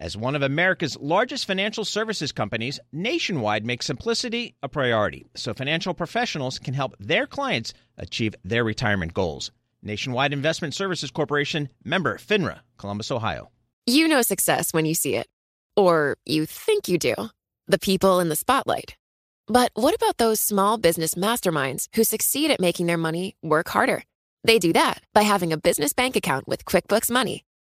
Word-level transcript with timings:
As 0.00 0.16
one 0.16 0.36
of 0.36 0.42
America's 0.42 0.96
largest 1.00 1.44
financial 1.44 1.84
services 1.84 2.30
companies, 2.30 2.78
Nationwide 2.92 3.66
makes 3.66 3.86
simplicity 3.86 4.54
a 4.62 4.68
priority 4.68 5.26
so 5.34 5.52
financial 5.52 5.92
professionals 5.92 6.60
can 6.60 6.72
help 6.72 6.94
their 7.00 7.26
clients 7.26 7.74
achieve 7.96 8.36
their 8.44 8.62
retirement 8.62 9.12
goals. 9.12 9.50
Nationwide 9.82 10.32
Investment 10.32 10.72
Services 10.72 11.10
Corporation, 11.10 11.68
member 11.84 12.16
FINRA, 12.16 12.60
Columbus, 12.76 13.10
Ohio. 13.10 13.50
You 13.86 14.06
know 14.06 14.22
success 14.22 14.72
when 14.72 14.86
you 14.86 14.94
see 14.94 15.16
it, 15.16 15.26
or 15.76 16.16
you 16.24 16.46
think 16.46 16.86
you 16.86 16.96
do. 16.96 17.16
The 17.66 17.78
people 17.78 18.20
in 18.20 18.28
the 18.28 18.36
spotlight. 18.36 18.96
But 19.48 19.72
what 19.74 19.96
about 19.96 20.18
those 20.18 20.40
small 20.40 20.78
business 20.78 21.14
masterminds 21.14 21.88
who 21.96 22.04
succeed 22.04 22.52
at 22.52 22.60
making 22.60 22.86
their 22.86 22.96
money 22.96 23.34
work 23.42 23.68
harder? 23.68 24.04
They 24.44 24.60
do 24.60 24.72
that 24.74 25.02
by 25.12 25.22
having 25.22 25.52
a 25.52 25.58
business 25.58 25.92
bank 25.92 26.14
account 26.14 26.46
with 26.46 26.64
QuickBooks 26.64 27.10
Money 27.10 27.44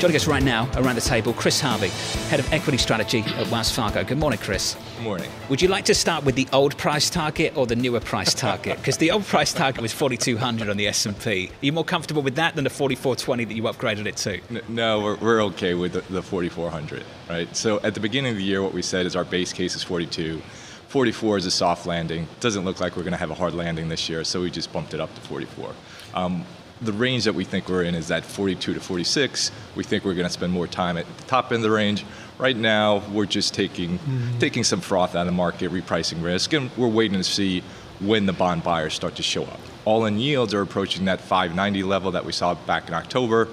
Joining 0.00 0.16
us 0.16 0.26
right 0.26 0.42
now 0.42 0.66
around 0.76 0.94
the 0.94 1.02
table, 1.02 1.34
Chris 1.34 1.60
Harvey, 1.60 1.88
Head 2.30 2.40
of 2.40 2.50
Equity 2.54 2.78
Strategy 2.78 3.20
at 3.36 3.50
Wells 3.50 3.70
Fargo. 3.70 4.02
Good 4.02 4.16
morning, 4.16 4.38
Chris. 4.38 4.74
Good 4.96 5.04
morning. 5.04 5.30
Would 5.50 5.60
you 5.60 5.68
like 5.68 5.84
to 5.84 5.94
start 5.94 6.24
with 6.24 6.36
the 6.36 6.48
old 6.54 6.74
price 6.78 7.10
target 7.10 7.54
or 7.54 7.66
the 7.66 7.76
newer 7.76 8.00
price 8.00 8.32
target? 8.32 8.78
Because 8.78 8.96
the 8.96 9.10
old 9.10 9.26
price 9.26 9.52
target 9.52 9.82
was 9.82 9.92
4,200 9.92 10.70
on 10.70 10.78
the 10.78 10.88
S&P. 10.88 11.48
Are 11.48 11.52
you 11.60 11.72
more 11.72 11.84
comfortable 11.84 12.22
with 12.22 12.36
that 12.36 12.54
than 12.54 12.64
the 12.64 12.70
4,420 12.70 13.44
that 13.44 13.52
you 13.52 13.64
upgraded 13.64 14.06
it 14.06 14.16
to? 14.16 14.40
No, 14.72 15.02
we're, 15.02 15.16
we're 15.16 15.42
okay 15.42 15.74
with 15.74 15.92
the, 15.92 16.00
the 16.10 16.22
4,400, 16.22 17.04
right? 17.28 17.54
So 17.54 17.78
at 17.82 17.92
the 17.92 18.00
beginning 18.00 18.30
of 18.30 18.38
the 18.38 18.42
year, 18.42 18.62
what 18.62 18.72
we 18.72 18.80
said 18.80 19.04
is 19.04 19.14
our 19.14 19.26
base 19.26 19.52
case 19.52 19.76
is 19.76 19.82
42. 19.82 20.40
44 20.88 21.36
is 21.36 21.44
a 21.44 21.50
soft 21.50 21.84
landing. 21.84 22.26
Doesn't 22.40 22.64
look 22.64 22.80
like 22.80 22.96
we're 22.96 23.02
going 23.02 23.12
to 23.12 23.18
have 23.18 23.30
a 23.30 23.34
hard 23.34 23.52
landing 23.52 23.90
this 23.90 24.08
year, 24.08 24.24
so 24.24 24.40
we 24.40 24.50
just 24.50 24.72
bumped 24.72 24.94
it 24.94 25.00
up 25.00 25.14
to 25.14 25.20
44. 25.20 25.74
Um, 26.14 26.46
the 26.82 26.92
range 26.92 27.24
that 27.24 27.34
we 27.34 27.44
think 27.44 27.68
we're 27.68 27.82
in 27.82 27.94
is 27.94 28.08
that 28.08 28.24
42 28.24 28.74
to 28.74 28.80
46. 28.80 29.50
We 29.76 29.84
think 29.84 30.04
we're 30.04 30.14
going 30.14 30.26
to 30.26 30.32
spend 30.32 30.52
more 30.52 30.66
time 30.66 30.96
at 30.96 31.06
the 31.18 31.24
top 31.24 31.46
end 31.46 31.56
of 31.56 31.62
the 31.62 31.70
range. 31.70 32.04
Right 32.38 32.56
now, 32.56 33.02
we're 33.12 33.26
just 33.26 33.52
taking 33.52 33.98
mm-hmm. 33.98 34.38
taking 34.38 34.64
some 34.64 34.80
froth 34.80 35.14
out 35.14 35.22
of 35.22 35.26
the 35.26 35.32
market, 35.32 35.70
repricing 35.70 36.22
risk, 36.22 36.52
and 36.54 36.70
we're 36.76 36.88
waiting 36.88 37.18
to 37.18 37.24
see 37.24 37.62
when 38.00 38.24
the 38.24 38.32
bond 38.32 38.62
buyers 38.62 38.94
start 38.94 39.16
to 39.16 39.22
show 39.22 39.44
up. 39.44 39.60
All-in 39.84 40.18
yields 40.18 40.54
are 40.54 40.62
approaching 40.62 41.04
that 41.04 41.20
590 41.20 41.82
level 41.82 42.12
that 42.12 42.24
we 42.24 42.32
saw 42.32 42.54
back 42.54 42.88
in 42.88 42.94
October. 42.94 43.48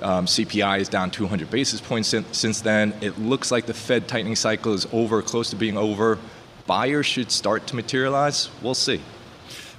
Um, 0.00 0.26
CPI 0.26 0.80
is 0.80 0.88
down 0.88 1.10
200 1.10 1.50
basis 1.50 1.80
points 1.80 2.08
since, 2.08 2.36
since 2.36 2.60
then. 2.60 2.92
It 3.00 3.18
looks 3.18 3.50
like 3.50 3.66
the 3.66 3.74
Fed 3.74 4.08
tightening 4.08 4.36
cycle 4.36 4.72
is 4.72 4.86
over, 4.92 5.22
close 5.22 5.50
to 5.50 5.56
being 5.56 5.76
over. 5.76 6.18
Buyers 6.66 7.06
should 7.06 7.30
start 7.30 7.66
to 7.68 7.76
materialize. 7.76 8.50
We'll 8.62 8.74
see. 8.74 9.00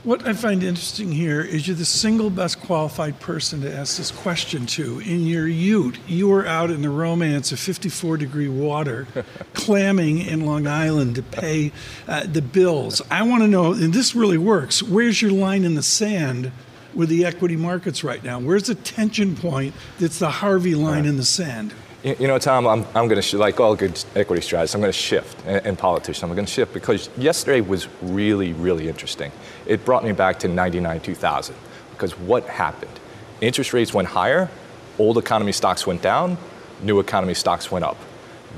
What 0.03 0.27
I 0.27 0.33
find 0.33 0.63
interesting 0.63 1.13
here 1.13 1.39
is 1.39 1.65
you're 1.65 1.77
the 1.77 1.85
single 1.85 2.29
best 2.29 2.59
qualified 2.59 3.21
person 3.21 3.61
to 3.61 3.73
ask 3.73 3.95
this 3.95 4.11
question 4.11 4.65
to. 4.65 4.99
In 4.99 5.25
your 5.25 5.47
ute, 5.47 5.97
you 6.05 6.27
were 6.27 6.45
out 6.45 6.69
in 6.71 6.81
the 6.81 6.89
romance 6.89 7.53
of 7.53 7.59
54 7.59 8.17
degree 8.17 8.49
water, 8.49 9.07
clamming 9.53 10.19
in 10.19 10.45
Long 10.45 10.67
Island 10.67 11.15
to 11.15 11.23
pay 11.23 11.71
uh, 12.05 12.25
the 12.25 12.41
bills. 12.41 13.01
I 13.09 13.23
want 13.23 13.43
to 13.43 13.47
know, 13.47 13.71
and 13.71 13.93
this 13.93 14.13
really 14.13 14.37
works, 14.37 14.83
where's 14.83 15.21
your 15.21 15.31
line 15.31 15.63
in 15.63 15.75
the 15.75 15.83
sand 15.83 16.51
with 16.93 17.07
the 17.07 17.23
equity 17.23 17.55
markets 17.55 18.03
right 18.03 18.21
now? 18.21 18.41
Where's 18.41 18.63
the 18.63 18.75
tension 18.75 19.37
point 19.37 19.73
that's 20.01 20.19
the 20.19 20.29
Harvey 20.29 20.75
line 20.75 21.05
in 21.05 21.15
the 21.15 21.23
sand? 21.23 21.73
You 22.03 22.27
know, 22.27 22.37
Tom, 22.37 22.67
I'm, 22.67 22.85
I'm 22.87 23.07
going 23.07 23.15
to, 23.15 23.21
sh- 23.21 23.35
like 23.35 23.61
all 23.61 23.77
good 23.77 24.03
equity 24.13 24.41
strategists, 24.41 24.75
I'm 24.75 24.81
going 24.81 24.91
to 24.91 24.97
shift, 24.97 25.39
in, 25.47 25.55
and 25.65 25.79
politicians, 25.79 26.21
I'm 26.21 26.35
going 26.35 26.45
to 26.45 26.51
shift 26.51 26.73
because 26.73 27.09
yesterday 27.17 27.61
was 27.61 27.87
really, 28.01 28.51
really 28.51 28.89
interesting. 28.89 29.31
It 29.65 29.85
brought 29.85 30.03
me 30.03 30.11
back 30.11 30.37
to 30.39 30.49
99, 30.49 30.99
2000, 30.99 31.55
because 31.91 32.11
what 32.19 32.45
happened? 32.47 32.91
Interest 33.39 33.71
rates 33.71 33.93
went 33.93 34.09
higher, 34.09 34.49
old 34.99 35.17
economy 35.17 35.53
stocks 35.53 35.87
went 35.87 36.01
down, 36.01 36.37
new 36.81 36.99
economy 36.99 37.33
stocks 37.33 37.71
went 37.71 37.85
up. 37.85 37.97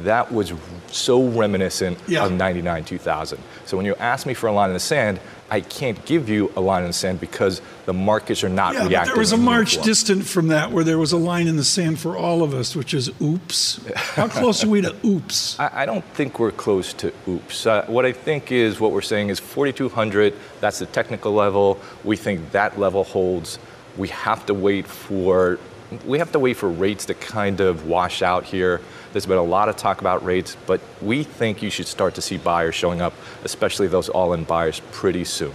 That 0.01 0.31
was 0.31 0.51
so 0.88 1.27
reminiscent 1.27 2.00
yeah. 2.07 2.25
of 2.25 2.31
99, 2.31 2.83
2000. 2.83 3.39
So 3.66 3.77
when 3.77 3.85
you 3.85 3.94
ask 3.97 4.25
me 4.25 4.33
for 4.33 4.47
a 4.47 4.51
line 4.51 4.72
in 4.72 4.73
the 4.73 4.79
sand, 4.79 5.19
I 5.50 5.61
can't 5.61 6.03
give 6.06 6.28
you 6.28 6.51
a 6.56 6.61
line 6.61 6.81
in 6.81 6.88
the 6.88 6.94
sand 6.94 7.19
because 7.19 7.61
the 7.85 7.94
markets 7.94 8.44
are 8.44 8.50
not 8.50 8.73
yeah, 8.73 8.88
reacting. 8.88 9.13
There 9.13 9.19
was 9.19 9.31
a 9.31 9.38
march 9.38 9.79
distant 9.83 10.25
from 10.25 10.47
that 10.47 10.72
where 10.72 10.83
there 10.83 10.97
was 10.97 11.11
a 11.11 11.17
line 11.17 11.47
in 11.47 11.56
the 11.56 11.63
sand 11.63 12.00
for 12.00 12.17
all 12.17 12.41
of 12.41 12.53
us, 12.53 12.75
which 12.75 12.95
is 12.95 13.11
oops. 13.22 13.79
How 13.95 14.28
close 14.28 14.63
are 14.63 14.69
we 14.69 14.81
to 14.81 14.95
oops? 15.06 15.59
I, 15.59 15.83
I, 15.83 15.85
don't 15.85 16.03
think 16.13 16.39
we're 16.39 16.51
close 16.51 16.94
to 16.94 17.13
oops. 17.28 17.67
Uh, 17.67 17.85
what 17.85 18.06
I 18.06 18.11
think 18.11 18.51
is 18.51 18.79
what 18.79 18.91
we're 18.91 19.01
saying 19.01 19.29
is 19.29 19.39
4,200, 19.39 20.33
that's 20.61 20.79
the 20.79 20.88
technical 20.88 21.33
level. 21.33 21.79
We 22.03 22.17
think 22.17 22.51
that 22.51 22.79
level 22.79 23.03
holds. 23.03 23.59
We 23.97 24.07
have 24.07 24.47
to 24.47 24.53
wait 24.53 24.88
for 24.88 25.59
we 26.06 26.17
have 26.19 26.31
to 26.31 26.39
wait 26.39 26.57
for 26.57 26.67
rates 26.67 27.06
to 27.06 27.13
kind 27.13 27.62
of 27.62 27.88
wash 27.88 28.22
out 28.22 28.44
here. 28.44 28.81
There's 29.15 29.25
been 29.25 29.37
a 29.37 29.43
lot 29.43 29.69
of 29.69 29.77
talk 29.77 30.01
about 30.01 30.25
rates, 30.25 30.57
but 30.65 30.81
we 31.01 31.23
think 31.23 31.63
you 31.63 31.69
should 31.69 31.87
start 31.87 32.15
to 32.15 32.21
see 32.21 32.37
buyers 32.37 32.75
showing 32.75 32.99
up, 32.99 33.13
especially 33.45 33.87
those 33.87 34.09
all 34.09 34.33
in 34.33 34.43
buyers, 34.43 34.81
pretty 34.91 35.23
soon. 35.23 35.53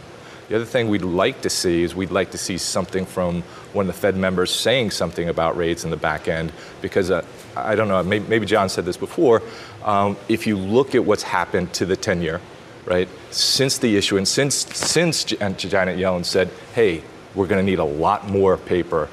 The 0.49 0.57
other 0.57 0.65
thing 0.65 0.89
we'd 0.89 1.03
like 1.03 1.43
to 1.43 1.51
see 1.51 1.83
is 1.83 1.95
we'd 1.95 2.11
like 2.11 2.31
to 2.31 2.39
see 2.39 2.57
something 2.57 3.05
from 3.05 3.43
one 3.75 3.87
of 3.87 3.95
the 3.95 4.01
Fed 4.01 4.17
members 4.17 4.51
saying 4.51 4.93
something 4.93 5.29
about 5.29 5.59
rates 5.59 5.85
in 5.85 5.91
the 5.91 5.99
back 5.99 6.27
end, 6.27 6.53
because 6.81 7.11
uh, 7.11 7.23
I 7.55 7.75
don't 7.75 7.89
know, 7.89 8.03
maybe, 8.03 8.27
maybe, 8.29 8.47
John 8.47 8.71
said 8.71 8.87
this 8.87 8.97
before. 8.97 9.43
Um, 9.85 10.17
if 10.27 10.47
you 10.47 10.57
look 10.57 10.95
at 10.95 11.05
what's 11.05 11.25
happened 11.25 11.75
to 11.75 11.85
the 11.85 11.97
10 11.97 12.23
year, 12.23 12.41
right, 12.87 13.11
since 13.31 13.77
the 13.77 13.95
issuance, 13.95 14.31
since, 14.31 14.55
since 14.75 15.23
Janet 15.23 15.99
Yellen 15.99 16.25
said, 16.25 16.49
hey, 16.75 17.03
we're 17.35 17.47
going 17.47 17.63
to 17.63 17.71
need 17.71 17.79
a 17.79 17.85
lot 17.85 18.27
more 18.27 18.57
paper 18.57 19.11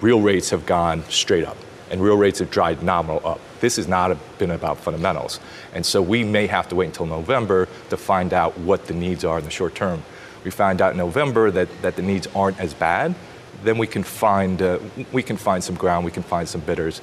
real 0.00 0.22
rates 0.22 0.50
have 0.50 0.64
gone 0.66 1.04
straight 1.10 1.44
up 1.44 1.56
and 1.90 2.02
real 2.02 2.16
rates 2.16 2.38
have 2.38 2.50
dried 2.50 2.82
nominal 2.82 3.20
up. 3.26 3.40
This 3.60 3.76
has 3.76 3.88
not 3.88 4.16
been 4.38 4.50
about 4.50 4.78
fundamentals. 4.78 5.40
And 5.72 5.84
so 5.84 6.02
we 6.02 6.24
may 6.24 6.46
have 6.46 6.68
to 6.68 6.74
wait 6.74 6.86
until 6.86 7.06
November 7.06 7.68
to 7.90 7.96
find 7.96 8.32
out 8.32 8.58
what 8.58 8.86
the 8.86 8.94
needs 8.94 9.24
are 9.24 9.38
in 9.38 9.44
the 9.44 9.50
short 9.50 9.74
term. 9.74 10.02
We 10.44 10.50
find 10.50 10.82
out 10.82 10.92
in 10.92 10.98
November 10.98 11.50
that, 11.50 11.68
that 11.82 11.96
the 11.96 12.02
needs 12.02 12.26
aren't 12.34 12.60
as 12.60 12.74
bad, 12.74 13.14
then 13.62 13.78
we 13.78 13.86
can 13.86 14.02
find 14.02 14.60
uh, 14.60 14.78
we 15.12 15.22
can 15.22 15.36
find 15.36 15.64
some 15.64 15.74
ground, 15.74 16.04
we 16.04 16.10
can 16.10 16.22
find 16.22 16.48
some 16.48 16.60
bidders. 16.60 17.00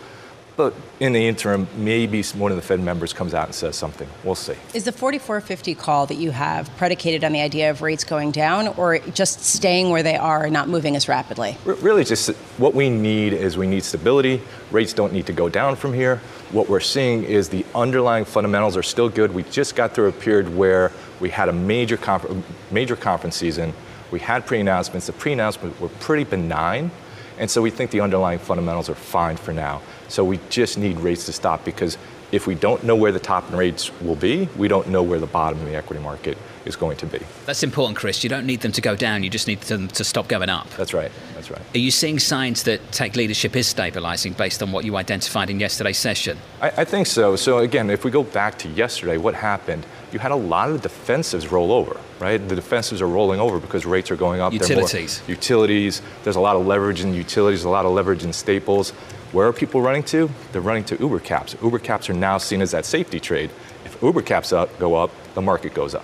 But 0.61 0.75
in 0.99 1.11
the 1.13 1.27
interim, 1.27 1.67
maybe 1.75 2.21
one 2.21 2.51
of 2.51 2.55
the 2.55 2.61
Fed 2.61 2.81
members 2.81 3.13
comes 3.13 3.33
out 3.33 3.47
and 3.47 3.55
says 3.55 3.75
something. 3.75 4.07
We'll 4.23 4.35
see. 4.35 4.53
Is 4.75 4.83
the 4.83 4.91
4450 4.91 5.73
call 5.73 6.05
that 6.05 6.17
you 6.17 6.29
have 6.29 6.69
predicated 6.77 7.23
on 7.23 7.31
the 7.31 7.41
idea 7.41 7.71
of 7.71 7.81
rates 7.81 8.03
going 8.03 8.29
down 8.29 8.67
or 8.67 8.99
just 8.99 9.43
staying 9.43 9.89
where 9.89 10.03
they 10.03 10.17
are 10.17 10.43
and 10.43 10.53
not 10.53 10.69
moving 10.69 10.95
as 10.95 11.07
rapidly? 11.07 11.57
Really, 11.65 12.03
just 12.03 12.29
what 12.59 12.75
we 12.75 12.91
need 12.91 13.33
is 13.33 13.57
we 13.57 13.65
need 13.65 13.83
stability. 13.83 14.39
Rates 14.69 14.93
don't 14.93 15.11
need 15.13 15.25
to 15.25 15.33
go 15.33 15.49
down 15.49 15.77
from 15.77 15.95
here. 15.95 16.17
What 16.51 16.69
we're 16.69 16.79
seeing 16.79 17.23
is 17.23 17.49
the 17.49 17.65
underlying 17.73 18.25
fundamentals 18.25 18.77
are 18.77 18.83
still 18.83 19.09
good. 19.09 19.33
We 19.33 19.41
just 19.41 19.75
got 19.75 19.95
through 19.95 20.09
a 20.09 20.11
period 20.11 20.55
where 20.55 20.91
we 21.19 21.31
had 21.31 21.49
a 21.49 21.53
major, 21.53 21.97
confer- 21.97 22.43
major 22.69 22.95
conference 22.95 23.35
season. 23.35 23.73
We 24.11 24.19
had 24.19 24.45
pre 24.45 24.59
announcements. 24.59 25.07
The 25.07 25.13
pre 25.13 25.33
announcements 25.33 25.79
were 25.79 25.89
pretty 25.89 26.25
benign. 26.25 26.91
And 27.39 27.49
so 27.49 27.63
we 27.63 27.71
think 27.71 27.89
the 27.89 28.01
underlying 28.01 28.37
fundamentals 28.37 28.89
are 28.89 28.95
fine 28.95 29.37
for 29.37 29.51
now. 29.53 29.81
So 30.11 30.25
we 30.25 30.41
just 30.49 30.77
need 30.77 30.99
rates 30.99 31.25
to 31.27 31.31
stop 31.31 31.63
because 31.63 31.97
if 32.33 32.45
we 32.45 32.53
don't 32.53 32.83
know 32.83 32.95
where 32.95 33.13
the 33.13 33.19
top 33.19 33.49
in 33.49 33.55
rates 33.55 33.91
will 34.01 34.15
be, 34.15 34.49
we 34.57 34.67
don't 34.67 34.89
know 34.89 35.01
where 35.01 35.19
the 35.19 35.25
bottom 35.25 35.59
in 35.59 35.65
the 35.65 35.75
equity 35.75 36.01
market 36.03 36.37
is 36.65 36.75
going 36.75 36.97
to 36.97 37.05
be. 37.05 37.19
That's 37.45 37.63
important, 37.63 37.97
Chris. 37.97 38.21
You 38.21 38.29
don't 38.29 38.45
need 38.45 38.59
them 38.59 38.73
to 38.73 38.81
go 38.81 38.95
down, 38.95 39.23
you 39.23 39.29
just 39.29 39.47
need 39.47 39.61
them 39.61 39.87
to 39.87 40.03
stop 40.03 40.27
going 40.27 40.49
up. 40.49 40.69
That's 40.71 40.93
right. 40.93 41.11
That's 41.33 41.49
right. 41.49 41.61
Are 41.73 41.77
you 41.77 41.91
seeing 41.91 42.19
signs 42.19 42.63
that 42.63 42.91
tech 42.91 43.15
leadership 43.15 43.55
is 43.55 43.67
stabilizing 43.67 44.33
based 44.33 44.61
on 44.61 44.73
what 44.73 44.83
you 44.83 44.97
identified 44.97 45.49
in 45.49 45.59
yesterday's 45.61 45.97
session? 45.97 46.37
I, 46.61 46.67
I 46.77 46.85
think 46.85 47.07
so. 47.07 47.37
So, 47.37 47.59
again, 47.59 47.89
if 47.89 48.03
we 48.03 48.11
go 48.11 48.23
back 48.23 48.57
to 48.59 48.69
yesterday, 48.69 49.17
what 49.17 49.33
happened? 49.33 49.85
You 50.11 50.19
had 50.19 50.31
a 50.31 50.35
lot 50.35 50.69
of 50.69 50.81
the 50.81 50.89
defensives 50.89 51.51
roll 51.51 51.71
over, 51.71 51.97
right? 52.19 52.37
The 52.37 52.55
defensives 52.55 52.99
are 52.99 53.07
rolling 53.07 53.39
over 53.39 53.61
because 53.61 53.85
rates 53.85 54.11
are 54.11 54.17
going 54.17 54.41
up. 54.41 54.51
Utilities. 54.51 55.21
Utilities. 55.27 56.01
There's 56.23 56.35
a 56.35 56.41
lot 56.41 56.57
of 56.57 56.67
leverage 56.67 57.01
in 57.01 57.13
utilities, 57.13 57.63
a 57.63 57.69
lot 57.69 57.85
of 57.85 57.93
leverage 57.93 58.25
in 58.25 58.33
staples 58.33 58.91
Where 59.31 59.47
are 59.47 59.53
people 59.53 59.81
running 59.81 60.03
to? 60.03 60.29
They're 60.51 60.61
running 60.61 60.83
to 60.85 60.97
Uber 60.99 61.19
caps. 61.19 61.55
Uber 61.63 61.79
caps 61.79 62.09
are 62.09 62.13
now 62.13 62.37
seen 62.37 62.61
as 62.61 62.71
that 62.71 62.85
safety 62.85 63.19
trade. 63.19 63.49
If 63.85 63.97
Uber 64.01 64.23
caps 64.23 64.51
up, 64.51 64.77
go 64.77 64.95
up, 64.95 65.09
the 65.35 65.41
market 65.41 65.73
goes 65.73 65.95
up. 65.95 66.03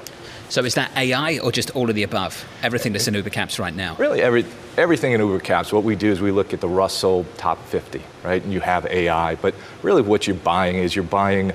So 0.50 0.64
is 0.64 0.76
that 0.76 0.92
AI 0.96 1.40
or 1.40 1.52
just 1.52 1.72
all 1.72 1.90
of 1.90 1.96
the 1.96 2.04
above? 2.04 2.46
Everything 2.64 2.94
that's 2.94 3.06
in 3.10 3.14
Uber 3.16 3.30
caps 3.30 3.60
right 3.60 3.76
now? 3.76 3.96
Really, 3.98 4.22
every, 4.22 4.46
everything 4.78 5.12
in 5.12 5.20
Uber 5.20 5.40
caps. 5.42 5.74
What 5.74 5.84
we 5.84 5.98
do 5.98 6.10
is 6.10 6.22
we 6.22 6.32
look 6.32 6.54
at 6.54 6.62
the 6.62 6.70
Russell 6.70 7.26
top 7.36 7.62
50, 7.66 8.02
right? 8.24 8.42
And 8.42 8.54
you 8.54 8.62
have 8.62 8.86
AI, 8.86 9.36
but 9.36 9.54
really 9.84 10.02
what 10.02 10.26
you're 10.26 10.38
buying 10.38 10.78
is 10.78 10.96
you're 10.96 11.04
buying 11.04 11.52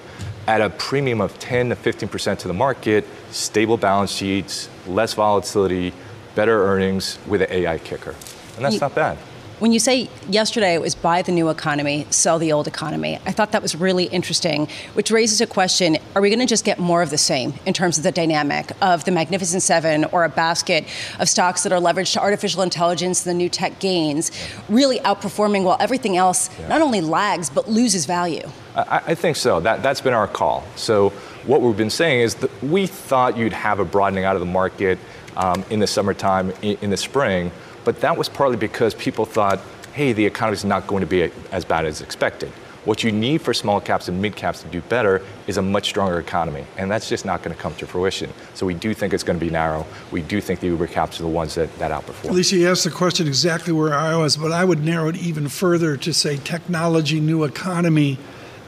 at 0.47 0.61
a 0.61 0.69
premium 0.69 1.23
of 1.23 1.39
10 1.39 1.71
to 1.71 1.77
15% 1.77 2.39
to 2.41 2.49
the 2.49 2.53
market, 2.55 3.07
stable 3.31 3.79
balance 3.79 4.11
sheets, 4.13 4.69
less 4.87 5.15
volatility, 5.15 5.95
better 6.35 6.67
earnings 6.67 7.19
with 7.27 7.41
an 7.41 7.49
AI 7.51 7.79
kicker. 7.79 8.15
And 8.57 8.65
that's 8.65 8.75
You- 8.75 8.81
not 8.81 8.95
bad. 8.95 9.17
When 9.63 9.71
you 9.71 9.79
say 9.79 10.09
yesterday 10.29 10.75
it 10.75 10.81
was 10.81 10.97
buy 10.97 11.23
the 11.23 11.31
new 11.31 11.49
economy, 11.49 12.05
sell 12.11 12.41
the 12.41 12.51
old 12.51 12.67
economy, 12.67 13.21
I 13.25 13.31
thought 13.31 13.53
that 13.53 13.63
was 13.63 13.77
really 13.77 14.07
interesting, 14.07 14.67
which 14.95 15.13
raises 15.13 15.41
a 15.41 15.47
question 15.47 15.99
are 16.17 16.21
we 16.21 16.31
going 16.31 16.41
to 16.41 16.47
just 16.47 16.65
get 16.65 16.81
more 16.81 17.01
of 17.01 17.11
the 17.11 17.17
same 17.17 17.55
in 17.65 17.73
terms 17.73 17.97
of 17.97 18.03
the 18.03 18.11
dynamic 18.11 18.73
of 18.81 19.05
the 19.05 19.13
Magnificent 19.13 19.63
Seven 19.63 20.05
or 20.07 20.25
a 20.25 20.29
basket 20.29 20.85
of 21.21 21.29
stocks 21.29 21.63
that 21.63 21.71
are 21.71 21.79
leveraged 21.79 22.15
to 22.15 22.21
artificial 22.21 22.63
intelligence, 22.63 23.25
and 23.25 23.31
the 23.31 23.39
new 23.39 23.49
tech 23.49 23.79
gains, 23.79 24.33
really 24.69 24.99
outperforming 24.99 25.63
while 25.63 25.77
everything 25.79 26.17
else 26.17 26.51
not 26.69 26.83
only 26.83 27.01
lags 27.01 27.49
but 27.49 27.71
loses 27.71 28.05
value? 28.05 28.49
I, 28.75 29.03
I 29.07 29.15
think 29.15 29.37
so. 29.37 29.61
That, 29.61 29.81
that's 29.81 30.01
been 30.01 30.13
our 30.13 30.27
call. 30.27 30.65
So 30.75 31.11
what 31.47 31.61
we've 31.61 31.77
been 31.77 31.89
saying 31.89 32.23
is 32.23 32.35
that 32.37 32.51
we 32.65 32.89
thought 32.89 33.37
you'd 33.37 33.53
have 33.53 33.79
a 33.79 33.85
broadening 33.85 34.25
out 34.25 34.35
of 34.35 34.41
the 34.41 34.47
market 34.47 34.99
um, 35.37 35.65
in 35.71 35.79
the 35.79 35.87
summertime, 35.87 36.51
in, 36.63 36.79
in 36.83 36.91
the 36.91 36.97
spring, 36.97 37.53
but 37.85 38.01
that 38.01 38.17
was 38.17 38.29
partly 38.29 38.57
because 38.57 38.95
people 38.95 39.25
thought, 39.25 39.61
hey, 39.93 40.13
the 40.13 40.25
economy 40.25 40.55
is 40.55 40.65
not 40.65 40.87
going 40.87 41.01
to 41.01 41.07
be 41.07 41.31
as 41.51 41.65
bad 41.65 41.85
as 41.85 42.01
expected. 42.01 42.51
What 42.85 43.05
you 43.05 43.13
need 43.13 43.43
for 43.43 43.55
small 43.55 43.81
caps 43.81 44.09
and 44.09 44.21
mid 44.21 44.35
caps 44.35 44.63
to 44.63 44.69
do 44.69 44.81
better 44.81 45.23
is 45.47 45.57
a 45.57 45.63
much 45.63 45.89
stronger 45.89 46.19
economy, 46.19 46.65
and 46.77 46.91
that's 46.91 47.09
just 47.09 47.25
not 47.25 47.43
going 47.43 47.55
to 47.55 47.63
come 47.63 47.77
to 47.77 47.87
fruition. 47.87 48.33
So 48.55 48.67
we 48.67 48.75
do 48.75 48.93
think 48.93 49.15
it's 49.15 49.23
going 49.23 49.39
to 49.39 49.45
be 49.45 49.53
narrow. 49.53 49.87
We 50.11 50.23
do 50.23 50.41
think 50.41 50.59
the 50.59 50.67
Uber 50.67 50.89
caps 50.89 51.21
are 51.21 51.23
the 51.23 51.29
ones 51.29 51.55
that, 51.55 51.73
that 51.79 51.93
outperform. 51.93 52.31
Alicia, 52.31 52.57
you 52.57 52.69
asked 52.69 52.83
the 52.83 52.91
question 52.91 53.29
exactly 53.29 53.73
where 53.73 53.95
I 53.95 54.17
was, 54.17 54.37
but 54.37 54.51
I 54.51 54.65
would 54.65 54.85
narrow 54.85 55.09
it 55.09 55.17
even 55.17 55.49
further 55.49 55.97
to 55.99 56.13
say 56.13 56.39
technology, 56.39 57.21
new 57.21 57.45
economy 57.45 58.19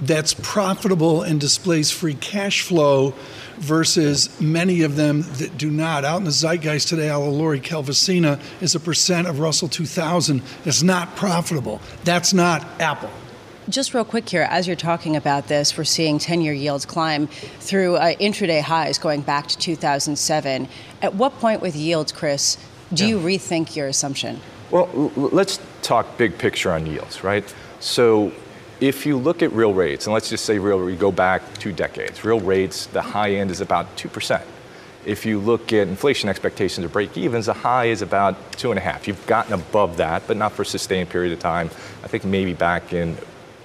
that's 0.01 0.35
profitable 0.35 1.23
and 1.23 1.41
displays 1.41 1.91
free 1.91 2.15
cash 2.15 2.63
flow 2.63 3.15
versus 3.57 4.41
many 4.41 4.83
of 4.83 4.97
them 4.97 5.23
that 5.39 5.57
do 5.57 5.71
not. 5.71 6.05
Out 6.05 6.19
in 6.19 6.25
the 6.25 6.31
zeitgeist 6.31 6.89
today, 6.89 7.15
Lori 7.15 7.61
Calvasina 7.61 8.41
is 8.61 8.75
a 8.75 8.81
percent 8.81 9.27
of 9.27 9.39
Russell 9.41 9.69
2000 9.69 10.43
that's 10.65 10.83
not 10.83 11.17
profitable. 11.17 11.81
That's 12.05 12.33
not 12.33 12.65
Apple. 12.81 13.11
Just 13.69 13.95
real 13.95 14.05
quick 14.05 14.29
here, 14.29 14.43
as 14.43 14.67
you're 14.67 14.77
talking 14.77 15.17
about 15.17 15.49
this, 15.49 15.77
we're 15.79 15.85
seeing 15.85 16.19
10 16.19 16.43
year 16.43 16.53
yields 16.53 16.85
climb 16.85 17.29
through 17.61 17.97
uh, 17.97 18.15
intraday 18.17 18.61
highs 18.61 18.99
going 18.99 19.23
back 19.23 19.47
to 19.49 19.57
2007. 19.57 20.69
At 21.01 21.15
what 21.15 21.33
point 21.39 21.63
with 21.63 21.75
yields, 21.75 22.13
Chris, 22.13 22.59
do 22.93 23.07
you 23.07 23.19
rethink 23.19 23.75
your 23.75 23.87
assumption? 23.89 24.41
Well, 24.71 24.91
l- 24.95 25.13
l- 25.17 25.31
let's 25.33 25.59
talk 25.81 26.19
big 26.19 26.37
picture 26.37 26.73
on 26.73 26.85
yields, 26.85 27.25
right? 27.25 27.55
So 27.81 28.33
if 28.81 29.07
you 29.07 29.17
look 29.17 29.43
at 29.43 29.53
real 29.53 29.73
rates, 29.73 30.07
and 30.07 30.15
let's 30.15 30.29
just 30.29 30.45
say 30.45 30.59
real, 30.59 30.85
we 30.85 30.97
go 30.97 31.13
back 31.13 31.43
two 31.59 31.73
decades, 31.73 32.25
real 32.25 32.41
rates, 32.41 32.87
the 32.87 33.03
high 33.03 33.33
end 33.33 33.51
is 33.51 33.61
about 33.61 33.97
2%. 33.97 34.43
If 35.07 35.27
you 35.27 35.39
look 35.39 35.73
at 35.73 35.87
inflation 35.87 36.29
expectations 36.29 36.85
or 36.85 36.89
break 36.89 37.17
evens, 37.17 37.47
the 37.47 37.53
high 37.53 37.87
is 37.87 38.01
about 38.01 38.53
two 38.53 38.71
and 38.71 38.79
a 38.79 38.83
half. 38.83 39.07
You've 39.07 39.27
gotten 39.27 39.53
above 39.53 39.99
that, 39.99 40.27
but 40.27 40.37
not 40.37 40.53
for 40.53 40.63
a 40.63 40.67
sustained 40.67 41.11
period 41.11 41.33
of 41.33 41.41
time. 41.41 41.69
I 42.03 42.09
think 42.09 42.25
maybe 42.25 42.55
back 42.55 42.93
in 42.93 43.19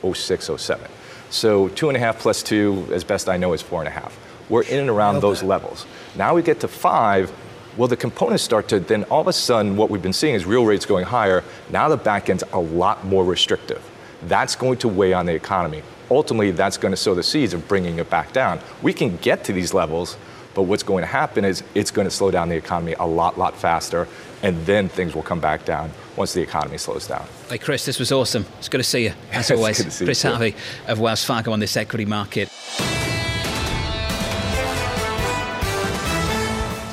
06, 0.03 0.49
07. 0.57 0.91
So 1.29 1.69
two 1.69 1.87
and 1.87 1.95
a 1.95 1.99
half 1.99 2.19
plus 2.19 2.43
two, 2.43 2.87
as 2.91 3.03
best 3.03 3.29
I 3.29 3.37
know, 3.37 3.53
is 3.53 3.61
four 3.61 3.79
and 3.79 3.87
a 3.87 3.91
half. 3.91 4.17
We're 4.49 4.63
in 4.63 4.79
and 4.79 4.89
around 4.89 5.21
those 5.21 5.41
levels. 5.41 5.85
Now 6.15 6.35
we 6.35 6.41
get 6.41 6.59
to 6.61 6.67
five. 6.67 7.31
Well, 7.77 7.87
the 7.87 7.95
components 7.95 8.43
start 8.43 8.67
to 8.69 8.79
then 8.79 9.03
all 9.05 9.21
of 9.21 9.27
a 9.27 9.33
sudden 9.33 9.77
what 9.77 9.89
we've 9.89 10.01
been 10.01 10.11
seeing 10.11 10.35
is 10.35 10.45
real 10.45 10.65
rates 10.65 10.85
going 10.85 11.05
higher. 11.05 11.43
Now 11.69 11.87
the 11.87 11.97
back 11.97 12.29
end's 12.29 12.43
a 12.51 12.59
lot 12.59 13.05
more 13.05 13.23
restrictive. 13.23 13.88
That's 14.23 14.55
going 14.55 14.77
to 14.79 14.87
weigh 14.87 15.13
on 15.13 15.25
the 15.25 15.33
economy. 15.33 15.81
Ultimately, 16.11 16.51
that's 16.51 16.77
going 16.77 16.91
to 16.91 16.97
sow 16.97 17.13
the 17.15 17.23
seeds 17.23 17.53
of 17.53 17.67
bringing 17.67 17.99
it 17.99 18.09
back 18.09 18.33
down. 18.33 18.59
We 18.81 18.93
can 18.93 19.17
get 19.17 19.43
to 19.45 19.53
these 19.53 19.73
levels, 19.73 20.17
but 20.55 20.63
what's 20.63 20.83
going 20.83 21.03
to 21.03 21.07
happen 21.07 21.45
is 21.45 21.63
it's 21.75 21.91
going 21.91 22.07
to 22.07 22.11
slow 22.11 22.31
down 22.31 22.49
the 22.49 22.55
economy 22.55 22.93
a 22.99 23.05
lot, 23.05 23.37
lot 23.37 23.55
faster, 23.55 24.07
and 24.41 24.57
then 24.65 24.89
things 24.89 25.13
will 25.15 25.21
come 25.21 25.39
back 25.39 25.65
down 25.65 25.91
once 26.15 26.33
the 26.33 26.41
economy 26.41 26.77
slows 26.77 27.07
down. 27.07 27.25
Hey, 27.49 27.57
Chris, 27.59 27.85
this 27.85 27.99
was 27.99 28.11
awesome. 28.11 28.45
It's 28.57 28.67
good 28.69 28.79
to 28.79 28.83
see 28.83 29.03
you, 29.05 29.13
as 29.31 29.49
It's 29.49 29.57
always. 29.59 29.77
good 29.77 29.83
to 29.85 29.91
see 29.91 30.03
you 30.03 30.07
Chris 30.07 30.21
too. 30.21 30.29
Harvey 30.29 30.55
of 30.87 30.99
Wells 30.99 31.23
Fargo 31.23 31.51
on 31.51 31.59
this 31.59 31.77
equity 31.77 32.05
market. 32.05 32.49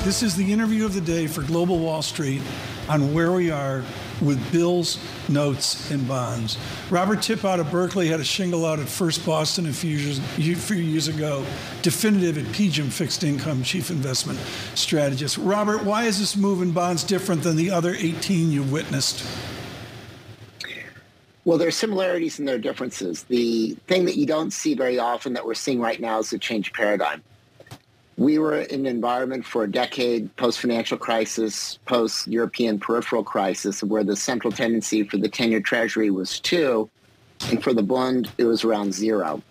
This 0.03 0.23
is 0.23 0.37
the 0.37 0.53
interview 0.53 0.85
of 0.85 0.93
the 0.93 1.01
day 1.01 1.27
for 1.27 1.41
Global 1.41 1.79
Wall 1.79 2.01
Street 2.01 2.41
on 2.87 3.13
where 3.13 3.33
we 3.33 3.51
are 3.51 3.83
with 4.21 4.51
bills, 4.51 4.99
notes, 5.29 5.91
and 5.91 6.07
bonds. 6.07 6.57
Robert 6.89 7.21
Tipp 7.21 7.45
out 7.45 7.59
of 7.59 7.69
Berkeley 7.71 8.07
had 8.07 8.19
a 8.19 8.23
shingle 8.23 8.65
out 8.65 8.79
at 8.79 8.87
First 8.87 9.25
Boston 9.25 9.67
a 9.67 9.73
few 9.73 9.97
years, 9.97 10.19
a 10.19 10.55
few 10.55 10.77
years 10.77 11.07
ago, 11.07 11.45
definitive 11.81 12.37
at 12.37 12.45
PGIM 12.53 12.91
Fixed 12.91 13.23
Income 13.23 13.63
Chief 13.63 13.89
Investment 13.89 14.39
Strategist. 14.75 15.37
Robert, 15.37 15.83
why 15.83 16.05
is 16.05 16.19
this 16.19 16.35
move 16.35 16.61
in 16.61 16.71
bonds 16.71 17.03
different 17.03 17.43
than 17.43 17.55
the 17.55 17.69
other 17.71 17.95
18 17.97 18.51
you've 18.51 18.71
witnessed? 18.71 19.25
Well, 21.45 21.57
there 21.57 21.69
are 21.69 21.71
similarities 21.71 22.39
and 22.39 22.47
there 22.47 22.55
are 22.55 22.59
differences. 22.59 23.23
The 23.23 23.77
thing 23.87 24.03
that 24.03 24.17
you 24.17 24.25
don't 24.25 24.51
see 24.51 24.75
very 24.75 24.99
often 24.99 25.31
that 25.33 25.45
we're 25.45 25.53
seeing 25.53 25.79
right 25.79 25.99
now 25.99 26.19
is 26.19 26.33
a 26.33 26.37
change 26.37 26.73
paradigm. 26.73 27.23
We 28.17 28.39
were 28.39 28.61
in 28.61 28.81
an 28.81 28.85
environment 28.87 29.45
for 29.45 29.63
a 29.63 29.71
decade, 29.71 30.35
post-financial 30.37 30.97
crisis, 30.97 31.77
post-European 31.85 32.79
peripheral 32.79 33.23
crisis, 33.23 33.83
where 33.83 34.03
the 34.03 34.15
central 34.15 34.51
tendency 34.51 35.03
for 35.03 35.17
the 35.17 35.29
10-year 35.29 35.61
Treasury 35.61 36.09
was 36.09 36.39
two, 36.39 36.89
and 37.49 37.63
for 37.63 37.73
the 37.73 37.83
bond, 37.83 38.31
it 38.39 38.45
was 38.45 38.63
around 38.63 38.93
zero. 38.93 39.43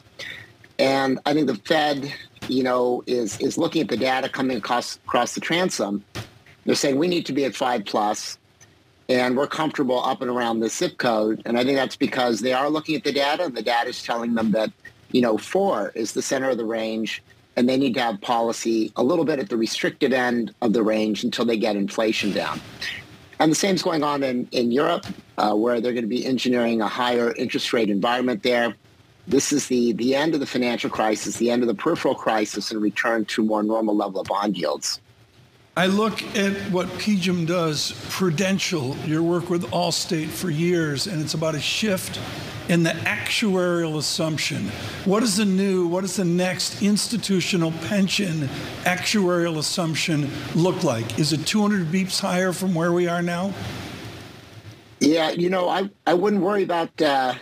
And 0.80 1.20
I 1.24 1.32
think 1.32 1.46
the 1.46 1.54
Fed, 1.54 2.12
you 2.48 2.64
know, 2.64 3.04
is 3.06 3.38
is 3.40 3.56
looking 3.56 3.82
at 3.82 3.88
the 3.88 3.96
data 3.96 4.28
coming 4.28 4.56
across 4.56 4.96
across 4.96 5.34
the 5.34 5.40
transom. 5.40 6.04
They're 6.64 6.74
saying 6.74 6.98
we 6.98 7.08
need 7.08 7.24
to 7.26 7.32
be 7.32 7.44
at 7.44 7.54
five 7.54 7.84
plus, 7.84 8.36
and 9.08 9.36
we're 9.36 9.46
comfortable 9.46 10.04
up 10.04 10.20
and 10.20 10.30
around 10.30 10.60
the 10.60 10.68
zip 10.68 10.98
code. 10.98 11.40
And 11.46 11.56
I 11.56 11.64
think 11.64 11.76
that's 11.76 11.96
because 11.96 12.40
they 12.40 12.52
are 12.52 12.68
looking 12.68 12.96
at 12.96 13.04
the 13.04 13.12
data, 13.12 13.44
and 13.44 13.56
the 13.56 13.62
data 13.62 13.88
is 13.88 14.02
telling 14.02 14.34
them 14.34 14.50
that, 14.50 14.72
you 15.12 15.22
know, 15.22 15.38
four 15.38 15.92
is 15.94 16.12
the 16.12 16.22
center 16.22 16.50
of 16.50 16.58
the 16.58 16.64
range, 16.64 17.22
and 17.56 17.68
they 17.68 17.76
need 17.76 17.94
to 17.94 18.00
have 18.00 18.20
policy 18.20 18.92
a 18.96 19.02
little 19.02 19.24
bit 19.24 19.38
at 19.38 19.48
the 19.48 19.56
restricted 19.56 20.12
end 20.12 20.54
of 20.60 20.72
the 20.72 20.82
range 20.82 21.24
until 21.24 21.44
they 21.44 21.56
get 21.56 21.74
inflation 21.74 22.32
down. 22.32 22.60
And 23.38 23.50
the 23.50 23.56
same 23.56 23.74
is 23.74 23.82
going 23.82 24.02
on 24.02 24.22
in, 24.22 24.48
in 24.52 24.70
Europe, 24.70 25.06
uh, 25.38 25.54
where 25.54 25.80
they're 25.80 25.92
going 25.92 26.04
to 26.04 26.08
be 26.08 26.24
engineering 26.24 26.80
a 26.80 26.88
higher 26.88 27.34
interest 27.34 27.72
rate 27.72 27.90
environment 27.90 28.42
there. 28.42 28.74
This 29.26 29.52
is 29.52 29.66
the, 29.66 29.92
the 29.94 30.14
end 30.14 30.34
of 30.34 30.40
the 30.40 30.46
financial 30.46 30.88
crisis, 30.88 31.36
the 31.36 31.50
end 31.50 31.62
of 31.62 31.68
the 31.68 31.74
peripheral 31.74 32.14
crisis, 32.14 32.70
and 32.70 32.80
return 32.80 33.24
to 33.26 33.42
more 33.42 33.62
normal 33.62 33.96
level 33.96 34.20
of 34.20 34.28
bond 34.28 34.56
yields. 34.56 35.00
I 35.76 35.86
look 35.86 36.22
at 36.34 36.52
what 36.70 36.86
PGIM 36.88 37.46
does, 37.46 37.92
Prudential, 38.08 38.96
your 39.04 39.22
work 39.22 39.50
with 39.50 39.64
Allstate 39.64 40.28
for 40.28 40.48
years, 40.48 41.06
and 41.06 41.20
it's 41.20 41.34
about 41.34 41.54
a 41.54 41.60
shift 41.60 42.18
in 42.68 42.82
the 42.82 42.90
actuarial 42.90 43.96
assumption. 43.96 44.68
What 45.04 45.22
is 45.22 45.36
the 45.36 45.44
new, 45.44 45.86
what 45.86 46.04
is 46.04 46.16
the 46.16 46.24
next 46.24 46.82
institutional 46.82 47.72
pension 47.88 48.48
actuarial 48.84 49.58
assumption 49.58 50.30
look 50.54 50.82
like? 50.82 51.18
Is 51.18 51.32
it 51.32 51.46
200 51.46 51.86
beeps 51.86 52.20
higher 52.20 52.52
from 52.52 52.74
where 52.74 52.92
we 52.92 53.08
are 53.08 53.22
now? 53.22 53.52
Yeah, 55.00 55.30
you 55.30 55.50
know, 55.50 55.68
I, 55.68 55.90
I 56.06 56.14
wouldn't 56.14 56.42
worry 56.42 56.62
about 56.62 57.00
uh, 57.02 57.34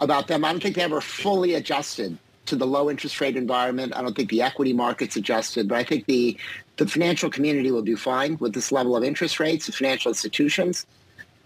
about 0.00 0.28
them. 0.28 0.44
I 0.44 0.52
don't 0.52 0.62
think 0.62 0.76
they 0.76 0.82
ever 0.82 1.00
fully 1.00 1.54
adjusted 1.54 2.16
to 2.46 2.56
the 2.56 2.66
low 2.66 2.88
interest 2.90 3.20
rate 3.20 3.36
environment. 3.36 3.92
I 3.94 4.02
don't 4.02 4.14
think 4.14 4.30
the 4.30 4.42
equity 4.42 4.72
markets 4.72 5.16
adjusted, 5.16 5.68
but 5.68 5.76
I 5.76 5.84
think 5.84 6.06
the 6.06 6.36
the 6.76 6.86
financial 6.86 7.28
community 7.28 7.70
will 7.70 7.82
do 7.82 7.96
fine 7.96 8.38
with 8.38 8.54
this 8.54 8.72
level 8.72 8.96
of 8.96 9.04
interest 9.04 9.40
rates. 9.40 9.66
The 9.66 9.72
financial 9.72 10.10
institutions. 10.10 10.86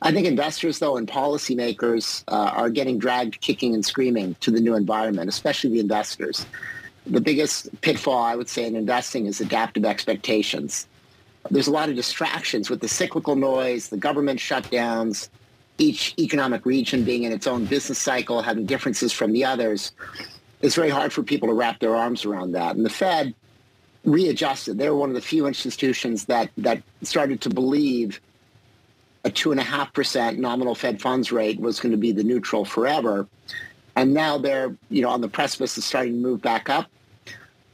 I 0.03 0.13
think 0.13 0.27
investors, 0.27 0.79
though, 0.79 0.97
and 0.97 1.09
policymakers 1.09 2.25
uh, 2.29 2.51
are 2.55 2.69
getting 2.69 2.99
dragged 2.99 3.41
kicking 3.41 3.75
and 3.75 3.85
screaming 3.85 4.37
to 4.41 4.51
the 4.51 4.61
new 4.61 4.75
environment, 4.75 5.29
especially 5.29 5.71
the 5.71 5.81
investors. 5.81 6.45
The 7.07 7.21
biggest 7.21 7.81
pitfall, 7.81 8.23
I 8.23 8.35
would 8.37 8.49
say, 8.49 8.67
in 8.67 8.77
investing 8.77 9.27
is 9.27 9.41
adaptive 9.41 9.85
expectations. 9.85 10.87
There's 11.51 11.69
a 11.69 11.73
lot 11.73 11.89
of 11.89 11.97
distractions 11.97 12.71
with 12.71 12.81
the 12.81 12.89
cyclical 12.89 13.37
noise, 13.37 13.89
the 13.89 13.97
government 13.97 14.41
shutdowns, 14.41 15.29
each 15.79 16.15
economic 16.19 16.65
region 16.65 17.05
being 17.05 17.25
in 17.25 17.33
its 17.33 17.47
own 17.47 17.65
business 17.67 17.99
cycle, 17.99 18.43
having 18.43 18.65
differences 18.67 19.13
from 19.13 19.33
the 19.33 19.45
others. 19.45 19.93
It's 20.63 20.75
very 20.75 20.91
hard 20.91 21.13
for 21.13 21.23
people 21.23 21.49
to 21.49 21.55
wrap 21.55 21.81
their 21.81 21.95
arms 21.95 22.25
around 22.25 22.53
that. 22.53 22.77
And 22.77 22.85
the 22.85 22.91
Fed 22.91 23.35
readjusted. 24.05 24.79
They 24.79 24.89
were 24.89 24.97
one 24.97 25.11
of 25.11 25.15
the 25.15 25.21
few 25.21 25.47
institutions 25.47 26.27
that, 26.27 26.51
that 26.59 26.83
started 27.03 27.41
to 27.43 27.51
believe 27.51 28.21
a 29.25 29.31
2.5% 29.31 30.39
nominal 30.39 30.75
Fed 30.75 31.01
funds 31.01 31.33
rate 31.33 31.59
was 31.59 31.81
going 31.81 31.93
to 31.93 31.99
be 31.99 32.13
the 32.13 32.25
neutral 32.25 32.65
forever. 32.65 33.27
And 33.97 34.13
now 34.13 34.39
they're, 34.39 34.77
you 34.91 35.03
know, 35.03 35.09
on 35.09 35.21
the 35.21 35.29
precipice 35.29 35.77
of 35.79 35.85
starting 35.85 36.13
to 36.13 36.19
move 36.19 36.43
back 36.43 36.69
up. 36.69 36.87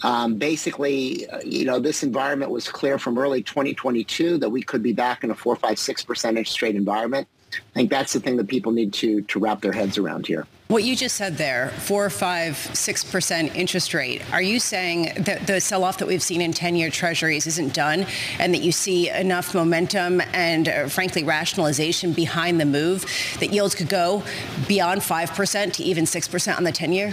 Um, 0.02 0.37
basically, 0.37 1.28
uh, 1.28 1.40
you 1.45 1.64
know, 1.64 1.78
this 1.78 2.02
environment 2.02 2.50
was 2.50 2.69
clear 2.69 2.99
from 2.99 3.19
early 3.19 3.42
2022 3.42 4.38
that 4.38 4.49
we 4.49 4.62
could 4.62 4.83
be 4.83 4.92
back 4.92 5.25
in 5.25 5.30
a 5.30 5.35
4, 5.35 5.57
5, 5.57 5.76
6% 5.76 6.28
interest 6.28 6.62
rate 6.62 6.76
environment. 6.76 7.28
I 7.54 7.73
think 7.75 7.90
that's 7.90 8.12
the 8.12 8.21
thing 8.21 8.37
that 8.37 8.49
people 8.49 8.73
need 8.73 8.92
to, 8.95 9.23
to 9.23 9.38
wrap 9.38 9.61
their 9.61 9.73
heads 9.73 9.99
around 9.99 10.26
here. 10.26 10.47
What 10.69 10.85
you 10.85 10.95
just 10.95 11.16
said 11.16 11.37
there, 11.37 11.71
four, 11.71 12.09
five, 12.11 12.57
six 12.57 13.02
percent 13.02 13.57
interest 13.57 13.92
rate. 13.92 14.23
Are 14.33 14.40
you 14.40 14.61
saying 14.61 15.25
that 15.25 15.49
the 15.49 15.61
sell-off 15.61 15.99
that 15.99 16.07
we've 16.07 16.23
seen 16.23 16.40
in 16.40 16.52
ten-year 16.52 16.90
Treasuries 16.90 17.49
isn't 17.49 17.75
done, 17.75 18.07
and 18.38 18.54
that 18.54 18.62
you 18.62 18.71
see 18.71 19.11
enough 19.11 19.52
momentum 19.52 20.21
and, 20.33 20.69
uh, 20.69 20.88
frankly, 20.88 21.25
rationalization 21.25 22.12
behind 22.12 22.61
the 22.61 22.66
move 22.66 23.04
that 23.40 23.52
yields 23.52 23.75
could 23.75 23.88
go 23.88 24.23
beyond 24.69 25.02
five 25.02 25.33
percent 25.33 25.75
to 25.75 25.83
even 25.83 26.07
six 26.07 26.28
percent 26.28 26.57
on 26.57 26.62
the 26.62 26.73
ten-year? 26.73 27.12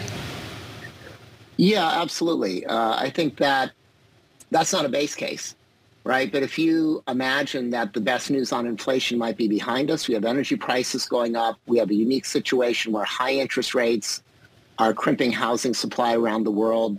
Yeah, 1.58 1.88
absolutely. 1.88 2.64
Uh, 2.64 2.96
I 2.96 3.10
think 3.10 3.38
that 3.38 3.72
that's 4.52 4.72
not 4.72 4.86
a 4.86 4.90
base 4.90 5.16
case 5.16 5.56
right? 6.08 6.32
But 6.32 6.42
if 6.42 6.58
you 6.58 7.04
imagine 7.10 7.70
that 7.72 7.92
the 7.94 8.00
best 8.00 8.32
news 8.32 8.54
on 8.54 8.66
inflation 8.66 9.18
might 9.18 9.36
be 9.36 9.50
behind 9.50 9.92
us, 9.92 10.08
we 10.08 10.14
have 10.14 10.24
energy 10.24 10.56
prices 10.56 11.06
going 11.06 11.36
up. 11.36 11.60
We 11.66 11.78
have 11.80 11.90
a 11.90 11.94
unique 11.94 12.24
situation 12.24 12.94
where 12.94 13.04
high 13.04 13.34
interest 13.34 13.76
rates 13.76 14.24
are 14.80 14.94
crimping 14.94 15.34
housing 15.34 15.74
supply 15.74 16.16
around 16.16 16.46
the 16.46 16.52
world 16.52 16.98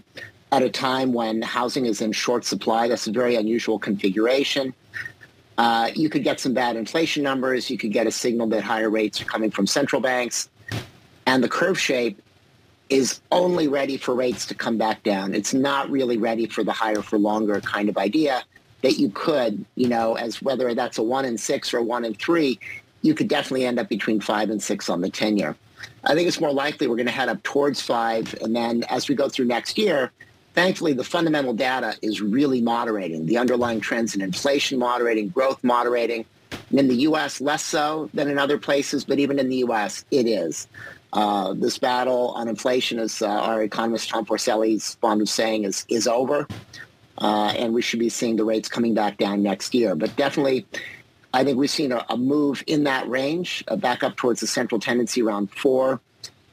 at 0.52 0.62
a 0.62 0.68
time 0.68 1.14
when 1.14 1.40
housing 1.40 1.86
is 1.86 2.02
in 2.02 2.12
short 2.12 2.44
supply. 2.44 2.86
That's 2.86 3.06
a 3.06 3.10
very 3.10 3.36
unusual 3.36 3.78
configuration. 3.78 4.74
Uh, 5.56 5.90
you 5.94 6.10
could 6.10 6.22
get 6.22 6.38
some 6.38 6.52
bad 6.52 6.76
inflation 6.76 7.22
numbers. 7.22 7.70
You 7.70 7.78
could 7.78 7.92
get 7.92 8.06
a 8.06 8.12
signal 8.12 8.46
that 8.48 8.62
higher 8.62 8.90
rates 8.90 9.22
are 9.22 9.24
coming 9.24 9.50
from 9.50 9.66
central 9.66 10.02
banks. 10.02 10.50
And 11.24 11.42
the 11.42 11.48
curve 11.48 11.80
shape 11.80 12.20
is 12.90 13.22
only 13.32 13.68
ready 13.68 13.96
for 13.96 14.14
rates 14.14 14.44
to 14.46 14.54
come 14.54 14.76
back 14.76 15.02
down. 15.02 15.34
It's 15.34 15.54
not 15.54 15.90
really 15.90 16.18
ready 16.18 16.46
for 16.46 16.62
the 16.62 16.72
higher 16.72 17.00
for 17.00 17.18
longer 17.18 17.58
kind 17.62 17.88
of 17.88 17.96
idea 17.96 18.44
that 18.82 18.98
you 18.98 19.10
could, 19.10 19.64
you 19.74 19.88
know, 19.88 20.14
as 20.14 20.40
whether 20.40 20.74
that's 20.74 20.98
a 20.98 21.02
one 21.02 21.24
in 21.24 21.36
six 21.38 21.74
or 21.74 21.82
one 21.82 22.04
in 22.04 22.14
three, 22.14 22.58
you 23.02 23.14
could 23.14 23.28
definitely 23.28 23.66
end 23.66 23.78
up 23.78 23.88
between 23.88 24.20
five 24.20 24.50
and 24.50 24.62
six 24.62 24.88
on 24.88 25.00
the 25.00 25.10
10 25.10 25.36
year. 25.36 25.56
I 26.04 26.14
think 26.14 26.28
it's 26.28 26.40
more 26.40 26.52
likely 26.52 26.86
we're 26.86 26.96
going 26.96 27.06
to 27.06 27.12
head 27.12 27.28
up 27.28 27.42
towards 27.42 27.80
five. 27.80 28.34
And 28.40 28.54
then 28.54 28.84
as 28.88 29.08
we 29.08 29.14
go 29.14 29.28
through 29.28 29.46
next 29.46 29.78
year, 29.78 30.12
thankfully 30.54 30.92
the 30.92 31.04
fundamental 31.04 31.52
data 31.52 31.96
is 32.02 32.20
really 32.20 32.60
moderating. 32.60 33.26
The 33.26 33.38
underlying 33.38 33.80
trends 33.80 34.14
in 34.14 34.22
inflation 34.22 34.78
moderating, 34.78 35.28
growth 35.28 35.62
moderating. 35.62 36.24
And 36.70 36.78
in 36.78 36.88
the 36.88 36.96
U.S., 36.96 37.40
less 37.40 37.64
so 37.64 38.10
than 38.14 38.28
in 38.28 38.38
other 38.38 38.58
places, 38.58 39.04
but 39.04 39.18
even 39.18 39.38
in 39.38 39.48
the 39.48 39.56
U.S., 39.56 40.04
it 40.10 40.26
is. 40.26 40.66
Uh, 41.12 41.54
this 41.54 41.78
battle 41.78 42.30
on 42.30 42.48
inflation, 42.48 42.98
as 42.98 43.22
uh, 43.22 43.26
our 43.26 43.62
economist 43.62 44.10
Tom 44.10 44.26
Porcelli 44.26 44.74
is 44.74 44.94
fond 44.96 45.22
of 45.22 45.28
saying, 45.28 45.64
is, 45.64 45.86
is 45.88 46.06
over 46.06 46.46
uh, 47.18 47.52
and 47.56 47.74
we 47.74 47.82
should 47.82 47.98
be 47.98 48.08
seeing 48.08 48.36
the 48.36 48.44
rates 48.44 48.68
coming 48.68 48.94
back 48.94 49.18
down 49.18 49.42
next 49.42 49.74
year. 49.74 49.94
But 49.94 50.14
definitely, 50.16 50.66
I 51.34 51.44
think 51.44 51.58
we've 51.58 51.70
seen 51.70 51.92
a, 51.92 52.04
a 52.08 52.16
move 52.16 52.64
in 52.66 52.84
that 52.84 53.08
range, 53.08 53.64
uh, 53.68 53.76
back 53.76 54.02
up 54.02 54.16
towards 54.16 54.40
the 54.40 54.46
central 54.46 54.80
tendency 54.80 55.22
around 55.22 55.50
four. 55.52 56.00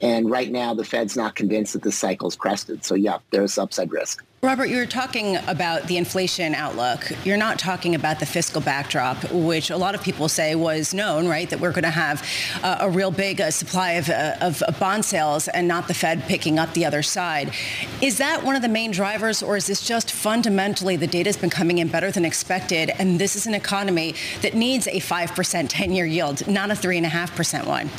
And 0.05 0.29
right 0.29 0.51
now, 0.51 0.75
the 0.75 0.85
Fed's 0.85 1.17
not 1.17 1.33
convinced 1.33 1.73
that 1.73 1.81
this 1.81 1.97
cycle's 1.97 2.35
crested. 2.35 2.85
So, 2.85 2.93
yeah, 2.93 3.17
there's 3.31 3.57
upside 3.57 3.91
risk. 3.91 4.23
Robert, 4.43 4.65
you 4.65 4.77
were 4.77 4.85
talking 4.85 5.37
about 5.47 5.87
the 5.87 5.97
inflation 5.97 6.53
outlook. 6.53 7.11
You're 7.25 7.37
not 7.37 7.57
talking 7.57 7.95
about 7.95 8.19
the 8.19 8.27
fiscal 8.27 8.61
backdrop, 8.61 9.17
which 9.31 9.71
a 9.71 9.77
lot 9.77 9.95
of 9.95 10.03
people 10.03 10.29
say 10.29 10.53
was 10.53 10.93
known, 10.93 11.27
right? 11.27 11.49
That 11.49 11.59
we're 11.59 11.71
going 11.71 11.85
to 11.85 11.89
have 11.89 12.23
uh, 12.61 12.77
a 12.81 12.89
real 12.91 13.09
big 13.09 13.41
uh, 13.41 13.49
supply 13.49 13.93
of, 13.93 14.07
uh, 14.07 14.35
of, 14.41 14.61
bond 14.79 15.05
sales 15.05 15.47
and 15.47 15.67
not 15.67 15.87
the 15.87 15.95
Fed 15.95 16.21
picking 16.27 16.59
up 16.59 16.71
the 16.75 16.85
other 16.85 17.01
side. 17.01 17.51
Is 17.99 18.19
that 18.19 18.43
one 18.43 18.55
of 18.55 18.61
the 18.61 18.69
main 18.69 18.91
drivers, 18.91 19.41
or 19.41 19.57
is 19.57 19.65
this 19.65 19.81
just 19.81 20.11
fundamentally 20.11 20.97
the 20.97 21.07
data 21.07 21.29
has 21.29 21.37
been 21.37 21.49
coming 21.49 21.79
in 21.79 21.87
better 21.87 22.11
than 22.11 22.25
expected, 22.25 22.91
and 22.99 23.19
this 23.19 23.35
is 23.35 23.47
an 23.47 23.55
economy 23.55 24.13
that 24.43 24.53
needs 24.53 24.85
a 24.85 24.99
5% 24.99 25.65
10 25.67 25.91
year 25.91 26.05
yield, 26.05 26.47
not 26.47 26.69
a 26.69 26.75
3.5% 26.75 27.65
one? 27.65 27.89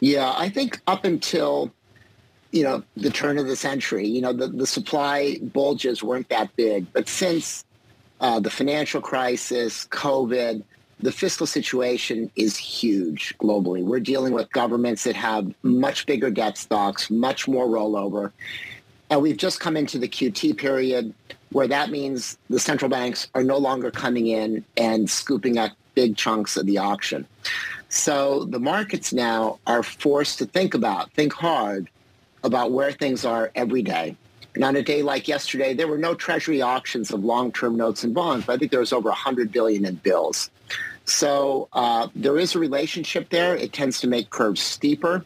Yeah, 0.00 0.34
I 0.36 0.48
think 0.48 0.80
up 0.86 1.04
until 1.04 1.72
you 2.56 2.62
know, 2.62 2.82
the 2.96 3.10
turn 3.10 3.38
of 3.38 3.46
the 3.46 3.56
century. 3.56 4.06
You 4.06 4.22
know, 4.22 4.32
the, 4.32 4.48
the 4.48 4.66
supply 4.66 5.38
bulges 5.42 6.02
weren't 6.02 6.28
that 6.30 6.54
big. 6.56 6.90
But 6.92 7.08
since 7.08 7.64
uh, 8.20 8.40
the 8.40 8.50
financial 8.50 9.00
crisis, 9.00 9.86
COVID, 9.86 10.62
the 11.00 11.12
fiscal 11.12 11.46
situation 11.46 12.30
is 12.36 12.56
huge 12.56 13.36
globally. 13.38 13.84
We're 13.84 14.00
dealing 14.00 14.32
with 14.32 14.50
governments 14.52 15.04
that 15.04 15.16
have 15.16 15.52
much 15.62 16.06
bigger 16.06 16.30
debt 16.30 16.56
stocks, 16.56 17.10
much 17.10 17.46
more 17.46 17.66
rollover. 17.66 18.32
And 19.10 19.20
we've 19.20 19.36
just 19.36 19.60
come 19.60 19.76
into 19.76 19.98
the 19.98 20.08
QT 20.08 20.56
period 20.56 21.12
where 21.52 21.68
that 21.68 21.90
means 21.90 22.38
the 22.48 22.58
central 22.58 22.88
banks 22.88 23.28
are 23.34 23.44
no 23.44 23.58
longer 23.58 23.90
coming 23.90 24.26
in 24.28 24.64
and 24.76 25.08
scooping 25.08 25.58
up 25.58 25.72
big 25.94 26.16
chunks 26.16 26.56
of 26.56 26.66
the 26.66 26.78
auction. 26.78 27.26
So 27.96 28.44
the 28.44 28.60
markets 28.60 29.12
now 29.12 29.58
are 29.66 29.82
forced 29.82 30.38
to 30.38 30.46
think 30.46 30.74
about, 30.74 31.10
think 31.12 31.32
hard 31.32 31.88
about 32.44 32.70
where 32.70 32.92
things 32.92 33.24
are 33.24 33.50
every 33.54 33.82
day. 33.82 34.16
And 34.54 34.62
on 34.62 34.76
a 34.76 34.82
day 34.82 35.02
like 35.02 35.26
yesterday, 35.26 35.72
there 35.72 35.88
were 35.88 35.98
no 35.98 36.14
treasury 36.14 36.60
auctions 36.60 37.10
of 37.10 37.24
long-term 37.24 37.76
notes 37.76 38.04
and 38.04 38.14
bonds, 38.14 38.46
but 38.46 38.52
I 38.52 38.58
think 38.58 38.70
there 38.70 38.80
was 38.80 38.92
over 38.92 39.08
100 39.08 39.50
billion 39.50 39.86
in 39.86 39.96
bills. 39.96 40.50
So 41.06 41.68
uh, 41.72 42.08
there 42.14 42.38
is 42.38 42.54
a 42.54 42.58
relationship 42.58 43.30
there. 43.30 43.56
It 43.56 43.72
tends 43.72 44.00
to 44.00 44.08
make 44.08 44.28
curves 44.28 44.60
steeper. 44.60 45.24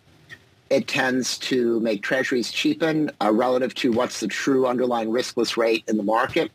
It 0.71 0.87
tends 0.87 1.39
to 1.39 1.81
make 1.81 2.03
treasuries 2.03 2.53
cheapen 2.53 3.11
uh, 3.21 3.33
relative 3.33 3.75
to 3.77 3.91
what's 3.91 4.21
the 4.21 4.29
true 4.29 4.67
underlying 4.67 5.11
riskless 5.11 5.57
rate 5.57 5.85
in 5.89 5.97
the 5.97 6.05
market. 6.05 6.53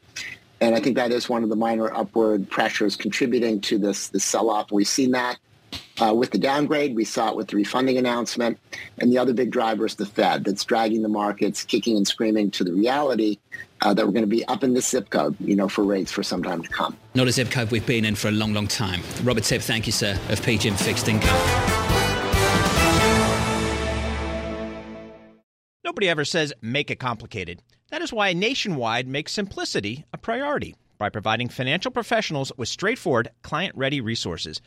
And 0.61 0.75
I 0.75 0.79
think 0.79 0.95
that 0.95 1.11
is 1.11 1.27
one 1.27 1.43
of 1.43 1.49
the 1.49 1.57
minor 1.57 1.93
upward 1.93 2.49
pressures 2.49 2.95
contributing 2.95 3.59
to 3.61 3.77
this, 3.77 4.07
this 4.07 4.23
sell-off. 4.23 4.71
We've 4.71 4.87
seen 4.87 5.11
that 5.11 5.37
uh, 6.01 6.13
with 6.13 6.31
the 6.31 6.37
downgrade. 6.37 6.95
We 6.95 7.05
saw 7.05 7.29
it 7.29 7.35
with 7.35 7.47
the 7.47 7.55
refunding 7.55 7.97
announcement. 7.97 8.59
And 8.97 9.11
the 9.11 9.17
other 9.17 9.33
big 9.33 9.51
driver 9.51 9.85
is 9.85 9.95
the 9.95 10.05
Fed 10.05 10.43
that's 10.43 10.63
dragging 10.63 11.01
the 11.01 11.09
markets 11.09 11.63
kicking 11.63 11.97
and 11.97 12.07
screaming 12.07 12.51
to 12.51 12.63
the 12.63 12.73
reality 12.73 13.37
uh, 13.81 13.93
that 13.93 14.05
we're 14.05 14.11
going 14.11 14.23
to 14.23 14.27
be 14.27 14.45
up 14.45 14.63
in 14.63 14.73
the 14.73 14.81
zip 14.81 15.09
code, 15.09 15.35
you 15.39 15.55
know, 15.55 15.67
for 15.67 15.83
rates 15.83 16.11
for 16.11 16.23
some 16.23 16.43
time 16.43 16.61
to 16.61 16.69
come. 16.69 16.95
Not 17.13 17.27
a 17.27 17.31
zip 17.31 17.51
code 17.51 17.71
we've 17.71 17.85
been 17.85 18.05
in 18.05 18.15
for 18.15 18.29
a 18.29 18.31
long, 18.31 18.53
long 18.53 18.67
time. 18.67 19.01
Robert 19.23 19.43
Tipp, 19.43 19.61
thank 19.61 19.85
you, 19.85 19.91
sir, 19.91 20.19
of 20.29 20.41
PGIM 20.41 20.77
Fixed 20.77 21.07
Income. 21.07 21.95
Nobody 25.83 26.09
ever 26.09 26.25
says 26.25 26.53
make 26.61 26.91
it 26.91 26.99
complicated. 26.99 27.61
That 27.91 28.01
is 28.01 28.11
why 28.11 28.33
Nationwide 28.33 29.07
makes 29.07 29.31
simplicity 29.31 30.03
a 30.11 30.17
priority 30.17 30.75
by 30.97 31.09
providing 31.09 31.49
financial 31.49 31.91
professionals 31.91 32.51
with 32.57 32.67
straightforward, 32.67 33.29
client 33.43 33.75
ready 33.75 34.01
resources. 34.01 34.61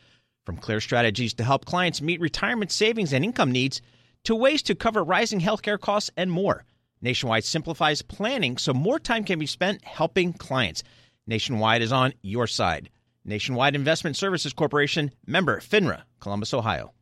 From 0.48 0.56
clear 0.56 0.80
strategies 0.80 1.34
to 1.34 1.44
help 1.44 1.66
clients 1.66 2.00
meet 2.00 2.22
retirement 2.22 2.72
savings 2.72 3.12
and 3.12 3.22
income 3.22 3.52
needs 3.52 3.82
to 4.24 4.34
ways 4.34 4.62
to 4.62 4.74
cover 4.74 5.04
rising 5.04 5.40
healthcare 5.40 5.78
costs 5.78 6.10
and 6.16 6.32
more. 6.32 6.64
Nationwide 7.02 7.44
simplifies 7.44 8.00
planning 8.00 8.56
so 8.56 8.72
more 8.72 8.98
time 8.98 9.24
can 9.24 9.38
be 9.38 9.44
spent 9.44 9.84
helping 9.84 10.32
clients. 10.32 10.82
Nationwide 11.26 11.82
is 11.82 11.92
on 11.92 12.14
your 12.22 12.46
side. 12.46 12.88
Nationwide 13.26 13.74
Investment 13.74 14.16
Services 14.16 14.54
Corporation, 14.54 15.10
member 15.26 15.60
FINRA, 15.60 16.04
Columbus, 16.18 16.54
Ohio. 16.54 16.94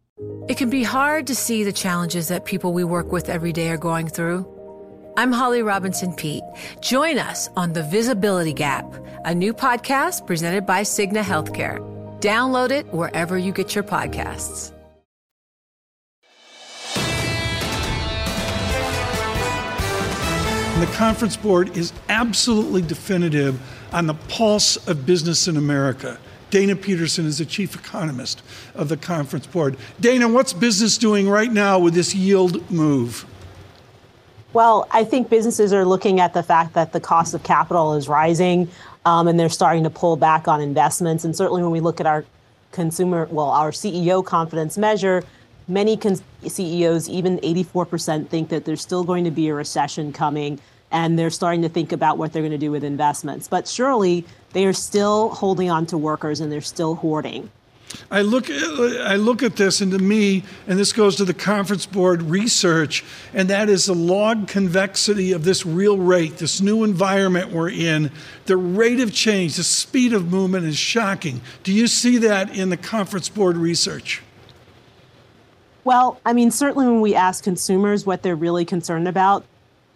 It 0.48 0.56
can 0.56 0.68
be 0.68 0.82
hard 0.82 1.28
to 1.28 1.36
see 1.36 1.62
the 1.62 1.72
challenges 1.72 2.26
that 2.26 2.46
people 2.46 2.72
we 2.72 2.82
work 2.82 3.12
with 3.12 3.28
every 3.28 3.52
day 3.52 3.68
are 3.68 3.76
going 3.76 4.08
through. 4.08 4.44
I'm 5.16 5.30
Holly 5.30 5.62
Robinson 5.62 6.14
Peete. 6.14 6.42
Join 6.80 7.16
us 7.16 7.48
on 7.54 7.74
The 7.74 7.84
Visibility 7.84 8.52
Gap, 8.52 8.92
a 9.24 9.32
new 9.32 9.54
podcast 9.54 10.26
presented 10.26 10.66
by 10.66 10.80
Cigna 10.80 11.22
Healthcare. 11.22 11.95
Download 12.20 12.70
it 12.70 12.86
wherever 12.92 13.36
you 13.36 13.52
get 13.52 13.74
your 13.74 13.84
podcasts. 13.84 14.72
The 20.80 20.86
Conference 20.92 21.36
Board 21.38 21.74
is 21.76 21.92
absolutely 22.10 22.82
definitive 22.82 23.58
on 23.92 24.06
the 24.06 24.14
pulse 24.14 24.76
of 24.88 25.06
business 25.06 25.48
in 25.48 25.56
America. 25.56 26.18
Dana 26.50 26.76
Peterson 26.76 27.26
is 27.26 27.38
the 27.38 27.46
chief 27.46 27.74
economist 27.74 28.42
of 28.74 28.88
the 28.88 28.96
Conference 28.96 29.46
Board. 29.46 29.76
Dana, 30.00 30.28
what's 30.28 30.52
business 30.52 30.98
doing 30.98 31.28
right 31.28 31.50
now 31.50 31.78
with 31.78 31.94
this 31.94 32.14
yield 32.14 32.70
move? 32.70 33.24
Well, 34.52 34.86
I 34.90 35.04
think 35.04 35.28
businesses 35.28 35.72
are 35.72 35.84
looking 35.84 36.20
at 36.20 36.34
the 36.34 36.42
fact 36.42 36.74
that 36.74 36.92
the 36.92 37.00
cost 37.00 37.34
of 37.34 37.42
capital 37.42 37.94
is 37.94 38.08
rising 38.08 38.70
um, 39.06 39.28
and 39.28 39.38
they're 39.38 39.48
starting 39.48 39.84
to 39.84 39.90
pull 39.90 40.16
back 40.16 40.48
on 40.48 40.60
investments. 40.60 41.24
And 41.24 41.34
certainly 41.34 41.62
when 41.62 41.70
we 41.70 41.80
look 41.80 42.00
at 42.00 42.06
our 42.06 42.24
consumer, 42.72 43.26
well, 43.30 43.50
our 43.50 43.70
CEO 43.70 44.22
confidence 44.22 44.76
measure, 44.76 45.22
many 45.68 45.96
con- 45.96 46.20
CEOs, 46.46 47.08
even 47.08 47.38
84%, 47.38 48.28
think 48.28 48.48
that 48.48 48.64
there's 48.64 48.82
still 48.82 49.04
going 49.04 49.24
to 49.24 49.30
be 49.30 49.48
a 49.48 49.54
recession 49.54 50.12
coming 50.12 50.58
and 50.90 51.18
they're 51.18 51.30
starting 51.30 51.62
to 51.62 51.68
think 51.68 51.92
about 51.92 52.18
what 52.18 52.32
they're 52.32 52.42
going 52.42 52.52
to 52.52 52.58
do 52.58 52.72
with 52.72 52.82
investments. 52.82 53.48
But 53.48 53.68
surely 53.68 54.24
they 54.52 54.66
are 54.66 54.72
still 54.72 55.30
holding 55.30 55.70
on 55.70 55.86
to 55.86 55.98
workers 55.98 56.40
and 56.40 56.50
they're 56.50 56.60
still 56.60 56.96
hoarding. 56.96 57.50
I 58.10 58.22
look, 58.22 58.50
I 58.50 59.16
look 59.16 59.42
at 59.42 59.56
this, 59.56 59.80
and 59.80 59.92
to 59.92 59.98
me, 59.98 60.42
and 60.66 60.78
this 60.78 60.92
goes 60.92 61.16
to 61.16 61.24
the 61.24 61.34
conference 61.34 61.86
board 61.86 62.22
research, 62.22 63.04
and 63.32 63.48
that 63.48 63.68
is 63.68 63.86
the 63.86 63.94
log 63.94 64.48
convexity 64.48 65.32
of 65.32 65.44
this 65.44 65.64
real 65.64 65.96
rate, 65.96 66.38
this 66.38 66.60
new 66.60 66.84
environment 66.84 67.52
we're 67.52 67.70
in. 67.70 68.10
The 68.46 68.56
rate 68.56 69.00
of 69.00 69.12
change, 69.12 69.56
the 69.56 69.64
speed 69.64 70.12
of 70.12 70.30
movement 70.30 70.66
is 70.66 70.76
shocking. 70.76 71.40
Do 71.62 71.72
you 71.72 71.86
see 71.86 72.18
that 72.18 72.56
in 72.56 72.70
the 72.70 72.76
conference 72.76 73.28
board 73.28 73.56
research? 73.56 74.22
Well, 75.84 76.20
I 76.26 76.32
mean, 76.32 76.50
certainly 76.50 76.86
when 76.86 77.00
we 77.00 77.14
ask 77.14 77.44
consumers 77.44 78.04
what 78.04 78.22
they're 78.22 78.34
really 78.34 78.64
concerned 78.64 79.06
about, 79.06 79.44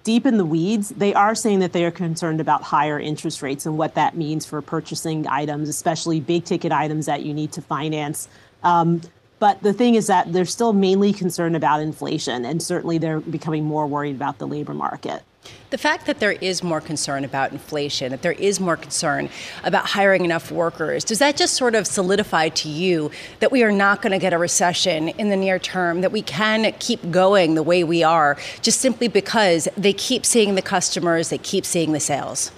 deep 0.05 0.27
in 0.27 0.39
the 0.39 0.45
weeds, 0.45 0.91
they 0.91 1.15
are 1.15 1.35
saying 1.35 1.61
that 1.61 1.73
they 1.73 1.85
are 1.85 1.91
concerned 1.91 2.41
about 2.41 2.63
higher 2.63 2.99
interest 2.99 3.43
rates 3.43 3.67
and 3.67 3.77
what 3.77 3.95
that 3.95 4.17
means 4.17 4.47
for 4.47 4.61
purchasing 4.63 5.27
items, 5.27 5.69
especially 5.69 6.21
big 6.21 6.45
ticket 6.45 6.73
items 6.73 7.07
that 7.07 7.23
you 7.23 7.35
need 7.35 7.53
to 7.53 7.63
finance. 7.63 8.29
Um, 8.63 9.03
but 9.39 9.63
the 9.63 9.73
thing 9.73 9.95
is 9.95 10.07
that 10.09 10.33
they're 10.33 10.45
still 10.45 10.73
mainly 10.73 11.13
concerned 11.13 11.57
about 11.57 11.81
inflation, 11.81 12.45
and 12.45 12.63
certainly 12.63 12.99
they're 12.99 13.21
becoming 13.21 13.65
more 13.65 13.87
worried 13.87 14.15
about 14.15 14.39
the 14.39 14.47
labor 14.47 14.75
market. 14.75 15.23
The 15.71 15.79
fact 15.79 16.07
that 16.07 16.19
there 16.19 16.33
is 16.33 16.65
more 16.65 16.81
concern 16.81 17.25
about 17.25 17.53
inflation, 17.53 18.11
that 18.11 18.23
there 18.23 18.33
is 18.33 18.59
more 18.59 18.77
concern 18.77 19.29
about 19.63 19.87
hiring 19.87 20.25
enough 20.25 20.51
workers, 20.51 21.05
does 21.05 21.21
that 21.21 21.37
just 21.37 21.55
sort 21.55 21.77
of 21.77 21.87
solidify 21.87 22.49
to 22.49 22.69
you 22.69 23.13
that 23.39 23.53
we 23.53 23.63
are 23.63 23.71
not 23.71 24.03
going 24.03 24.11
to 24.11 24.19
get 24.19 24.33
a 24.33 24.39
recession 24.39 25.11
in 25.11 25.29
the 25.29 25.37
near 25.37 25.61
term, 25.61 26.01
that 26.01 26.11
we 26.11 26.23
can 26.23 26.73
keep 26.81 27.13
going 27.13 27.55
the 27.55 27.63
way 27.63 27.85
we 27.85 28.03
are, 28.03 28.37
just 28.63 28.81
simply 28.81 29.07
because 29.07 29.69
they 29.77 29.93
keep 29.93 30.27
seeing 30.27 30.57
the 30.57 30.63
customers, 30.63 31.29
they 31.29 31.39
keep 31.39 31.65
seeing 31.65 31.93
the 31.93 32.01
sales? 32.01 32.51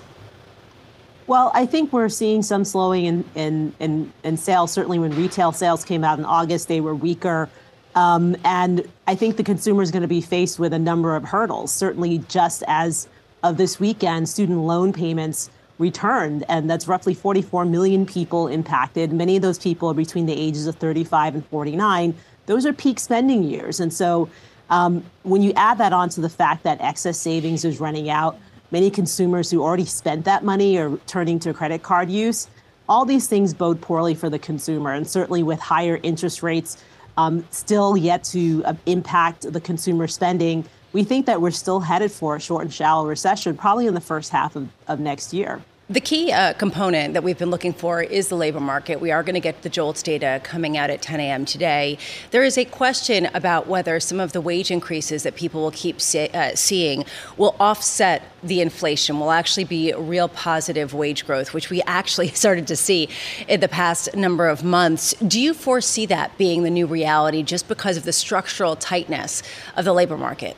Well, 1.26 1.52
I 1.54 1.66
think 1.66 1.92
we're 1.92 2.08
seeing 2.08 2.42
some 2.42 2.64
slowing 2.64 3.04
in, 3.04 3.24
in, 3.34 3.74
in, 3.78 4.12
in 4.24 4.36
sales. 4.36 4.72
Certainly, 4.72 4.98
when 4.98 5.14
retail 5.14 5.52
sales 5.52 5.84
came 5.84 6.02
out 6.02 6.18
in 6.18 6.24
August, 6.24 6.68
they 6.68 6.80
were 6.80 6.94
weaker. 6.94 7.48
Um, 7.94 8.36
and 8.44 8.88
I 9.06 9.14
think 9.14 9.36
the 9.36 9.44
consumer 9.44 9.82
is 9.82 9.90
going 9.90 10.02
to 10.02 10.08
be 10.08 10.20
faced 10.20 10.58
with 10.58 10.72
a 10.72 10.78
number 10.78 11.14
of 11.14 11.24
hurdles. 11.24 11.72
Certainly, 11.72 12.18
just 12.28 12.62
as 12.66 13.08
of 13.42 13.56
this 13.56 13.78
weekend, 13.78 14.28
student 14.28 14.60
loan 14.60 14.92
payments 14.92 15.50
returned, 15.78 16.44
and 16.48 16.70
that's 16.70 16.86
roughly 16.86 17.12
44 17.12 17.64
million 17.64 18.06
people 18.06 18.48
impacted. 18.48 19.12
Many 19.12 19.36
of 19.36 19.42
those 19.42 19.58
people 19.58 19.90
are 19.90 19.94
between 19.94 20.26
the 20.26 20.32
ages 20.32 20.66
of 20.66 20.76
35 20.76 21.34
and 21.34 21.46
49. 21.46 22.14
Those 22.46 22.64
are 22.66 22.72
peak 22.72 22.98
spending 22.98 23.42
years. 23.42 23.80
And 23.80 23.92
so, 23.92 24.28
um, 24.70 25.04
when 25.22 25.42
you 25.42 25.52
add 25.54 25.78
that 25.78 25.92
on 25.92 26.08
to 26.10 26.20
the 26.20 26.30
fact 26.30 26.62
that 26.62 26.80
excess 26.80 27.18
savings 27.18 27.64
is 27.64 27.78
running 27.78 28.08
out, 28.08 28.38
many 28.70 28.90
consumers 28.90 29.50
who 29.50 29.62
already 29.62 29.84
spent 29.84 30.24
that 30.24 30.44
money 30.44 30.78
are 30.78 30.96
turning 31.06 31.38
to 31.40 31.52
credit 31.52 31.82
card 31.82 32.10
use. 32.10 32.48
All 32.88 33.04
these 33.04 33.26
things 33.28 33.52
bode 33.52 33.80
poorly 33.80 34.14
for 34.14 34.30
the 34.30 34.38
consumer. 34.38 34.92
And 34.92 35.06
certainly, 35.06 35.42
with 35.42 35.60
higher 35.60 36.00
interest 36.02 36.42
rates, 36.42 36.82
um, 37.16 37.44
still 37.50 37.96
yet 37.96 38.24
to 38.24 38.62
uh, 38.64 38.74
impact 38.86 39.52
the 39.52 39.60
consumer 39.60 40.06
spending. 40.06 40.64
We 40.92 41.04
think 41.04 41.26
that 41.26 41.40
we're 41.40 41.50
still 41.50 41.80
headed 41.80 42.12
for 42.12 42.36
a 42.36 42.40
short 42.40 42.62
and 42.62 42.72
shallow 42.72 43.06
recession, 43.06 43.56
probably 43.56 43.86
in 43.86 43.94
the 43.94 44.00
first 44.00 44.30
half 44.30 44.56
of, 44.56 44.68
of 44.88 45.00
next 45.00 45.32
year. 45.32 45.62
The 45.90 46.00
key 46.00 46.30
uh, 46.30 46.52
component 46.52 47.14
that 47.14 47.24
we've 47.24 47.36
been 47.36 47.50
looking 47.50 47.72
for 47.72 48.04
is 48.04 48.28
the 48.28 48.36
labor 48.36 48.60
market. 48.60 49.00
We 49.00 49.10
are 49.10 49.24
going 49.24 49.34
to 49.34 49.40
get 49.40 49.62
the 49.62 49.68
JOLTS 49.68 50.04
data 50.04 50.40
coming 50.44 50.76
out 50.78 50.90
at 50.90 51.02
10 51.02 51.18
a.m. 51.18 51.44
today. 51.44 51.98
There 52.30 52.44
is 52.44 52.56
a 52.56 52.64
question 52.64 53.28
about 53.34 53.66
whether 53.66 53.98
some 53.98 54.20
of 54.20 54.32
the 54.32 54.40
wage 54.40 54.70
increases 54.70 55.24
that 55.24 55.34
people 55.34 55.60
will 55.60 55.72
keep 55.72 56.00
see, 56.00 56.28
uh, 56.28 56.54
seeing 56.54 57.04
will 57.36 57.56
offset 57.58 58.22
the 58.44 58.60
inflation, 58.60 59.18
will 59.18 59.32
actually 59.32 59.64
be 59.64 59.92
real 59.94 60.28
positive 60.28 60.94
wage 60.94 61.26
growth, 61.26 61.52
which 61.52 61.68
we 61.68 61.82
actually 61.82 62.28
started 62.42 62.68
to 62.68 62.76
see 62.76 63.08
in 63.48 63.58
the 63.58 63.68
past 63.68 64.14
number 64.14 64.48
of 64.48 64.62
months. 64.62 65.14
Do 65.14 65.40
you 65.40 65.52
foresee 65.52 66.06
that 66.06 66.38
being 66.38 66.62
the 66.62 66.70
new 66.70 66.86
reality 66.86 67.42
just 67.42 67.66
because 67.66 67.96
of 67.96 68.04
the 68.04 68.12
structural 68.12 68.76
tightness 68.76 69.42
of 69.76 69.84
the 69.84 69.92
labor 69.92 70.16
market? 70.16 70.56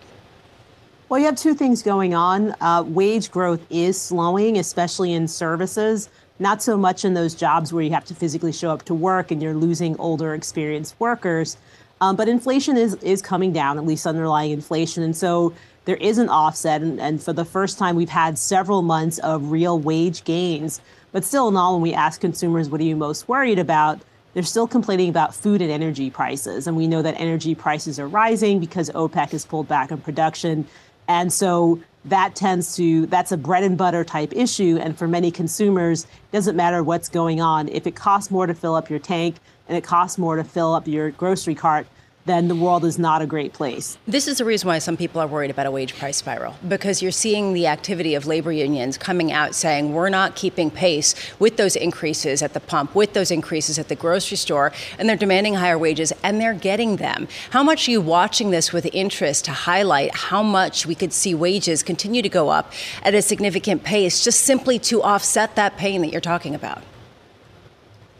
Well, 1.11 1.20
you 1.20 1.26
have 1.26 1.37
two 1.37 1.52
things 1.52 1.82
going 1.82 2.14
on. 2.14 2.54
Uh, 2.62 2.82
wage 2.82 3.30
growth 3.30 3.60
is 3.69 4.00
slowing, 4.00 4.56
especially 4.56 5.12
in 5.12 5.28
services, 5.28 6.08
not 6.38 6.62
so 6.62 6.78
much 6.78 7.04
in 7.04 7.12
those 7.12 7.34
jobs 7.34 7.73
where 7.75 7.82
you 7.82 7.90
have 7.90 8.06
to 8.06 8.14
physically 8.14 8.52
show 8.52 8.71
up 8.71 8.84
to 8.84 8.95
work 8.95 9.30
and 9.30 9.43
you're 9.43 9.54
losing 9.54 9.99
older, 9.99 10.32
experienced 10.32 10.99
workers. 10.99 11.58
Um, 12.00 12.17
but 12.17 12.26
inflation 12.26 12.78
is, 12.78 12.95
is 12.97 13.21
coming 13.21 13.52
down, 13.52 13.76
at 13.76 13.84
least 13.84 14.06
underlying 14.06 14.52
inflation. 14.52 15.02
And 15.02 15.14
so 15.14 15.52
there 15.84 15.97
is 15.97 16.17
an 16.17 16.30
offset. 16.30 16.80
And, 16.80 16.99
and 16.99 17.23
for 17.23 17.34
the 17.34 17.45
first 17.45 17.78
time, 17.78 17.97
we've 17.97 18.08
had 18.08 18.38
several 18.38 18.80
months 18.80 19.19
of 19.19 19.50
real 19.50 19.78
wage 19.78 20.25
gains. 20.25 20.80
But 21.12 21.23
still, 21.23 21.49
in 21.49 21.56
all, 21.56 21.75
when 21.75 21.82
we 21.82 21.93
ask 21.93 22.19
consumers, 22.19 22.71
what 22.71 22.80
are 22.80 22.84
you 22.84 22.97
most 22.97 23.28
worried 23.28 23.58
about? 23.58 24.00
They're 24.32 24.43
still 24.43 24.67
complaining 24.67 25.10
about 25.10 25.34
food 25.34 25.62
and 25.62 25.71
energy 25.71 26.10
prices. 26.10 26.67
And 26.67 26.76
we 26.76 26.88
know 26.88 27.02
that 27.02 27.14
energy 27.21 27.54
prices 27.54 28.00
are 28.00 28.08
rising 28.08 28.58
because 28.58 28.90
OPEC 28.90 29.30
has 29.30 29.45
pulled 29.45 29.69
back 29.69 29.93
on 29.93 30.00
production. 30.00 30.67
And 31.08 31.32
so 31.32 31.80
that 32.06 32.34
tends 32.34 32.76
to 32.76 33.06
that's 33.06 33.32
a 33.32 33.36
bread 33.36 33.64
and 33.64 33.78
butter 33.78 34.04
type 34.04 34.32
issue. 34.34 34.78
And 34.80 34.97
for 34.97 35.08
many 35.08 35.30
consumers 35.30 36.04
it 36.04 36.32
doesn't 36.32 36.56
matter 36.56 36.82
what's 36.82 37.08
going 37.08 37.40
on. 37.40 37.69
If 37.69 37.86
it 37.86 37.95
costs 37.95 38.30
more 38.30 38.47
to 38.47 38.54
fill 38.54 38.75
up 38.75 38.90
your 38.90 38.99
tank 38.99 39.36
and 39.69 39.76
it 39.76 39.84
costs 39.84 40.19
more 40.19 40.36
to 40.36 40.45
fill 40.45 40.75
up 40.75 40.86
your 40.86 41.10
grocery 41.10 41.54
cart 41.54 41.86
then 42.26 42.49
the 42.49 42.54
world 42.54 42.84
is 42.84 42.99
not 42.99 43.21
a 43.21 43.26
great 43.26 43.52
place. 43.52 43.99
This 44.06 44.26
is 44.26 44.39
the 44.39 44.45
reason 44.45 44.67
why 44.69 44.78
some 44.78 44.97
people 44.97 45.21
are 45.21 45.26
worried 45.26 45.50
about 45.50 45.67
a 45.67 45.71
wage 45.71 45.97
price 45.97 46.17
spiral 46.17 46.56
because 46.67 47.02
you're 47.02 47.13
seeing 47.13 47.52
the 47.52 47.67
activity 47.67 48.15
of 48.15 48.26
labor 48.26 48.52
unions 48.52 48.97
coming 48.97 49.30
out 49.30 49.54
saying 49.54 49.93
we're 49.93 50.08
not 50.08 50.34
keeping 50.34 50.71
pace 50.71 51.15
with 51.39 51.56
those 51.56 51.76
increases 51.76 52.43
at 52.43 52.54
the 52.54 52.60
pump, 52.60 52.95
with 52.95 53.13
those 53.13 53.30
increases 53.30 53.78
at 53.78 53.89
the 53.89 53.95
grocery 53.95 54.37
store, 54.37 54.73
and 54.99 55.08
they're 55.08 55.17
demanding 55.17 55.54
higher 55.54 55.78
wages 55.78 56.13
and 56.23 56.41
they're 56.41 56.54
getting 56.54 56.97
them. 56.97 57.28
How 57.50 57.63
much 57.63 57.89
are 57.89 57.91
you 57.91 58.00
watching 58.00 58.50
this 58.50 58.73
with 58.73 58.89
interest 58.93 59.45
to 59.45 59.52
highlight 59.52 60.15
how 60.15 60.43
much 60.43 60.87
we 60.87 60.95
could 60.95 61.13
see 61.13 61.34
wages 61.34 61.82
continue 61.82 62.23
to 62.23 62.28
go 62.28 62.49
up 62.49 62.73
at 63.02 63.15
a 63.15 63.21
significant 63.21 63.84
pace 63.84 64.25
just 64.25 64.41
simply 64.41 64.78
to 64.78 65.02
offset 65.02 65.56
that 65.56 65.76
pain 65.76 66.00
that 66.00 66.10
you're 66.10 66.21
talking 66.21 66.54
about? 66.54 66.82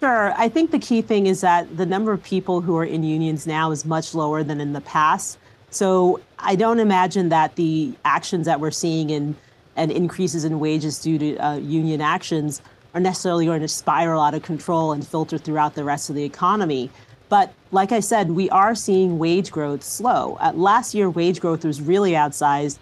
Sure. 0.05 0.35
I 0.37 0.51
think 0.51 0.71
the 0.71 0.79
key 0.79 1.01
thing 1.01 1.27
is 1.27 1.41
that 1.41 1.79
the 1.79 1.87
number 1.87 2.13
of 2.13 2.23
people 2.23 2.61
who 2.61 2.77
are 2.77 2.85
in 2.85 3.05
unions 3.05 3.47
now 3.47 3.71
is 3.71 3.87
much 3.87 4.15
lower 4.15 4.43
than 4.43 4.61
in 4.61 4.75
the 4.75 4.83
past. 4.83 5.39
So 5.71 6.21
I 6.39 6.57
don't 6.57 6.79
imagine 6.79 7.31
that 7.31 7.57
the 7.57 7.95
actions 8.05 8.45
that 8.45 8.61
we're 8.61 8.71
seeing 8.71 9.09
in 9.09 9.35
and 9.77 9.91
increases 9.91 10.45
in 10.45 10.61
wages 10.61 11.01
due 11.01 11.17
to 11.17 11.37
uh, 11.39 11.57
union 11.57 12.03
actions 12.03 12.61
are 12.93 13.01
necessarily 13.01 13.47
going 13.47 13.63
to 13.63 13.69
spiral 13.69 14.21
out 14.21 14.35
of 14.35 14.43
control 14.43 14.93
and 14.93 15.07
filter 15.07 15.39
throughout 15.39 15.75
the 15.75 15.85
rest 15.85 16.11
of 16.11 16.17
the 16.17 16.25
economy. 16.25 16.91
But 17.31 17.55
like 17.73 17.91
I 17.91 18.01
said, 18.01 18.33
we 18.33 18.51
are 18.51 18.75
seeing 18.75 19.19
wage 19.19 19.51
growth 19.51 19.83
slow. 19.83 20.37
Uh, 20.39 20.53
last 20.55 20.95
year, 20.95 21.09
wage 21.09 21.41
growth 21.41 21.65
was 21.65 21.81
really 21.81 22.13
outsized, 22.13 22.77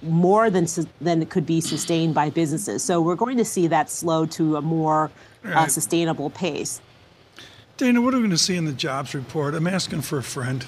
more 0.00 0.48
than 0.48 0.66
than 1.02 1.26
could 1.26 1.44
be 1.44 1.60
sustained 1.60 2.14
by 2.14 2.30
businesses. 2.30 2.82
So 2.82 3.02
we're 3.02 3.14
going 3.14 3.36
to 3.36 3.44
see 3.44 3.66
that 3.66 3.90
slow 3.90 4.24
to 4.24 4.56
a 4.56 4.62
more 4.62 5.10
right. 5.42 5.70
sustainable 5.70 6.30
pace. 6.30 6.80
Dana, 7.76 8.00
what 8.00 8.14
are 8.14 8.18
we 8.18 8.22
going 8.22 8.30
to 8.30 8.38
see 8.38 8.56
in 8.56 8.64
the 8.64 8.72
jobs 8.72 9.14
report? 9.14 9.54
I'm 9.54 9.66
asking 9.66 10.02
for 10.02 10.18
a 10.18 10.22
friend. 10.22 10.64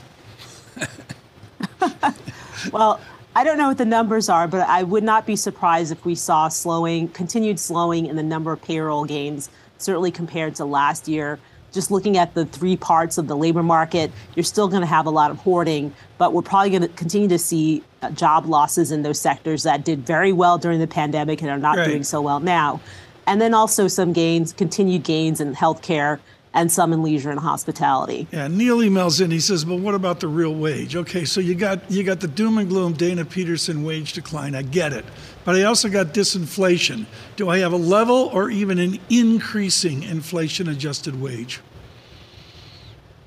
well, 2.72 3.00
I 3.36 3.44
don't 3.44 3.58
know 3.58 3.68
what 3.68 3.78
the 3.78 3.84
numbers 3.84 4.28
are, 4.28 4.48
but 4.48 4.68
I 4.68 4.82
would 4.82 5.04
not 5.04 5.26
be 5.26 5.36
surprised 5.36 5.92
if 5.92 6.04
we 6.04 6.14
saw 6.14 6.48
slowing, 6.48 7.08
continued 7.08 7.58
slowing 7.60 8.06
in 8.06 8.16
the 8.16 8.22
number 8.22 8.52
of 8.52 8.62
payroll 8.62 9.04
gains, 9.04 9.50
certainly 9.78 10.10
compared 10.10 10.54
to 10.56 10.64
last 10.64 11.08
year. 11.08 11.38
Just 11.72 11.90
looking 11.90 12.16
at 12.16 12.34
the 12.34 12.46
three 12.46 12.76
parts 12.76 13.18
of 13.18 13.26
the 13.26 13.36
labor 13.36 13.62
market, 13.62 14.12
you're 14.36 14.44
still 14.44 14.68
going 14.68 14.82
to 14.82 14.86
have 14.86 15.06
a 15.06 15.10
lot 15.10 15.32
of 15.32 15.38
hoarding, 15.38 15.92
but 16.18 16.32
we're 16.32 16.42
probably 16.42 16.70
going 16.70 16.82
to 16.82 16.88
continue 16.88 17.28
to 17.28 17.38
see 17.38 17.82
uh, 18.00 18.10
job 18.12 18.46
losses 18.46 18.92
in 18.92 19.02
those 19.02 19.20
sectors 19.20 19.64
that 19.64 19.84
did 19.84 20.06
very 20.06 20.32
well 20.32 20.56
during 20.56 20.78
the 20.78 20.86
pandemic 20.86 21.42
and 21.42 21.50
are 21.50 21.58
not 21.58 21.76
right. 21.76 21.88
doing 21.88 22.04
so 22.04 22.22
well 22.22 22.38
now 22.38 22.80
and 23.26 23.40
then 23.40 23.54
also 23.54 23.88
some 23.88 24.12
gains, 24.12 24.52
continued 24.52 25.02
gains 25.04 25.40
in 25.40 25.54
healthcare 25.54 26.20
and 26.54 26.70
some 26.70 26.92
in 26.92 27.02
leisure 27.02 27.30
and 27.30 27.40
hospitality. 27.40 28.28
Yeah, 28.30 28.46
Neil 28.46 28.78
emails 28.78 29.20
in. 29.20 29.30
He 29.30 29.40
says, 29.40 29.64
"But 29.64 29.80
what 29.80 29.94
about 29.94 30.20
the 30.20 30.28
real 30.28 30.54
wage? 30.54 30.94
Okay, 30.94 31.24
so 31.24 31.40
you 31.40 31.54
got 31.54 31.90
you 31.90 32.04
got 32.04 32.20
the 32.20 32.28
doom 32.28 32.58
and 32.58 32.68
gloom 32.68 32.92
Dana 32.92 33.24
Peterson 33.24 33.82
wage 33.82 34.12
decline. 34.12 34.54
I 34.54 34.62
get 34.62 34.92
it, 34.92 35.04
but 35.44 35.56
I 35.56 35.64
also 35.64 35.88
got 35.88 36.14
disinflation. 36.14 37.06
Do 37.36 37.48
I 37.48 37.58
have 37.58 37.72
a 37.72 37.76
level 37.76 38.30
or 38.32 38.50
even 38.50 38.78
an 38.78 39.00
increasing 39.10 40.04
inflation-adjusted 40.04 41.20
wage?" 41.20 41.60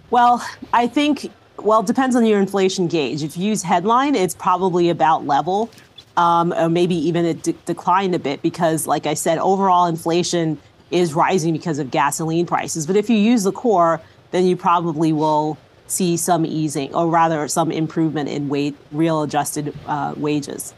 Well, 0.09 0.45
I 0.71 0.87
think 0.87 1.29
well, 1.61 1.81
it 1.81 1.87
depends 1.87 2.15
on 2.15 2.25
your 2.25 2.39
inflation 2.39 2.87
gauge. 2.87 3.23
If 3.23 3.35
you 3.35 3.47
use 3.49 3.63
headline, 3.63 4.15
it's 4.15 4.35
probably 4.35 4.89
about 4.89 5.25
level 5.25 5.69
um, 6.17 6.51
or 6.53 6.67
maybe 6.67 6.95
even 6.95 7.25
it 7.25 7.43
de- 7.43 7.53
declined 7.65 8.15
a 8.15 8.19
bit 8.19 8.41
because, 8.41 8.87
like 8.87 9.05
I 9.05 9.13
said, 9.13 9.37
overall 9.37 9.85
inflation 9.85 10.59
is 10.91 11.13
rising 11.13 11.53
because 11.53 11.79
of 11.79 11.91
gasoline 11.91 12.45
prices. 12.45 12.85
But 12.87 12.95
if 12.95 13.09
you 13.09 13.17
use 13.17 13.43
the 13.43 13.51
core, 13.51 14.01
then 14.31 14.45
you 14.45 14.57
probably 14.57 15.13
will 15.13 15.57
see 15.85 16.17
some 16.17 16.45
easing, 16.45 16.93
or 16.93 17.07
rather, 17.07 17.47
some 17.47 17.71
improvement 17.71 18.27
in 18.27 18.49
real 18.91 19.23
adjusted 19.23 19.73
uh, 19.85 20.13
wages. 20.17 20.73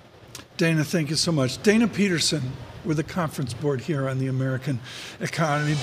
Dana, 0.58 0.84
thank 0.84 1.10
you 1.10 1.16
so 1.16 1.32
much. 1.32 1.62
Dana 1.64 1.88
Peterson 1.88 2.52
with 2.86 2.98
the 2.98 3.04
conference 3.04 3.54
board 3.54 3.82
here 3.82 4.08
on 4.08 4.20
the 4.20 4.28
American 4.28 4.80
economy. 5.20 5.76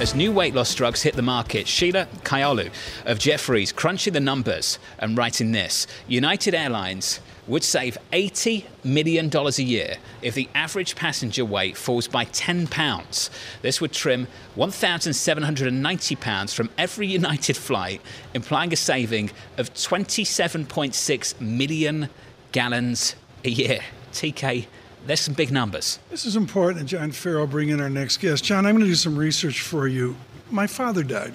As 0.00 0.14
new 0.14 0.30
weight 0.30 0.54
loss 0.54 0.72
drugs 0.76 1.02
hit 1.02 1.16
the 1.16 1.22
market. 1.22 1.66
Sheila 1.66 2.06
Kahyaoglu 2.22 2.70
of 3.04 3.18
Jefferies 3.18 3.72
crunching 3.72 4.12
the 4.12 4.20
numbers 4.20 4.78
and 5.00 5.18
writing 5.18 5.50
this 5.50 5.88
United 6.06 6.54
Airlines 6.54 7.18
would 7.48 7.64
save 7.64 7.98
$80 8.12 8.64
million 8.84 9.34
a 9.34 9.50
year 9.62 9.96
if 10.22 10.34
the 10.34 10.48
average 10.54 10.94
passenger 10.94 11.44
weight 11.44 11.76
falls 11.76 12.06
by 12.06 12.24
10 12.24 12.68
pounds. 12.68 13.28
This 13.62 13.80
would 13.80 13.92
trim 13.92 14.28
1,790 14.54 16.16
pounds 16.16 16.52
from 16.52 16.70
every 16.78 17.06
United 17.18 17.56
flight, 17.56 18.00
implying 18.34 18.72
a 18.72 18.76
saving 18.76 19.32
of 19.56 19.74
27.6 19.74 21.40
million 21.40 22.08
gallons 22.52 23.16
a 23.44 23.50
year. 23.50 23.80
TK, 24.12 24.66
there's 25.08 25.20
some 25.20 25.34
big 25.34 25.50
numbers. 25.50 25.98
This 26.10 26.26
is 26.26 26.36
important. 26.36 26.80
And 26.80 26.88
John 26.88 27.12
Ferro, 27.12 27.46
bring 27.46 27.70
in 27.70 27.80
our 27.80 27.88
next 27.88 28.18
guest. 28.18 28.44
John, 28.44 28.66
I'm 28.66 28.74
going 28.74 28.84
to 28.84 28.90
do 28.90 28.94
some 28.94 29.16
research 29.16 29.62
for 29.62 29.88
you. 29.88 30.16
My 30.50 30.66
father 30.66 31.02
died, 31.02 31.32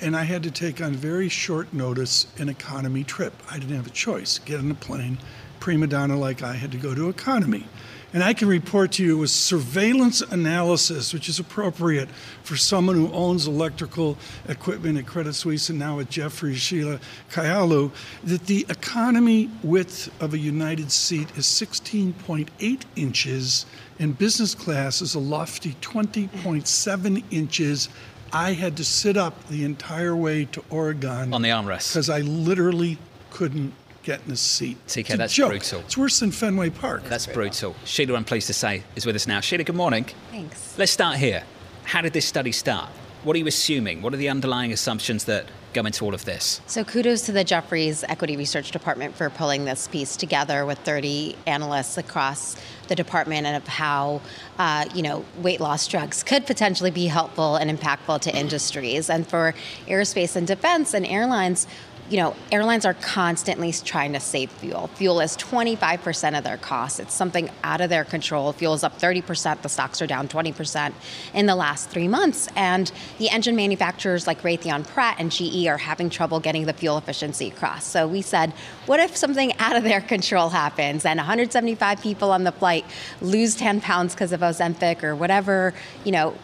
and 0.00 0.16
I 0.16 0.24
had 0.24 0.42
to 0.42 0.50
take 0.50 0.80
on 0.80 0.92
very 0.92 1.28
short 1.28 1.72
notice 1.72 2.26
an 2.38 2.48
economy 2.48 3.04
trip. 3.04 3.32
I 3.48 3.60
didn't 3.60 3.76
have 3.76 3.86
a 3.86 3.90
choice. 3.90 4.40
Get 4.40 4.58
on 4.58 4.72
a 4.72 4.74
plane, 4.74 5.18
prima 5.60 5.86
donna 5.86 6.18
like 6.18 6.42
I 6.42 6.54
had 6.54 6.72
to 6.72 6.78
go 6.78 6.96
to 6.96 7.08
economy. 7.08 7.68
And 8.14 8.22
I 8.22 8.34
can 8.34 8.46
report 8.48 8.92
to 8.92 9.04
you 9.04 9.16
with 9.18 9.30
surveillance 9.30 10.20
analysis, 10.20 11.14
which 11.14 11.28
is 11.30 11.38
appropriate 11.38 12.10
for 12.42 12.56
someone 12.56 12.94
who 12.94 13.10
owns 13.12 13.46
electrical 13.46 14.18
equipment 14.48 14.98
at 14.98 15.06
Credit 15.06 15.32
Suisse 15.32 15.70
and 15.70 15.78
now 15.78 15.98
at 15.98 16.10
Jefferies, 16.10 16.58
Sheila 16.58 17.00
Kahyaoglu, 17.30 17.90
that 18.24 18.46
the 18.46 18.66
economy 18.68 19.50
width 19.62 20.10
of 20.20 20.34
a 20.34 20.38
United 20.38 20.92
seat 20.92 21.30
is 21.36 21.46
16.8 21.46 22.82
inches 22.96 23.64
and 23.98 24.18
business 24.18 24.54
class 24.54 25.00
is 25.00 25.14
a 25.14 25.18
lofty 25.18 25.74
20.7 25.80 27.24
inches. 27.30 27.88
I 28.32 28.52
had 28.52 28.76
to 28.78 28.84
sit 28.84 29.16
up 29.16 29.48
the 29.48 29.64
entire 29.64 30.16
way 30.16 30.46
to 30.46 30.64
Oregon 30.70 31.32
On 31.32 31.42
the 31.42 31.50
armrest. 31.50 31.92
because 31.92 32.10
I 32.10 32.20
literally 32.20 32.98
couldn't 33.30 33.72
get 34.02 34.20
in 34.26 34.32
a 34.32 34.36
seat. 34.36 34.78
TK, 34.86 35.00
It's 35.00 35.14
a 35.14 35.16
that's 35.16 35.32
joke. 35.34 35.50
brutal. 35.50 35.80
It's 35.80 35.96
worse 35.96 36.20
than 36.20 36.30
Fenway 36.30 36.70
Park. 36.70 37.04
That's 37.04 37.26
brutal. 37.26 37.74
Sheila, 37.84 38.16
I'm 38.16 38.24
pleased 38.24 38.46
to 38.48 38.52
say, 38.54 38.82
is 38.96 39.06
with 39.06 39.16
us 39.16 39.26
now. 39.26 39.40
Sheila, 39.40 39.64
good 39.64 39.76
morning. 39.76 40.06
Thanks. 40.30 40.76
Let's 40.78 40.92
start 40.92 41.16
here. 41.16 41.44
How 41.84 42.00
did 42.02 42.12
this 42.12 42.26
study 42.26 42.52
start? 42.52 42.88
What 43.24 43.36
are 43.36 43.38
you 43.38 43.46
assuming? 43.46 44.02
What 44.02 44.12
are 44.14 44.16
the 44.16 44.28
underlying 44.28 44.72
assumptions 44.72 45.24
that 45.26 45.46
go 45.74 45.82
into 45.82 46.04
all 46.04 46.12
of 46.12 46.24
this? 46.24 46.60
So 46.66 46.82
kudos 46.82 47.22
to 47.26 47.32
the 47.32 47.44
Jefferies 47.44 48.02
Equity 48.08 48.36
Research 48.36 48.72
Department 48.72 49.14
for 49.14 49.30
pulling 49.30 49.64
this 49.64 49.86
piece 49.86 50.16
together 50.16 50.66
with 50.66 50.78
30 50.80 51.36
analysts 51.46 51.96
across 51.98 52.56
the 52.88 52.96
department 52.96 53.46
and 53.46 53.56
of 53.56 53.66
how 53.68 54.20
uh, 54.58 54.86
you 54.92 55.02
know 55.02 55.24
weight 55.38 55.60
loss 55.60 55.86
drugs 55.86 56.24
could 56.24 56.44
potentially 56.46 56.90
be 56.90 57.06
helpful 57.06 57.54
and 57.56 57.70
impactful 57.70 58.20
to 58.22 58.36
industries 58.36 59.08
and 59.08 59.26
for 59.26 59.54
aerospace 59.86 60.34
and 60.34 60.46
defense 60.48 60.92
and 60.92 61.06
airlines 61.06 61.66
you 62.12 62.18
know, 62.18 62.36
airlines 62.52 62.84
are 62.84 62.92
constantly 62.92 63.72
trying 63.72 64.12
to 64.12 64.20
save 64.20 64.50
fuel. 64.50 64.88
Fuel 64.96 65.20
is 65.20 65.34
25% 65.38 66.36
of 66.36 66.44
their 66.44 66.58
costs. 66.58 67.00
It's 67.00 67.14
something 67.14 67.48
out 67.64 67.80
of 67.80 67.88
their 67.88 68.04
control. 68.04 68.52
Fuel 68.52 68.74
is 68.74 68.84
up 68.84 68.98
30%. 68.98 69.62
The 69.62 69.70
stocks 69.70 70.02
are 70.02 70.06
down 70.06 70.28
20% 70.28 70.92
in 71.32 71.46
the 71.46 71.54
last 71.54 71.88
three 71.88 72.08
months. 72.08 72.50
And 72.54 72.92
the 73.16 73.30
engine 73.30 73.56
manufacturers 73.56 74.26
like 74.26 74.42
Raytheon 74.42 74.86
Pratt 74.88 75.16
and 75.18 75.32
GE 75.32 75.66
are 75.66 75.78
having 75.78 76.10
trouble 76.10 76.38
getting 76.38 76.66
the 76.66 76.74
fuel 76.74 76.98
efficiency 76.98 77.48
across. 77.48 77.86
So 77.86 78.06
we 78.06 78.20
said, 78.20 78.52
what 78.84 79.00
if 79.00 79.16
something 79.16 79.54
out 79.58 79.76
of 79.76 79.82
their 79.82 80.02
control 80.02 80.50
happens 80.50 81.06
and 81.06 81.16
175 81.16 82.02
people 82.02 82.30
on 82.30 82.44
the 82.44 82.52
flight 82.52 82.84
lose 83.22 83.54
10 83.54 83.80
pounds 83.80 84.14
because 84.14 84.32
of 84.32 84.40
Ozempic 84.40 85.02
or 85.02 85.16
whatever, 85.16 85.72
you 86.04 86.12
know, 86.12 86.34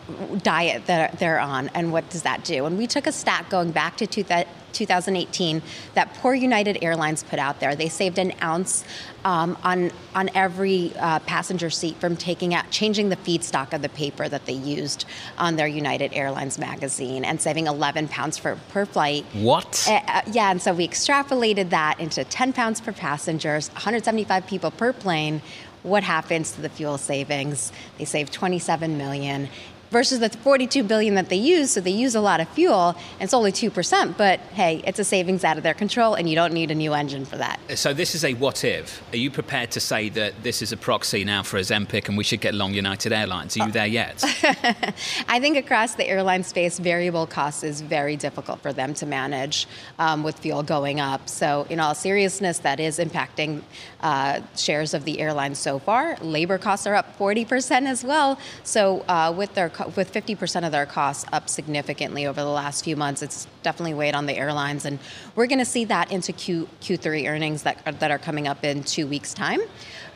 diet 0.43 0.87
that 0.87 1.19
they're 1.19 1.39
on? 1.39 1.69
And 1.75 1.93
what 1.93 2.09
does 2.09 2.23
that 2.23 2.43
do? 2.43 2.65
And 2.65 2.79
we 2.79 2.87
took 2.87 3.07
a 3.07 3.13
stat 3.13 3.51
going 3.51 3.71
back 3.71 3.99
to 3.99 4.07
2000 4.07 4.49
2018 4.73 5.63
that 5.95 6.13
poor 6.15 6.35
United 6.35 6.79
Airlines 6.83 7.23
put 7.23 7.39
out 7.39 7.61
there. 7.61 7.75
They 7.75 7.89
saved 7.89 8.19
an 8.19 8.33
ounce 8.43 8.85
um, 9.25 9.59
on 9.63 9.91
on 10.15 10.31
every 10.35 10.93
uh, 10.97 11.19
passenger 11.21 11.71
seat 11.71 11.97
from 11.97 12.17
taking 12.17 12.55
out 12.55 12.71
changing 12.71 13.09
the 13.09 13.17
feedstock 13.17 13.73
of 13.73 13.83
the 13.83 13.89
paper 13.89 14.29
that 14.29 14.47
they 14.47 14.53
used 14.53 15.05
on 15.37 15.57
their 15.57 15.67
United 15.67 16.13
Airlines 16.15 16.59
magazine 16.59 17.25
and 17.25 17.41
saving 17.41 17.67
11 17.67 18.09
pounds 18.09 18.39
for, 18.39 18.57
per 18.71 18.87
flight. 18.87 19.25
What? 19.33 19.87
Uh, 19.89 20.01
uh, 20.07 20.23
yeah, 20.33 20.51
and 20.51 20.63
so 20.63 20.73
we 20.73 20.87
extrapolated 20.87 21.71
that 21.71 22.01
into 22.01 22.25
10 22.25 22.53
pounds 22.53 22.81
per 22.81 22.93
passengers, 22.93 23.71
175 23.71 24.47
people 24.47 24.71
per 24.71 24.93
plane. 24.93 25.43
What 25.83 26.03
happens 26.03 26.53
to 26.53 26.61
the 26.61 26.69
fuel 26.69 26.99
savings? 26.99 27.73
They 27.99 28.05
save 28.05 28.31
27 28.31 28.99
million 28.99 29.49
versus 29.91 30.21
the 30.21 30.29
42 30.29 30.83
billion 30.83 31.15
that 31.15 31.29
they 31.29 31.37
use 31.37 31.71
so 31.71 31.81
they 31.81 31.91
use 31.91 32.15
a 32.15 32.21
lot 32.21 32.41
of 32.41 32.49
fuel 32.49 32.97
and 33.15 33.23
it's 33.23 33.35
only 33.35 33.53
2% 33.53 34.17
but 34.17 34.41
hey 34.53 34.83
it's 34.87 34.99
a 34.99 35.05
savings 35.05 35.45
out 35.45 35.57
of 35.57 35.63
their 35.63 35.75
control 35.75 36.15
and 36.15 36.29
you 36.29 36.35
don't 36.35 36.53
need 36.53 36.71
a 36.71 36.75
new 36.75 36.95
engine 36.95 37.25
for 37.25 37.37
that 37.37 37.61
So 37.75 37.93
this 37.93 38.15
is 38.15 38.25
a 38.25 38.35
what 38.35 38.65
if. 38.65 39.03
Are 39.13 39.17
you 39.17 39.31
prepared 39.31 39.71
to 39.73 39.81
say 39.81 40.09
that 40.11 40.43
this 40.43 40.63
is 40.63 40.73
a 40.73 40.77
proxy 40.77 41.25
now 41.25 41.43
for 41.43 41.57
a 41.57 41.61
Ozempic 41.61 42.09
and 42.09 42.17
we 42.17 42.25
should 42.25 42.41
get 42.41 42.55
long 42.55 42.73
United 42.75 43.13
Airlines? 43.13 43.57
Are 43.57 43.67
you 43.67 43.73
there 43.73 43.87
yet? 43.87 44.23
I 45.29 45.39
think 45.41 45.57
across 45.57 45.95
the 45.95 46.07
airline 46.07 46.43
space, 46.43 46.79
variable 46.79 47.27
cost 47.27 47.65
is 47.65 47.81
very 47.81 48.17
difficult 48.17 48.61
for 48.61 48.73
them 48.73 48.95
to 48.95 49.07
manage 49.07 49.67
um, 49.99 50.23
with 50.23 50.39
fuel 50.39 50.63
going 50.63 51.01
up. 51.01 51.29
So, 51.29 51.67
in 51.69 51.81
all 51.81 51.95
seriousness, 51.95 52.59
that 52.61 52.81
is 52.81 52.99
impacting 52.99 53.63
uh, 54.01 54.41
shares 54.57 54.95
of 54.95 55.05
the 55.05 55.21
airline 55.21 55.55
so 55.55 55.79
far. 55.79 56.17
Labor 56.21 56.59
costs 56.59 56.87
are 56.87 56.95
up 56.95 57.19
40% 57.19 57.87
as 57.87 58.05
well. 58.05 58.39
So, 58.63 59.05
uh, 59.09 59.33
with 59.37 59.55
their 59.55 59.69
with 59.97 60.13
50% 60.13 60.65
of 60.65 60.73
their 60.73 60.87
costs 60.87 61.25
up 61.33 61.49
significantly 61.49 62.27
over 62.27 62.41
the 62.41 62.49
last 62.49 62.85
few 62.85 62.97
months, 62.97 63.23
it's 63.23 63.47
definitely 63.63 63.95
weighed 63.95 64.15
on 64.15 64.27
the 64.27 64.37
airlines, 64.37 64.85
and 64.85 64.99
we're 65.35 65.47
going 65.47 65.59
to 65.59 65.65
see 65.65 65.85
that 65.87 66.11
into 66.11 66.33
Q, 66.33 66.69
Q3 66.81 67.29
earnings 67.29 67.63
that 67.63 67.81
are, 67.87 67.93
that 67.93 68.11
are 68.11 68.19
coming 68.19 68.49
up 68.49 68.65
in 68.65 68.83
two 68.83 69.07
weeks' 69.07 69.35
time. 69.35 69.61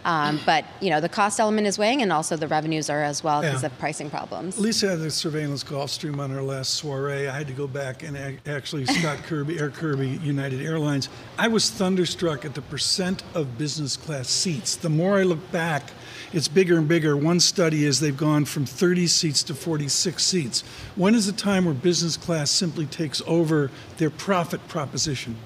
Um, 0.05 0.41
but 0.45 0.65
you 0.81 0.91
know 0.91 1.01
the 1.01 1.09
cost 1.09 1.38
element 1.38 1.67
is 1.67 1.79
weighing, 1.79 2.03
and 2.03 2.12
also 2.12 2.37
the 2.37 2.49
revenues 2.49 2.91
are 2.91 3.03
as 3.03 3.23
well 3.23 3.41
because 3.43 3.62
Yeah. 3.62 3.67
of 3.69 3.79
pricing 3.79 4.11
problems. 4.11 4.59
Lisa 4.59 4.91
had 4.91 5.01
the 5.01 5.11
surveillance 5.11 5.62
Gulfstream 5.62 6.19
on 6.19 6.35
our 6.35 6.43
last 6.43 6.75
soiree. 6.75 7.29
I 7.29 7.37
had 7.37 7.47
to 7.47 7.53
go 7.53 7.67
back 7.67 8.03
and 8.03 8.17
ac- 8.17 8.38
actually 8.47 8.87
Scott 8.87 9.19
Kirby, 9.27 9.59
Air 9.59 9.71
Kirby, 9.71 10.19
United 10.23 10.61
Airlines. 10.61 11.09
I 11.38 11.49
was 11.49 11.71
thunderstruck 11.71 12.45
at 12.45 12.55
the 12.55 12.62
percent 12.62 13.23
of 13.35 13.57
business 13.59 13.97
class 13.97 14.29
seats. 14.29 14.75
The 14.77 14.88
more 14.91 15.19
I 15.19 15.23
look 15.23 15.51
back, 15.53 15.93
it's 16.33 16.49
bigger 16.49 16.79
and 16.79 16.88
bigger. 16.88 17.17
One 17.17 17.38
study 17.41 17.85
is 17.85 18.01
they've 18.01 18.17
gone 18.17 18.45
from 18.45 18.65
30 18.67 19.07
seats 19.07 19.43
to 19.45 19.55
46 19.55 20.25
seats. 20.25 20.65
When 20.97 21.15
is 21.15 21.27
the 21.27 21.33
time 21.33 21.65
where 21.67 21.75
business 21.75 22.17
class 22.17 22.51
simply 22.51 22.87
takes 22.87 23.23
over 23.27 23.71
their 23.99 24.11
profit 24.11 24.67
proposition? 24.67 25.37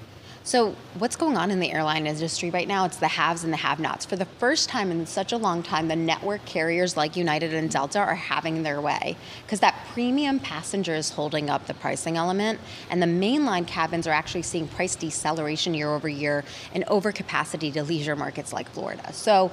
So, 0.46 0.76
what's 0.98 1.16
going 1.16 1.36
on 1.36 1.50
in 1.50 1.58
the 1.58 1.72
airline 1.72 2.06
industry 2.06 2.50
right 2.50 2.68
now? 2.68 2.84
It's 2.84 2.98
the 2.98 3.08
haves 3.08 3.42
and 3.42 3.52
the 3.52 3.56
have 3.56 3.80
nots. 3.80 4.06
For 4.06 4.14
the 4.14 4.26
first 4.38 4.68
time 4.68 4.92
in 4.92 5.04
such 5.04 5.32
a 5.32 5.36
long 5.36 5.60
time, 5.60 5.88
the 5.88 5.96
network 5.96 6.44
carriers 6.44 6.96
like 6.96 7.16
United 7.16 7.52
and 7.52 7.68
Delta 7.68 7.98
are 7.98 8.14
having 8.14 8.62
their 8.62 8.80
way 8.80 9.16
because 9.42 9.58
that 9.58 9.74
premium 9.92 10.38
passenger 10.38 10.94
is 10.94 11.10
holding 11.10 11.50
up 11.50 11.66
the 11.66 11.74
pricing 11.74 12.16
element, 12.16 12.60
and 12.90 13.02
the 13.02 13.08
mainline 13.08 13.66
cabins 13.66 14.06
are 14.06 14.12
actually 14.12 14.42
seeing 14.42 14.68
price 14.68 14.94
deceleration 14.94 15.74
year 15.74 15.92
over 15.92 16.08
year 16.08 16.44
and 16.72 16.86
overcapacity 16.86 17.72
to 17.72 17.82
leisure 17.82 18.14
markets 18.14 18.52
like 18.52 18.70
Florida. 18.70 19.12
So, 19.12 19.50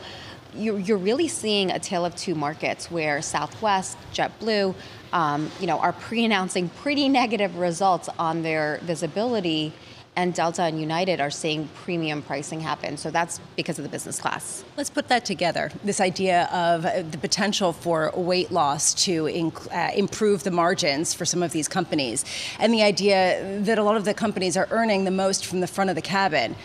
you're, 0.56 0.98
really 0.98 1.28
seeing 1.28 1.72
a 1.72 1.80
tale 1.80 2.06
of 2.06 2.16
two 2.16 2.36
markets 2.36 2.92
where 2.92 3.20
Southwest, 3.24 3.98
JetBlue, 4.14 4.76
um, 5.12 5.50
you 5.60 5.66
know, 5.66 5.80
are 5.80 5.94
pre-announcing 5.94 6.70
pretty 6.70 7.10
negative 7.10 7.58
results 7.58 8.10
on 8.20 8.44
their 8.44 8.80
visibility 8.84 9.74
and 10.16 10.34
Delta 10.34 10.64
and 10.64 10.80
United 10.80 11.20
are 11.20 11.32
seeing 11.32 11.68
premium 11.84 12.22
pricing 12.22 12.60
happen. 12.60 12.98
So 12.98 13.10
that's 13.10 13.40
because 13.56 13.80
of 13.80 13.84
the 13.84 13.90
business 13.90 14.20
class. 14.20 14.64
Let's 14.78 14.90
put 14.90 15.08
that 15.08 15.26
together. 15.26 15.72
This 15.84 16.00
idea 16.00 16.46
of 16.52 16.84
the 16.84 17.18
potential 17.18 17.74
for 17.74 18.12
weight 18.16 18.52
loss 18.52 18.94
to 19.06 19.24
inc- 19.24 19.72
uh, 19.74 19.94
improve 19.96 20.44
the 20.44 20.52
margins 20.52 21.14
for 21.14 21.26
some 21.26 21.42
of 21.42 21.52
these 21.52 21.68
companies, 21.68 22.26
and 22.60 22.74
the 22.74 22.84
idea 22.84 23.60
that 23.62 23.78
a 23.78 23.84
lot 23.84 23.98
of 23.98 24.06
the 24.06 24.14
companies 24.14 24.56
are 24.56 24.68
earning 24.72 25.06
the 25.06 25.12
most 25.12 25.46
from 25.46 25.62
the 25.62 25.68
front 25.68 25.90
of 25.90 25.96
the 25.96 26.02
cabin. 26.02 26.56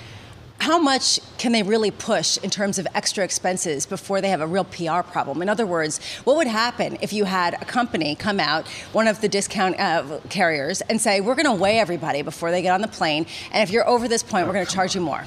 How 0.60 0.78
much 0.78 1.20
can 1.38 1.52
they 1.52 1.62
really 1.62 1.92
push 1.92 2.36
in 2.38 2.50
terms 2.50 2.78
of 2.78 2.86
extra 2.94 3.22
expenses 3.22 3.86
before 3.86 4.20
they 4.20 4.28
have 4.28 4.40
a 4.40 4.46
real 4.46 4.64
PR 4.64 5.02
problem? 5.02 5.40
In 5.40 5.48
other 5.48 5.66
words, 5.66 6.00
what 6.24 6.36
would 6.36 6.48
happen 6.48 6.98
if 7.00 7.12
you 7.12 7.24
had 7.24 7.54
a 7.54 7.64
company 7.64 8.16
come 8.16 8.40
out, 8.40 8.66
one 8.92 9.06
of 9.06 9.20
the 9.20 9.28
discount 9.28 9.78
uh, 9.78 10.18
carriers, 10.28 10.80
and 10.82 11.00
say, 11.00 11.20
We're 11.20 11.36
going 11.36 11.46
to 11.46 11.54
weigh 11.54 11.78
everybody 11.78 12.22
before 12.22 12.50
they 12.50 12.60
get 12.60 12.72
on 12.72 12.80
the 12.82 12.88
plane, 12.88 13.24
and 13.52 13.62
if 13.62 13.70
you're 13.72 13.88
over 13.88 14.08
this 14.08 14.24
point, 14.24 14.46
we're 14.46 14.52
going 14.52 14.66
to 14.66 14.72
charge 14.72 14.96
you 14.96 15.00
more? 15.00 15.24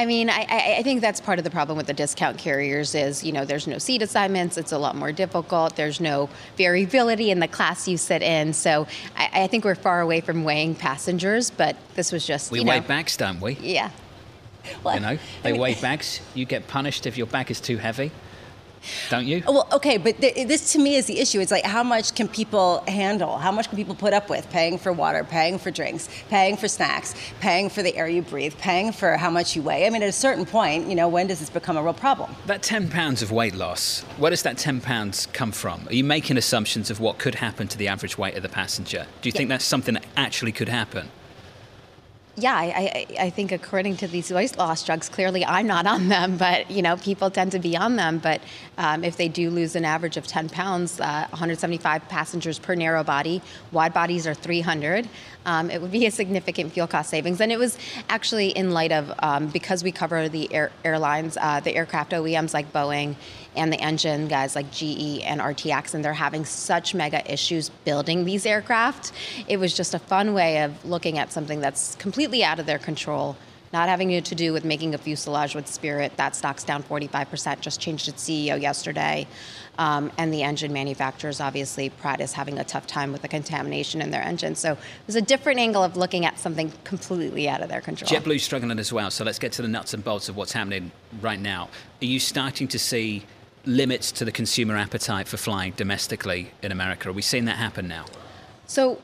I 0.00 0.06
mean, 0.06 0.30
I, 0.30 0.46
I, 0.48 0.76
I 0.78 0.82
think 0.82 1.02
that's 1.02 1.20
part 1.20 1.38
of 1.38 1.44
the 1.44 1.50
problem 1.50 1.76
with 1.76 1.86
the 1.86 1.92
discount 1.92 2.38
carriers 2.38 2.94
is, 2.94 3.22
you 3.22 3.32
know, 3.32 3.44
there's 3.44 3.66
no 3.66 3.76
seat 3.76 4.00
assignments. 4.00 4.56
It's 4.56 4.72
a 4.72 4.78
lot 4.78 4.96
more 4.96 5.12
difficult. 5.12 5.76
There's 5.76 6.00
no 6.00 6.30
variability 6.56 7.30
in 7.30 7.38
the 7.38 7.46
class 7.46 7.86
you 7.86 7.98
sit 7.98 8.22
in. 8.22 8.54
So 8.54 8.86
I, 9.14 9.42
I 9.42 9.46
think 9.46 9.66
we're 9.66 9.74
far 9.74 10.00
away 10.00 10.22
from 10.22 10.42
weighing 10.42 10.74
passengers, 10.74 11.50
but 11.50 11.76
this 11.96 12.12
was 12.12 12.26
just, 12.26 12.50
We 12.50 12.60
you 12.60 12.64
know, 12.64 12.70
weigh 12.70 12.80
bags, 12.80 13.18
don't 13.18 13.42
we? 13.42 13.58
Yeah. 13.60 13.90
You 14.86 15.00
know, 15.00 15.18
they 15.42 15.52
weigh 15.52 15.74
bags. 15.82 16.22
You 16.32 16.46
get 16.46 16.66
punished 16.66 17.04
if 17.04 17.18
your 17.18 17.26
bag 17.26 17.50
is 17.50 17.60
too 17.60 17.76
heavy. 17.76 18.10
Don't 19.08 19.26
you? 19.26 19.42
Well, 19.46 19.68
okay, 19.72 19.96
but 19.98 20.20
th- 20.20 20.46
this 20.46 20.72
to 20.72 20.78
me 20.78 20.96
is 20.96 21.06
the 21.06 21.18
issue. 21.20 21.40
It's 21.40 21.50
like 21.50 21.64
how 21.64 21.82
much 21.82 22.14
can 22.14 22.28
people 22.28 22.82
handle? 22.88 23.38
How 23.38 23.52
much 23.52 23.68
can 23.68 23.76
people 23.76 23.94
put 23.94 24.12
up 24.12 24.30
with 24.30 24.48
paying 24.50 24.78
for 24.78 24.92
water, 24.92 25.24
paying 25.24 25.58
for 25.58 25.70
drinks, 25.70 26.08
paying 26.28 26.56
for 26.56 26.68
snacks, 26.68 27.14
paying 27.40 27.68
for 27.68 27.82
the 27.82 27.96
air 27.96 28.08
you 28.08 28.22
breathe, 28.22 28.54
paying 28.58 28.92
for 28.92 29.16
how 29.16 29.30
much 29.30 29.56
you 29.56 29.62
weigh? 29.62 29.86
I 29.86 29.90
mean, 29.90 30.02
at 30.02 30.08
a 30.08 30.12
certain 30.12 30.46
point, 30.46 30.88
you 30.88 30.94
know, 30.94 31.08
when 31.08 31.26
does 31.26 31.40
this 31.40 31.50
become 31.50 31.76
a 31.76 31.82
real 31.82 31.94
problem? 31.94 32.34
That 32.46 32.62
10 32.62 32.88
pounds 32.88 33.22
of 33.22 33.30
weight 33.30 33.54
loss, 33.54 34.02
where 34.18 34.30
does 34.30 34.42
that 34.42 34.58
10 34.58 34.80
pounds 34.80 35.26
come 35.26 35.52
from? 35.52 35.86
Are 35.88 35.94
you 35.94 36.04
making 36.04 36.36
assumptions 36.36 36.90
of 36.90 37.00
what 37.00 37.18
could 37.18 37.36
happen 37.36 37.68
to 37.68 37.78
the 37.78 37.88
average 37.88 38.16
weight 38.18 38.36
of 38.36 38.42
the 38.42 38.48
passenger? 38.48 39.06
Do 39.22 39.28
you 39.28 39.32
yeah. 39.32 39.38
think 39.38 39.48
that's 39.48 39.64
something 39.64 39.94
that 39.94 40.06
actually 40.16 40.52
could 40.52 40.68
happen? 40.68 41.10
Yeah, 42.36 42.54
I, 42.54 42.64
I, 42.64 43.24
I, 43.24 43.30
think 43.30 43.52
according 43.52 43.96
to 43.98 44.08
these 44.08 44.30
weight 44.30 44.56
loss 44.56 44.84
drugs, 44.84 45.08
clearly 45.08 45.44
I'm 45.44 45.66
not 45.66 45.86
on 45.86 46.08
them, 46.08 46.36
but 46.36 46.70
you 46.70 46.80
know 46.80 46.96
people 46.96 47.30
tend 47.30 47.52
to 47.52 47.58
be 47.58 47.76
on 47.76 47.96
them. 47.96 48.18
But 48.18 48.40
um, 48.78 49.04
if 49.04 49.16
they 49.16 49.28
do 49.28 49.50
lose 49.50 49.76
an 49.76 49.84
average 49.84 50.16
of 50.16 50.26
10 50.26 50.48
pounds, 50.48 51.00
uh, 51.00 51.26
175 51.30 52.08
passengers 52.08 52.58
per 52.58 52.74
narrow 52.74 53.02
body, 53.04 53.42
wide 53.72 53.92
bodies 53.92 54.26
are 54.26 54.34
300. 54.34 55.08
Um, 55.46 55.70
it 55.70 55.80
would 55.80 55.90
be 55.90 56.06
a 56.06 56.10
significant 56.10 56.72
fuel 56.72 56.86
cost 56.86 57.10
savings, 57.10 57.40
and 57.40 57.50
it 57.50 57.58
was 57.58 57.78
actually 58.08 58.48
in 58.48 58.70
light 58.70 58.92
of 58.92 59.12
um, 59.20 59.48
because 59.48 59.82
we 59.82 59.92
cover 59.92 60.28
the 60.28 60.52
air, 60.52 60.70
airlines, 60.84 61.36
uh, 61.40 61.60
the 61.60 61.74
aircraft 61.74 62.12
OEMs 62.12 62.54
like 62.54 62.72
Boeing 62.72 63.16
and 63.56 63.72
the 63.72 63.80
engine 63.80 64.28
guys 64.28 64.54
like 64.54 64.70
GE 64.70 65.20
and 65.22 65.40
RTX, 65.40 65.94
and 65.94 66.04
they're 66.04 66.12
having 66.12 66.44
such 66.44 66.94
mega 66.94 67.30
issues 67.32 67.68
building 67.84 68.24
these 68.24 68.46
aircraft. 68.46 69.12
It 69.48 69.56
was 69.56 69.74
just 69.74 69.94
a 69.94 69.98
fun 69.98 70.34
way 70.34 70.62
of 70.62 70.84
looking 70.84 71.18
at 71.18 71.32
something 71.32 71.60
that's 71.60 71.94
completely 71.96 72.44
out 72.44 72.58
of 72.58 72.66
their 72.66 72.78
control 72.78 73.36
not 73.72 73.88
having 73.88 74.20
to 74.22 74.34
do 74.34 74.52
with 74.52 74.64
making 74.64 74.94
a 74.94 74.98
fuselage 74.98 75.54
with 75.54 75.66
Spirit. 75.66 76.16
That 76.16 76.34
stock's 76.34 76.64
down 76.64 76.82
45%, 76.82 77.60
just 77.60 77.80
changed 77.80 78.08
its 78.08 78.24
CEO 78.24 78.60
yesterday. 78.60 79.26
Um, 79.78 80.10
and 80.18 80.32
the 80.34 80.42
engine 80.42 80.72
manufacturers, 80.72 81.40
obviously, 81.40 81.88
Pratt 81.88 82.20
is 82.20 82.32
having 82.32 82.58
a 82.58 82.64
tough 82.64 82.86
time 82.86 83.12
with 83.12 83.22
the 83.22 83.28
contamination 83.28 84.02
in 84.02 84.10
their 84.10 84.22
engine. 84.22 84.54
So 84.54 84.76
there's 85.06 85.16
a 85.16 85.22
different 85.22 85.60
angle 85.60 85.82
of 85.82 85.96
looking 85.96 86.26
at 86.26 86.38
something 86.38 86.72
completely 86.84 87.48
out 87.48 87.62
of 87.62 87.68
their 87.68 87.80
control. 87.80 88.08
JetBlue's 88.08 88.42
struggling 88.42 88.78
as 88.78 88.92
well. 88.92 89.10
So 89.10 89.24
let's 89.24 89.38
get 89.38 89.52
to 89.52 89.62
the 89.62 89.68
nuts 89.68 89.94
and 89.94 90.04
bolts 90.04 90.28
of 90.28 90.36
what's 90.36 90.52
happening 90.52 90.90
right 91.20 91.40
now. 91.40 91.70
Are 92.02 92.06
you 92.06 92.18
starting 92.18 92.68
to 92.68 92.78
see 92.78 93.24
limits 93.64 94.10
to 94.12 94.24
the 94.24 94.32
consumer 94.32 94.76
appetite 94.76 95.28
for 95.28 95.36
flying 95.36 95.72
domestically 95.76 96.52
in 96.62 96.72
America. 96.72 97.08
Are 97.08 97.12
we 97.12 97.22
seeing 97.22 97.44
that 97.46 97.56
happen 97.56 97.88
now? 97.88 98.06
So 98.66 99.00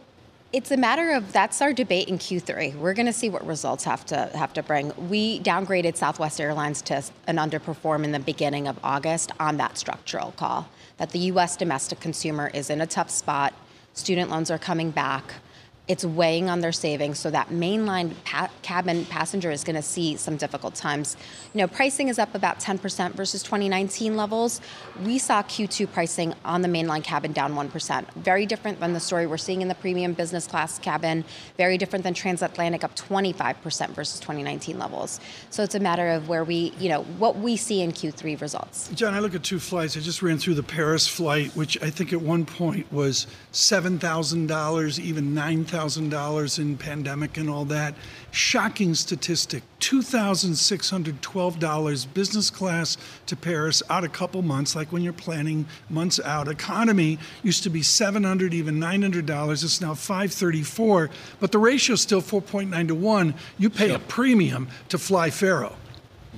it's 0.57 0.71
a 0.71 0.77
matter 0.79 1.11
of 1.11 1.35
that's 1.35 1.61
our 1.61 1.75
debate 1.75 2.09
in 2.09 2.17
Q3. 2.17 2.77
We're 2.77 2.95
going 2.95 3.05
to 3.05 3.13
see 3.13 3.29
what 3.29 3.47
results 3.47 3.85
have 3.85 4.07
to 4.07 4.31
have 4.35 4.55
to 4.55 4.63
bring. 4.63 4.91
We 5.11 5.39
downgraded 5.41 5.99
Southwest 5.99 6.41
Airlines 6.41 6.81
to 6.83 7.03
an 7.27 7.37
underperform 7.37 8.05
in 8.05 8.13
the 8.13 8.21
beginning 8.21 8.67
of 8.67 8.79
August 8.83 9.33
on 9.39 9.59
that 9.59 9.77
structural 9.77 10.31
call 10.31 10.67
that 10.97 11.11
the 11.11 11.19
US 11.31 11.59
domestic 11.59 12.01
consumer 12.01 12.51
is 12.55 12.71
in 12.71 12.81
a 12.81 12.87
tough 12.87 13.11
spot. 13.11 13.53
Student 13.93 14.31
loans 14.31 14.51
are 14.51 14.57
coming 14.57 14.91
back 14.91 15.35
it's 15.89 16.05
weighing 16.05 16.49
on 16.49 16.61
their 16.61 16.73
savings 16.73 17.19
so 17.19 17.31
that 17.31 17.49
mainline 17.51 18.13
pa- 18.25 18.51
cabin 18.63 19.05
passenger 19.07 19.51
is 19.51 19.63
going 19.63 19.77
to 19.77 19.83
see 19.83 20.17
some 20.17 20.37
difficult 20.37 20.75
times. 20.75 21.17
You 21.55 21.61
know 21.61 21.69
pricing 21.69 22.09
is 22.09 22.19
up 22.19 22.35
about 22.35 22.59
10% 22.59 23.13
versus 23.13 23.43
2019 23.43 24.17
levels. 24.17 24.61
We 25.05 25.19
saw 25.19 25.43
q2 25.43 25.93
pricing 25.93 26.35
on 26.45 26.63
the 26.63 26.69
mainline 26.69 27.05
cabin 27.05 27.33
down 27.33 27.55
1% 27.55 28.13
very 28.15 28.47
different 28.47 28.81
than 28.81 28.95
the 28.95 29.01
story 29.01 29.27
we're 29.27 29.37
seeing 29.37 29.63
in 29.63 29.69
the 29.69 29.75
premium 29.75 30.13
business 30.13 30.47
class 30.47 30.79
cabin. 30.79 31.25
Very 31.57 31.79
different 31.79 32.03
than 32.03 32.15
transatlantic 32.15 32.83
up 32.83 32.97
25% 32.97 33.91
versus 33.91 34.19
2019 34.19 34.79
levels. 34.79 35.21
So 35.51 35.63
it's 35.63 35.75
a 35.75 35.81
matter 35.81 36.09
of 36.09 36.29
where 36.29 36.43
we 36.43 36.73
you 36.81 36.89
know 36.89 37.03
what 37.19 37.37
we 37.37 37.57
see 37.57 37.81
in 37.81 37.93
q3 37.93 38.41
results. 38.41 38.89
John 38.95 39.15
i 39.15 39.21
look 39.21 39.35
at 39.35 39.45
two 39.45 39.61
flights. 39.61 39.97
I 39.97 40.01
just 40.01 40.23
ran 40.23 40.39
through 40.39 40.55
the 40.55 40.63
paris 40.63 41.07
flight 41.07 41.55
which 41.55 41.81
i 41.83 41.91
think 41.91 42.13
at 42.13 42.21
one 42.21 42.45
point 42.45 42.91
was 42.93 43.27
$7000 43.53 44.99
even 44.99 45.35
$9000 45.35 45.76
$1,000 45.77 46.59
in 46.59 46.77
pandemic 46.77 47.37
and 47.37 47.49
all 47.51 47.65
that. 47.67 47.95
Shocking 48.31 48.95
statistic 48.95 49.63
$2,612 49.81 52.15
business 52.15 52.51
class 52.51 52.97
to 53.27 53.37
Paris 53.37 53.83
out 53.91 54.05
a 54.05 54.09
couple 54.09 54.41
months, 54.43 54.75
like 54.75 54.91
when 54.93 55.03
you're 55.03 55.13
planning 55.13 55.67
months 55.91 56.19
out. 56.21 56.49
Economy 56.49 57.19
used 57.43 57.63
to 57.63 57.71
be 57.71 57.83
700, 57.83 58.55
even 58.55 58.81
$900. 58.81 59.65
It's 59.65 59.81
now 59.81 59.95
534 59.95 61.11
but 61.41 61.53
the 61.53 61.59
ratio 61.59 61.95
is 61.95 62.01
still 62.01 62.23
4.9 62.23 62.89
to 62.89 62.95
1. 62.95 63.35
You 63.59 63.71
pay 63.71 63.93
a 63.93 63.99
premium 63.99 64.69
to 64.89 64.99
fly 64.99 65.31
Faro. 65.31 65.77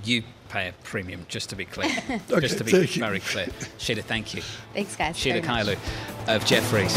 You 0.04 0.22
pay 0.48 0.68
a 0.68 0.72
premium, 0.82 1.26
just 1.28 1.50
to 1.50 1.56
be 1.56 1.64
clear. 1.64 1.90
okay, 2.30 2.40
just 2.40 2.58
to 2.58 2.64
be 2.64 2.86
very 2.86 3.20
clear. 3.20 3.48
Sheila, 3.78 4.02
thank 4.02 4.34
you. 4.34 4.42
Thanks, 4.72 4.96
guys. 4.96 5.16
Sheila 5.16 5.40
Kahyaoglu 5.40 5.78
of 6.28 6.44
Jefferies. 6.46 6.96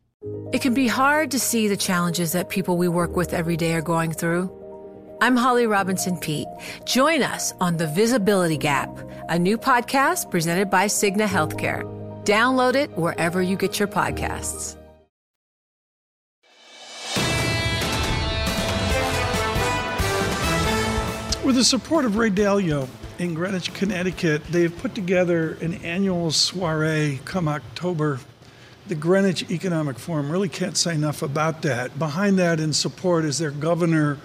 It 0.53 0.61
can 0.61 0.75
be 0.75 0.87
hard 0.87 1.31
to 1.31 1.39
see 1.39 1.67
the 1.67 1.75
challenges 1.75 2.33
that 2.33 2.49
people 2.49 2.77
we 2.77 2.87
work 2.87 3.15
with 3.15 3.33
every 3.33 3.57
day 3.57 3.73
are 3.73 3.81
going 3.81 4.11
through. 4.11 4.51
I'm 5.19 5.35
Holly 5.35 5.65
Robinson 5.65 6.15
Peete. 6.17 6.47
Join 6.85 7.23
us 7.23 7.53
on 7.59 7.77
The 7.77 7.87
Visibility 7.87 8.57
Gap, 8.57 8.95
a 9.29 9.39
new 9.39 9.57
podcast 9.57 10.29
presented 10.29 10.69
by 10.69 10.85
Cigna 10.85 11.25
Healthcare. 11.25 11.83
Download 12.23 12.75
it 12.75 12.91
wherever 12.97 13.41
you 13.41 13.55
get 13.55 13.79
your 13.79 13.87
podcasts. 13.87 14.77
With 21.43 21.55
the 21.55 21.63
support 21.63 22.05
of 22.05 22.17
Ray 22.17 22.29
Dalio 22.29 22.87
in 23.17 23.33
Greenwich, 23.33 23.73
Connecticut, 23.73 24.43
they've 24.51 24.75
put 24.77 24.93
together 24.93 25.53
an 25.61 25.73
annual 25.83 26.29
soiree 26.29 27.19
come 27.25 27.47
October 27.47 28.19
the 28.91 28.95
Greenwich 28.95 29.49
Economic 29.49 29.97
Forum 29.97 30.29
really 30.29 30.49
can't 30.49 30.75
say 30.75 30.93
enough 30.93 31.21
about 31.21 31.61
that. 31.61 31.97
Behind 31.97 32.37
that, 32.39 32.59
in 32.59 32.73
support, 32.73 33.23
is 33.23 33.37
their 33.37 33.49
governor, 33.49 34.17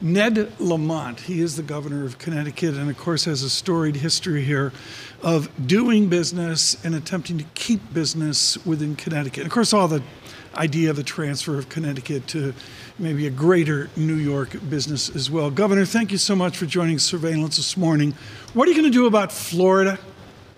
Ned 0.00 0.52
Lamont. 0.60 1.18
He 1.18 1.40
is 1.40 1.56
the 1.56 1.62
governor 1.64 2.04
of 2.04 2.18
Connecticut 2.18 2.76
and, 2.76 2.88
of 2.88 2.96
course, 2.96 3.24
has 3.24 3.42
a 3.42 3.50
storied 3.50 3.96
history 3.96 4.44
here 4.44 4.72
of 5.24 5.50
doing 5.66 6.08
business 6.08 6.76
and 6.84 6.94
attempting 6.94 7.36
to 7.38 7.44
keep 7.54 7.92
business 7.92 8.64
within 8.64 8.94
Connecticut. 8.94 9.44
Of 9.44 9.50
course, 9.50 9.72
all 9.72 9.88
the 9.88 10.04
idea 10.54 10.90
of 10.90 10.94
the 10.94 11.02
transfer 11.02 11.58
of 11.58 11.68
Connecticut 11.68 12.28
to 12.28 12.54
maybe 13.00 13.26
a 13.26 13.30
greater 13.30 13.90
New 13.96 14.14
York 14.14 14.56
business 14.70 15.08
as 15.16 15.32
well. 15.32 15.50
Governor, 15.50 15.84
thank 15.84 16.12
you 16.12 16.18
so 16.18 16.36
much 16.36 16.56
for 16.56 16.66
joining 16.66 17.00
Surveillance 17.00 17.56
this 17.56 17.76
morning. 17.76 18.14
What 18.54 18.68
are 18.68 18.70
you 18.70 18.76
going 18.76 18.88
to 18.88 18.96
do 18.96 19.06
about 19.06 19.32
Florida? 19.32 19.98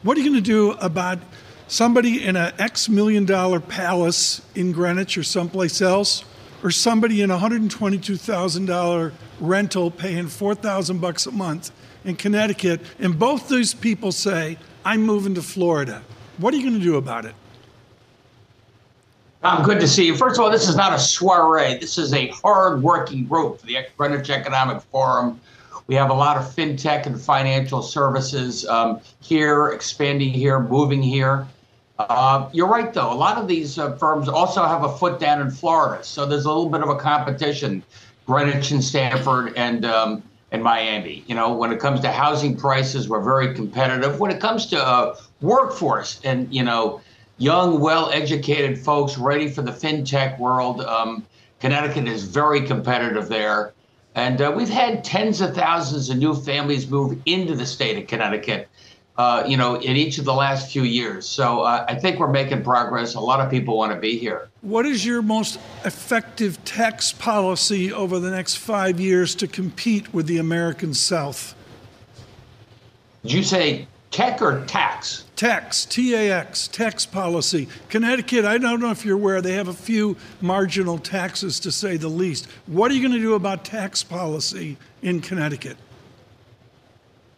What 0.02 0.18
are 0.18 0.20
you 0.20 0.30
going 0.30 0.44
to 0.44 0.46
do 0.46 0.72
about 0.72 1.18
somebody 1.66 2.24
in 2.24 2.36
an 2.36 2.52
X 2.58 2.88
million 2.88 3.24
dollar 3.24 3.60
palace 3.60 4.42
in 4.54 4.72
Greenwich 4.72 5.16
or 5.18 5.22
someplace 5.22 5.80
else, 5.80 6.24
or 6.62 6.70
somebody 6.70 7.20
in 7.20 7.30
a 7.30 7.38
$122,000 7.38 9.12
rental 9.40 9.90
paying 9.90 10.26
4,000 10.28 10.98
bucks 10.98 11.26
a 11.26 11.30
month 11.30 11.70
in 12.04 12.16
Connecticut, 12.16 12.80
and 12.98 13.18
both 13.18 13.48
those 13.48 13.74
people 13.74 14.12
say, 14.12 14.58
I'm 14.84 15.02
moving 15.02 15.34
to 15.34 15.42
Florida. 15.42 16.02
What 16.38 16.54
are 16.54 16.56
you 16.56 16.62
going 16.62 16.78
to 16.78 16.84
do 16.84 16.96
about 16.96 17.24
it? 17.24 17.34
I'm 19.42 19.62
good 19.62 19.78
to 19.80 19.88
see 19.88 20.06
you. 20.06 20.16
First 20.16 20.38
of 20.38 20.44
all, 20.44 20.50
this 20.50 20.68
is 20.68 20.76
not 20.76 20.94
a 20.94 20.98
soiree. 20.98 21.76
This 21.76 21.98
is 21.98 22.14
a 22.14 22.28
hard-working 22.28 23.26
group 23.26 23.60
for 23.60 23.66
the 23.66 23.76
Greenwich 23.98 24.30
Economic 24.30 24.80
Forum. 24.84 25.38
We 25.86 25.94
have 25.96 26.08
a 26.08 26.14
lot 26.14 26.38
of 26.38 26.44
fintech 26.44 27.04
and 27.04 27.20
financial 27.20 27.82
services 27.82 28.66
um, 28.66 29.00
here, 29.20 29.68
expanding 29.68 30.32
here, 30.32 30.60
moving 30.60 31.02
here. 31.02 31.46
Uh, 31.98 32.48
you're 32.52 32.68
right, 32.68 32.92
though. 32.92 33.12
A 33.12 33.14
lot 33.14 33.38
of 33.38 33.46
these 33.46 33.78
uh, 33.78 33.94
firms 33.96 34.28
also 34.28 34.64
have 34.64 34.82
a 34.82 34.96
foot 34.96 35.20
down 35.20 35.40
in 35.40 35.50
Florida, 35.50 36.02
so 36.02 36.26
there's 36.26 36.44
a 36.44 36.48
little 36.48 36.68
bit 36.68 36.82
of 36.82 36.88
a 36.88 36.96
competition. 36.96 37.82
Greenwich 38.26 38.70
and 38.70 38.82
Stamford 38.82 39.52
and 39.56 39.84
um, 39.84 40.22
and 40.50 40.62
Miami. 40.62 41.24
You 41.26 41.34
know, 41.34 41.54
when 41.54 41.72
it 41.72 41.78
comes 41.78 42.00
to 42.00 42.10
housing 42.10 42.56
prices, 42.56 43.08
we're 43.08 43.20
very 43.22 43.54
competitive. 43.54 44.18
When 44.18 44.30
it 44.30 44.40
comes 44.40 44.66
to 44.66 44.82
uh, 44.82 45.16
workforce 45.40 46.20
and 46.24 46.52
you 46.52 46.62
know, 46.62 47.00
young, 47.38 47.80
well-educated 47.80 48.78
folks 48.78 49.18
ready 49.18 49.50
for 49.50 49.62
the 49.62 49.72
fintech 49.72 50.38
world, 50.38 50.80
um, 50.80 51.24
Connecticut 51.60 52.08
is 52.08 52.24
very 52.24 52.62
competitive 52.62 53.28
there. 53.28 53.72
And 54.14 54.40
uh, 54.40 54.52
we've 54.54 54.68
had 54.68 55.02
tens 55.02 55.40
of 55.40 55.54
thousands 55.54 56.08
of 56.08 56.18
new 56.18 56.34
families 56.34 56.88
move 56.88 57.20
into 57.26 57.56
the 57.56 57.66
state 57.66 57.98
of 57.98 58.06
Connecticut 58.06 58.68
uh, 59.16 59.44
you 59.46 59.56
know, 59.56 59.76
in 59.76 59.96
each 59.96 60.18
of 60.18 60.24
the 60.24 60.34
last 60.34 60.72
few 60.72 60.82
years. 60.82 61.26
So 61.28 61.60
uh, 61.60 61.86
I 61.88 61.94
think 61.94 62.18
we're 62.18 62.32
making 62.32 62.64
progress. 62.64 63.14
A 63.14 63.20
lot 63.20 63.40
of 63.40 63.50
people 63.50 63.76
want 63.76 63.92
to 63.92 63.98
be 63.98 64.18
here. 64.18 64.48
What 64.62 64.86
is 64.86 65.06
your 65.06 65.22
most 65.22 65.58
effective 65.84 66.64
tax 66.64 67.12
policy 67.12 67.92
over 67.92 68.18
the 68.18 68.30
next 68.30 68.56
five 68.56 68.98
years 68.98 69.34
to 69.36 69.46
compete 69.46 70.12
with 70.12 70.26
the 70.26 70.38
American 70.38 70.94
South? 70.94 71.54
Did 73.22 73.32
you 73.32 73.42
say 73.42 73.86
tech 74.10 74.42
or 74.42 74.64
tax? 74.66 75.24
Tax, 75.36 75.84
T 75.84 76.14
A 76.14 76.32
X, 76.32 76.68
tax 76.68 77.04
policy. 77.06 77.68
Connecticut, 77.88 78.44
I 78.44 78.58
don't 78.58 78.80
know 78.80 78.90
if 78.90 79.04
you're 79.04 79.16
aware, 79.16 79.42
they 79.42 79.54
have 79.54 79.68
a 79.68 79.72
few 79.72 80.16
marginal 80.40 80.98
taxes 80.98 81.58
to 81.60 81.72
say 81.72 81.96
the 81.96 82.08
least. 82.08 82.46
What 82.66 82.90
are 82.90 82.94
you 82.94 83.00
going 83.00 83.14
to 83.14 83.18
do 83.18 83.34
about 83.34 83.64
tax 83.64 84.04
policy 84.04 84.76
in 85.02 85.20
Connecticut? 85.20 85.76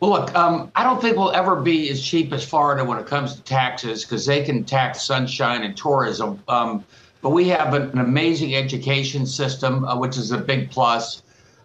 Well, 0.01 0.11
look, 0.11 0.35
um, 0.35 0.71
I 0.75 0.85
don't 0.85 1.01
think 1.01 1.17
we'll 1.17 1.33
ever 1.33 1.57
be 1.57 1.89
as 1.91 2.03
cheap 2.03 2.33
as 2.33 2.47
Florida 2.47 2.85
when 2.85 2.99
it 2.99 3.07
comes 3.07 3.35
to 3.37 3.43
taxes 3.43 4.05
because 4.05 4.27
they 4.27 4.45
can 4.45 4.65
tax 4.65 5.03
sunshine 5.03 5.63
and 5.63 5.75
tourism. 5.75 6.43
Um, 6.49 6.85
but 7.23 7.31
we 7.31 7.49
have 7.49 7.73
an, 7.73 7.99
amazing 7.99 8.55
education 8.55 9.25
system, 9.25 9.85
uh, 9.85 9.99
which 9.99 10.19
is 10.19 10.33
a 10.33 10.39
big 10.39 10.71
plus. 10.71 11.23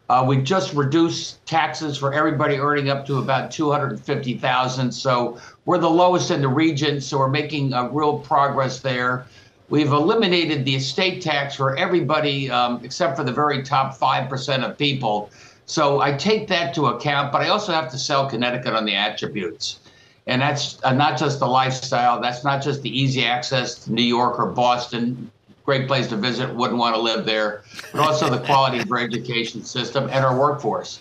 Uh, 0.09 0.23
we 0.25 0.37
just 0.37 0.73
reduced 0.73 1.45
taxes 1.45 1.97
for 1.97 2.13
everybody 2.13 2.57
earning 2.57 2.89
up 2.89 3.05
to 3.05 3.17
about 3.17 3.51
250,000. 3.51 4.91
So 4.91 5.37
we're 5.65 5.77
the 5.77 5.89
lowest 5.89 6.31
in 6.31 6.41
the 6.41 6.47
region. 6.47 7.01
So 7.01 7.17
we're 7.17 7.27
making 7.27 7.73
uh, 7.73 7.89
real 7.89 8.17
progress 8.19 8.79
there. 8.79 9.25
We've 9.69 9.91
eliminated 9.91 10.65
the 10.65 10.75
estate 10.75 11.21
tax 11.21 11.55
for 11.55 11.77
everybody 11.77 12.49
um, 12.49 12.81
except 12.83 13.15
for 13.17 13.23
the 13.23 13.31
very 13.31 13.61
top 13.63 13.97
5% 13.97 14.69
of 14.69 14.77
people. 14.77 15.29
So 15.65 16.01
I 16.01 16.13
take 16.13 16.47
that 16.47 16.73
to 16.75 16.87
account, 16.87 17.31
but 17.31 17.41
I 17.41 17.49
also 17.49 17.71
have 17.71 17.89
to 17.91 17.97
sell 17.97 18.29
Connecticut 18.29 18.73
on 18.73 18.85
the 18.85 18.95
attributes. 18.95 19.79
And 20.27 20.41
that's 20.41 20.83
uh, 20.83 20.93
not 20.93 21.17
just 21.17 21.39
the 21.39 21.47
lifestyle, 21.47 22.21
that's 22.21 22.43
not 22.43 22.61
just 22.61 22.81
the 22.81 22.89
easy 22.89 23.25
access 23.25 23.83
to 23.85 23.93
New 23.93 24.03
York 24.03 24.39
or 24.39 24.47
Boston, 24.47 25.31
great 25.65 25.87
place 25.87 26.07
to 26.07 26.17
visit, 26.17 26.53
wouldn't 26.53 26.79
want 26.79 26.95
to 26.95 27.01
live 27.01 27.25
there, 27.25 27.63
but 27.91 28.01
also 28.01 28.29
the 28.29 28.39
quality 28.39 28.79
of 28.79 28.91
our 28.91 28.99
education 29.09 29.63
system 29.63 30.05
and 30.05 30.25
our 30.25 30.37
workforce. 30.37 30.99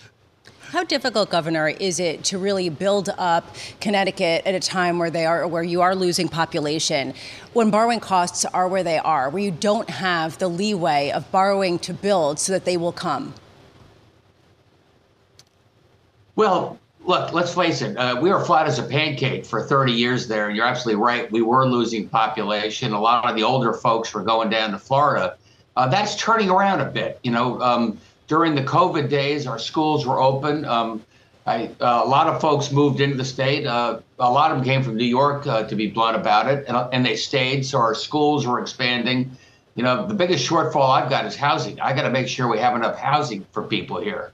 How 0.71 0.85
difficult, 0.85 1.31
Governor, 1.31 1.69
is 1.69 1.99
it 1.99 2.23
to 2.25 2.39
really 2.39 2.69
build 2.69 3.11
up 3.19 3.57
Connecticut 3.81 4.47
at 4.47 4.55
a 4.55 4.61
time 4.61 5.01
where 5.01 5.11
they 5.11 5.27
are 5.27 5.49
where 5.49 5.65
you 5.65 5.81
are 5.81 5.97
losing 5.97 6.29
population, 6.29 7.13
when 7.55 7.71
borrowing 7.71 7.99
costs 7.99 8.45
are 8.45 8.69
where 8.69 8.85
they 8.85 8.99
are, 8.99 9.29
where 9.31 9.43
you 9.43 9.51
don't 9.51 9.91
have 9.91 10.39
the 10.39 10.47
leeway 10.47 11.11
of 11.11 11.29
borrowing 11.33 11.81
to 11.81 11.93
build 11.93 12.39
so 12.39 12.53
that 12.53 12.65
they 12.65 12.77
will 12.77 12.93
come? 12.93 13.35
Well, 16.41 16.79
look, 17.05 17.35
let's 17.35 17.55
face 17.55 17.83
it. 17.83 17.99
Uh, 17.99 18.19
we 18.19 18.31
were 18.31 18.43
flat 18.43 18.67
as 18.67 18.79
a 18.79 18.83
pancake 18.83 19.45
for 19.45 19.63
30 19.63 19.93
years 19.93 20.27
there. 20.27 20.49
And 20.49 20.57
you're 20.57 20.65
absolutely 20.65 21.03
right. 21.03 21.31
We 21.31 21.43
were 21.43 21.69
losing 21.69 22.09
population. 22.09 22.95
A 22.95 22.99
lot 22.99 23.29
of 23.29 23.37
the 23.37 23.43
older 23.43 23.75
folks 23.75 24.15
were 24.15 24.23
going 24.23 24.49
down 24.49 24.71
to 24.71 24.79
Florida. 24.79 25.37
Uh, 25.77 25.89
that's 25.89 26.17
turning 26.17 26.49
around 26.49 26.81
a 26.81 26.87
bit. 26.87 27.21
You 27.23 27.33
know, 27.33 27.61
um, 27.61 27.99
during 28.27 28.55
the 28.55 28.63
COVID 28.63 29.11
days, 29.11 29.47
our 29.47 29.59
schools 29.59 30.07
were 30.07 30.19
open. 30.19 30.65
Um, 30.65 31.05
I, 31.47 31.67
uh, 31.79 32.01
a 32.05 32.09
lot 32.09 32.27
of 32.27 32.41
folks 32.41 32.73
moved 32.73 33.03
into 33.03 33.19
the 33.19 33.25
state. 33.27 33.67
Uh, 33.67 34.01
a 34.19 34.33
lot 34.33 34.51
of 34.51 34.57
them 34.57 34.65
came 34.65 34.83
from 34.83 34.97
New 34.97 35.05
York, 35.05 35.47
uh, 35.47 35.65
to 35.65 35.77
be 35.77 35.89
blunt 35.89 36.17
about 36.17 36.49
it, 36.49 36.65
and, 36.69 36.89
and 36.95 37.05
they 37.05 37.17
stayed. 37.17 37.67
So 37.67 37.77
our 37.77 37.95
schools 37.95 38.47
were 38.47 38.61
expanding. 38.61 39.37
You 39.75 39.83
know, 39.83 40.07
the 40.07 40.15
biggest 40.15 40.49
shortfall 40.49 40.89
I've 40.89 41.11
got 41.11 41.27
is 41.27 41.37
housing. 41.37 41.79
I 41.81 41.93
got 41.93 42.05
to 42.05 42.11
make 42.11 42.29
sure 42.29 42.49
we 42.49 42.61
have 42.61 42.75
enough 42.75 42.97
housing 42.97 43.45
for 43.53 43.63
people 43.63 44.01
here. 44.01 44.33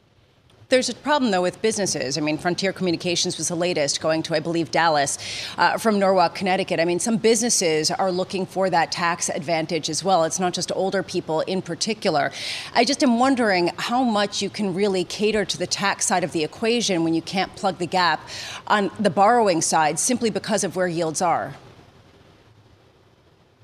There's 0.69 0.89
a 0.89 0.95
problem, 0.97 1.31
though, 1.31 1.43
with 1.43 1.63
businesses. 1.63 2.19
I 2.19 2.21
mean, 2.21 2.39
Frontier 2.39 2.73
Communications 2.73 3.39
was 3.39 3.47
the 3.47 3.55
latest, 3.55 4.01
going 4.01 4.25
to, 4.25 4.35
I 4.35 4.41
believe, 4.41 4.73
Dallas 4.73 5.17
uh, 5.57 5.79
from 5.79 6.01
Norwalk, 6.01 6.35
Connecticut. 6.35 6.81
I 6.81 6.85
mean, 6.85 6.99
some 6.99 7.19
businesses 7.19 7.93
are 7.93 8.11
looking 8.11 8.47
for 8.47 8.69
that 8.71 8.91
tax 8.91 9.29
advantage 9.29 9.89
as 9.89 10.03
well. 10.03 10.25
It's 10.25 10.41
not 10.41 10.55
just 10.55 10.73
older 10.75 11.05
people 11.05 11.43
in 11.43 11.63
particular. 11.63 12.33
I 12.75 12.85
just 12.85 13.05
am 13.05 13.21
wondering 13.21 13.71
how 13.79 14.03
much 14.03 14.43
you 14.43 14.51
can 14.51 14.75
really 14.75 15.05
cater 15.05 15.45
to 15.45 15.57
the 15.57 15.69
tax 15.69 16.05
side 16.05 16.25
of 16.25 16.33
the 16.33 16.43
equation 16.43 17.05
when 17.05 17.15
you 17.15 17.23
can't 17.23 17.55
plug 17.55 17.79
the 17.79 17.87
gap 17.87 18.29
on 18.67 18.91
the 18.99 19.11
borrowing 19.11 19.63
side 19.63 20.01
simply 20.01 20.31
because 20.31 20.65
of 20.65 20.75
where 20.75 20.89
yields 20.89 21.23
are. 21.23 21.55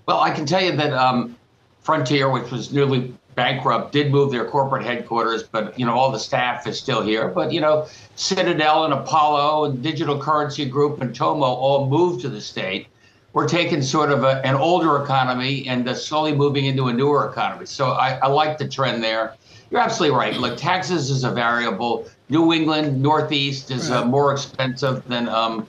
Well, 0.07 0.21
I 0.21 0.31
can 0.31 0.47
tell 0.47 0.62
you 0.62 0.77
that 0.77 0.93
um, 0.93 1.37
Frontier, 1.81 2.31
which 2.31 2.53
was 2.53 2.73
newly 2.73 3.12
bankrupt 3.35 3.92
did 3.92 4.11
move 4.11 4.31
their 4.31 4.45
corporate 4.45 4.85
headquarters, 4.85 5.42
but 5.42 5.79
you 5.79 5.87
know 5.87 5.95
all 5.95 6.11
the 6.11 6.18
staff 6.18 6.66
is 6.66 6.79
still 6.79 7.03
here. 7.03 7.29
But 7.29 7.53
you 7.53 7.61
know, 7.61 7.87
Citadel 8.16 8.85
and 8.85 8.92
Apollo 8.92 9.64
and 9.66 9.83
Digital 9.83 10.18
Currency 10.18 10.64
Group 10.64 11.01
and 11.01 11.14
Tomo 11.14 11.47
all 11.47 11.88
moved 11.88 12.21
to 12.23 12.29
the 12.29 12.40
state. 12.40 12.88
We're 13.33 13.49
taking 13.49 13.81
sort 13.81 14.11
of 14.11 14.25
a, 14.25 14.45
an 14.47 14.55
older 14.55 15.03
economy 15.03 15.66
and 15.66 15.88
uh, 15.88 15.95
slowly 15.95 16.35
moving 16.35 16.66
into 16.66 16.88
a 16.88 16.92
newer 16.92 17.31
economy. 17.31 17.64
So 17.64 17.92
I, 17.92 18.18
I 18.23 18.27
like 18.27 18.59
the 18.59 18.68
trend 18.68 19.03
there. 19.03 19.35
You're 19.71 19.81
absolutely 19.81 20.18
right. 20.18 20.37
Look, 20.37 20.59
taxes 20.59 21.09
is 21.09 21.25
a 21.25 21.31
variable. 21.31 22.07
New 22.29 22.53
England, 22.53 23.01
Northeast 23.01 23.71
is 23.71 23.90
uh, 23.90 24.05
more 24.05 24.33
expensive 24.33 25.09
than 25.09 25.31
um, 25.31 25.66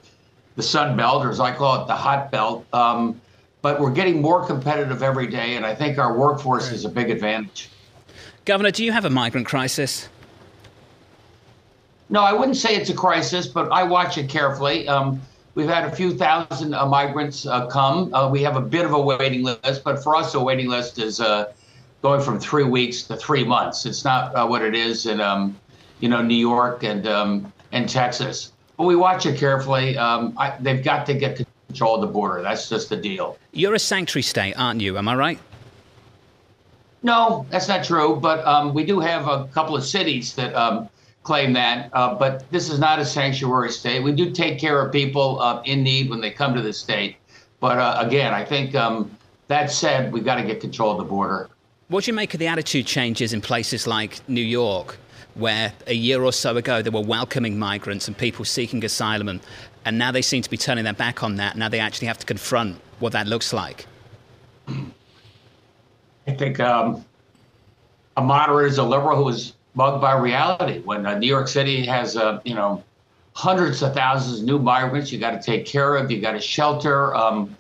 the 0.57 0.63
Sun 0.63 0.97
Belt, 0.97 1.25
or 1.25 1.29
as 1.29 1.39
I 1.39 1.55
call 1.55 1.81
it, 1.81 1.87
the 1.87 1.95
Hot 1.95 2.29
Belt. 2.29 2.65
Um, 2.73 3.21
but 3.63 3.79
we're 3.79 3.91
getting 3.91 4.21
more 4.21 4.45
competitive 4.45 5.01
every 5.01 5.25
day, 5.25 5.55
and 5.55 5.65
I 5.65 5.73
think 5.73 5.97
our 5.97 6.15
workforce 6.15 6.69
is 6.69 6.83
a 6.83 6.89
big 6.89 7.09
advantage. 7.09 7.69
Governor, 8.45 8.71
do 8.71 8.83
you 8.83 8.91
have 8.91 9.05
a 9.05 9.09
migrant 9.09 9.47
crisis? 9.47 10.09
No, 12.09 12.21
I 12.21 12.33
wouldn't 12.33 12.57
say 12.57 12.75
it's 12.75 12.89
a 12.89 12.93
crisis, 12.93 13.47
but 13.47 13.71
I 13.71 13.83
watch 13.83 14.17
it 14.17 14.27
carefully. 14.29 14.85
Um, 14.89 15.21
we've 15.55 15.69
had 15.69 15.85
a 15.85 15.95
few 15.95 16.13
thousand 16.13 16.73
uh, 16.73 16.85
migrants 16.85 17.45
uh, 17.45 17.65
come. 17.67 18.13
Uh, 18.13 18.29
we 18.29 18.43
have 18.43 18.57
a 18.57 18.61
bit 18.61 18.85
of 18.85 18.91
a 18.91 19.01
waiting 19.01 19.43
list, 19.43 19.83
but 19.85 20.03
for 20.03 20.13
us, 20.13 20.33
a 20.35 20.43
waiting 20.43 20.67
list 20.67 20.99
is 20.99 21.21
uh, 21.21 21.53
going 22.01 22.21
from 22.21 22.41
three 22.41 22.65
weeks 22.65 23.03
to 23.03 23.15
three 23.15 23.45
months. 23.45 23.85
It's 23.85 24.03
not 24.03 24.35
uh, 24.35 24.45
what 24.45 24.61
it 24.61 24.75
is 24.75 25.05
in, 25.05 25.21
um, 25.21 25.57
you 26.01 26.09
know, 26.09 26.21
New 26.21 26.35
York 26.35 26.83
and 26.83 27.07
um, 27.07 27.53
and 27.71 27.87
Texas. 27.87 28.51
But 28.75 28.83
we 28.87 28.97
watch 28.97 29.25
it 29.25 29.37
carefully. 29.37 29.97
Um, 29.97 30.33
I, 30.37 30.57
they've 30.59 30.83
got 30.83 31.05
to 31.05 31.13
get 31.13 31.47
control 31.73 31.95
of 31.95 32.01
the 32.01 32.07
border. 32.07 32.43
That's 32.43 32.69
just 32.69 32.89
the 32.89 32.95
deal. 32.95 33.37
You're 33.51 33.73
a 33.73 33.79
sanctuary 33.79 34.21
state, 34.21 34.53
aren't 34.53 34.79
you? 34.79 34.97
Am 34.97 35.07
I 35.07 35.15
right? 35.15 35.39
No, 37.01 37.45
that's 37.49 37.67
not 37.67 37.83
true. 37.83 38.15
But 38.15 38.45
um, 38.45 38.73
we 38.73 38.85
do 38.85 38.99
have 38.99 39.27
a 39.27 39.47
couple 39.47 39.75
of 39.75 39.83
cities 39.83 40.35
that 40.35 40.53
um, 40.53 40.87
claim 41.23 41.51
that. 41.53 41.89
Uh, 41.93 42.13
but 42.13 42.49
this 42.51 42.69
is 42.69 42.79
not 42.79 42.99
a 42.99 43.05
sanctuary 43.05 43.71
state. 43.71 44.03
We 44.03 44.11
do 44.11 44.31
take 44.31 44.59
care 44.59 44.79
of 44.85 44.91
people 44.91 45.41
uh, 45.41 45.63
in 45.63 45.83
need 45.83 46.09
when 46.09 46.21
they 46.21 46.29
come 46.29 46.53
to 46.53 46.61
the 46.61 46.73
state. 46.73 47.17
But 47.59 47.79
uh, 47.79 47.97
again, 48.05 48.33
I 48.33 48.45
think 48.45 48.75
um, 48.75 49.17
that 49.47 49.71
said, 49.71 50.13
we've 50.13 50.25
got 50.25 50.35
to 50.35 50.43
get 50.43 50.61
control 50.61 50.91
of 50.91 50.97
the 50.97 51.03
border. 51.03 51.49
What 51.87 52.03
do 52.03 52.11
you 52.11 52.15
make 52.15 52.33
of 52.33 52.39
the 52.39 52.47
attitude 52.47 52.85
changes 52.85 53.33
in 53.33 53.41
places 53.41 53.87
like 53.87 54.27
New 54.29 54.41
York, 54.41 54.97
where 55.35 55.73
a 55.87 55.93
year 55.93 56.23
or 56.23 56.31
so 56.31 56.55
ago 56.57 56.81
they 56.81 56.89
were 56.89 57.01
welcoming 57.01 57.57
migrants 57.57 58.07
and 58.07 58.17
people 58.17 58.45
seeking 58.45 58.83
asylum, 58.85 59.29
and 59.29 59.39
and 59.85 59.97
now 59.97 60.11
they 60.11 60.21
seem 60.21 60.41
to 60.41 60.49
be 60.49 60.57
turning 60.57 60.83
their 60.83 60.93
back 60.93 61.23
on 61.23 61.35
that. 61.35 61.57
Now 61.57 61.69
they 61.69 61.79
actually 61.79 62.07
have 62.07 62.19
to 62.19 62.25
confront 62.25 62.79
what 62.99 63.13
that 63.13 63.27
looks 63.27 63.53
like. 63.53 63.85
I 64.67 66.31
think 66.31 66.59
um, 66.59 67.03
a 68.15 68.21
moderate 68.21 68.71
is 68.71 68.77
a 68.77 68.83
liberal 68.83 69.17
who 69.17 69.27
is 69.29 69.53
bugged 69.75 70.01
by 70.01 70.17
reality. 70.17 70.79
When 70.79 71.05
uh, 71.05 71.17
New 71.17 71.27
York 71.27 71.47
City 71.47 71.85
has, 71.85 72.15
uh, 72.15 72.39
you 72.45 72.55
know, 72.55 72.83
hundreds 73.33 73.81
of 73.81 73.93
thousands 73.93 74.39
of 74.39 74.45
new 74.45 74.59
migrants, 74.59 75.11
you 75.11 75.19
got 75.19 75.31
to 75.31 75.41
take 75.41 75.65
care 75.65 75.95
of, 75.95 76.11
you 76.11 76.21
got 76.21 76.33
to 76.33 76.39
shelter. 76.39 77.15
Um, 77.15 77.55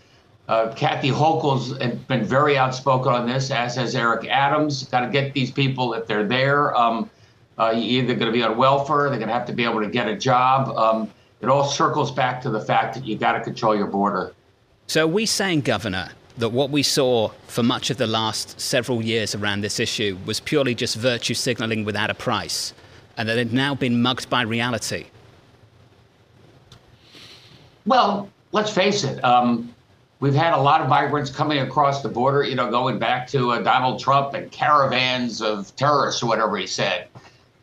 uh, 0.47 0.73
Kathy 0.75 1.09
Hochul's 1.09 1.73
been 2.07 2.25
very 2.25 2.57
outspoken 2.57 3.13
on 3.13 3.27
this, 3.27 3.49
as 3.49 3.75
has 3.75 3.95
Eric 3.95 4.27
Adams. 4.29 4.83
Got 4.83 5.01
to 5.01 5.09
get 5.09 5.33
these 5.33 5.51
people 5.51 5.93
if 5.93 6.05
they're 6.05 6.27
there. 6.27 6.75
Um, 6.75 7.09
uh, 7.57 7.71
you're 7.75 8.03
either 8.03 8.15
going 8.15 8.27
to 8.27 8.31
be 8.31 8.43
on 8.43 8.57
welfare, 8.57 9.09
they're 9.09 9.19
going 9.19 9.27
to 9.27 9.33
have 9.33 9.45
to 9.47 9.53
be 9.53 9.63
able 9.63 9.81
to 9.81 9.89
get 9.89 10.07
a 10.07 10.15
job. 10.15 10.69
Um, 10.77 11.09
it 11.41 11.49
all 11.49 11.65
circles 11.65 12.11
back 12.11 12.41
to 12.43 12.49
the 12.49 12.61
fact 12.61 12.95
that 12.95 13.05
you 13.05 13.17
got 13.17 13.33
to 13.33 13.41
control 13.41 13.75
your 13.75 13.87
border. 13.87 14.33
So, 14.87 15.03
are 15.03 15.07
we 15.07 15.25
saying, 15.25 15.61
Governor, 15.61 16.09
that 16.37 16.49
what 16.49 16.69
we 16.69 16.83
saw 16.83 17.29
for 17.47 17.63
much 17.63 17.89
of 17.89 17.97
the 17.97 18.07
last 18.07 18.59
several 18.59 19.01
years 19.01 19.35
around 19.35 19.61
this 19.61 19.79
issue 19.79 20.17
was 20.25 20.39
purely 20.39 20.73
just 20.73 20.95
virtue 20.95 21.33
signaling 21.33 21.85
without 21.85 22.09
a 22.09 22.13
price, 22.13 22.73
and 23.17 23.29
that 23.29 23.37
it 23.37 23.47
had 23.47 23.53
now 23.53 23.75
been 23.75 24.01
mugged 24.01 24.29
by 24.29 24.41
reality? 24.41 25.05
Well, 27.85 28.29
let's 28.51 28.71
face 28.71 29.03
it. 29.03 29.23
Um, 29.23 29.73
we've 30.19 30.33
had 30.33 30.53
a 30.53 30.61
lot 30.61 30.81
of 30.81 30.87
migrants 30.87 31.29
coming 31.29 31.59
across 31.59 32.01
the 32.01 32.09
border, 32.09 32.43
you 32.43 32.55
know, 32.55 32.71
going 32.71 32.97
back 32.97 33.27
to 33.27 33.51
uh, 33.51 33.61
Donald 33.61 33.99
Trump 33.99 34.33
and 34.33 34.49
caravans 34.51 35.41
of 35.41 35.75
terrorists 35.75 36.23
or 36.23 36.27
whatever 36.27 36.57
he 36.57 36.65
said. 36.65 37.09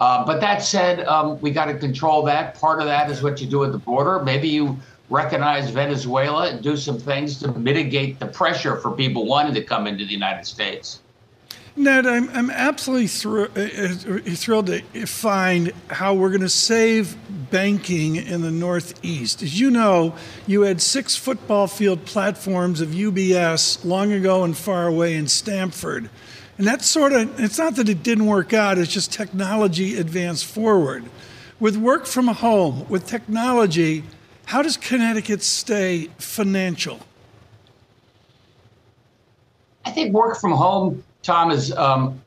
Uh, 0.00 0.24
but 0.24 0.40
that 0.40 0.62
said, 0.62 1.06
um, 1.06 1.38
we 1.40 1.50
got 1.50 1.66
to 1.66 1.74
control 1.74 2.22
that. 2.22 2.58
Part 2.58 2.80
of 2.80 2.86
that 2.86 3.10
is 3.10 3.22
what 3.22 3.40
you 3.40 3.46
do 3.46 3.64
at 3.64 3.72
the 3.72 3.78
border. 3.78 4.20
Maybe 4.24 4.48
you 4.48 4.78
recognize 5.10 5.68
Venezuela 5.70 6.48
and 6.48 6.62
do 6.62 6.76
some 6.76 6.98
things 6.98 7.38
to 7.40 7.52
mitigate 7.52 8.18
the 8.18 8.26
pressure 8.26 8.76
for 8.76 8.92
people 8.92 9.26
wanting 9.26 9.52
to 9.54 9.62
come 9.62 9.86
into 9.86 10.04
the 10.04 10.12
United 10.12 10.46
States. 10.46 11.00
Ned, 11.76 12.06
I'm, 12.06 12.28
I'm 12.30 12.50
absolutely 12.50 13.06
thr- 13.06 13.42
uh, 13.42 13.60
uh, 13.60 14.18
thrilled 14.34 14.66
to 14.66 15.06
find 15.06 15.72
how 15.88 16.14
we're 16.14 16.30
going 16.30 16.40
to 16.40 16.48
save 16.48 17.16
banking 17.50 18.16
in 18.16 18.42
the 18.42 18.50
Northeast. 18.50 19.42
As 19.42 19.60
you 19.60 19.70
know, 19.70 20.14
you 20.46 20.62
had 20.62 20.82
six 20.82 21.14
football 21.14 21.66
field 21.66 22.04
platforms 22.06 22.80
of 22.80 22.90
UBS 22.90 23.84
long 23.84 24.12
ago 24.12 24.44
and 24.44 24.56
far 24.56 24.86
away 24.86 25.14
in 25.14 25.28
Stamford. 25.28 26.10
And 26.60 26.68
that's 26.68 26.84
sort 26.84 27.14
of, 27.14 27.40
it's 27.40 27.56
not 27.56 27.76
that 27.76 27.88
it 27.88 28.02
didn't 28.02 28.26
work 28.26 28.52
out, 28.52 28.76
it's 28.76 28.92
just 28.92 29.10
technology 29.10 29.96
advanced 29.96 30.44
forward. 30.44 31.06
With 31.58 31.78
work 31.78 32.04
from 32.04 32.28
home, 32.28 32.86
with 32.86 33.06
technology, 33.06 34.04
how 34.44 34.60
does 34.60 34.76
Connecticut 34.76 35.42
stay 35.42 36.10
financial? 36.18 37.00
I 39.86 39.90
think 39.90 40.12
work 40.12 40.38
from 40.38 40.52
home, 40.52 41.02
Tom, 41.22 41.50
is 41.50 41.72
um, 41.78 42.20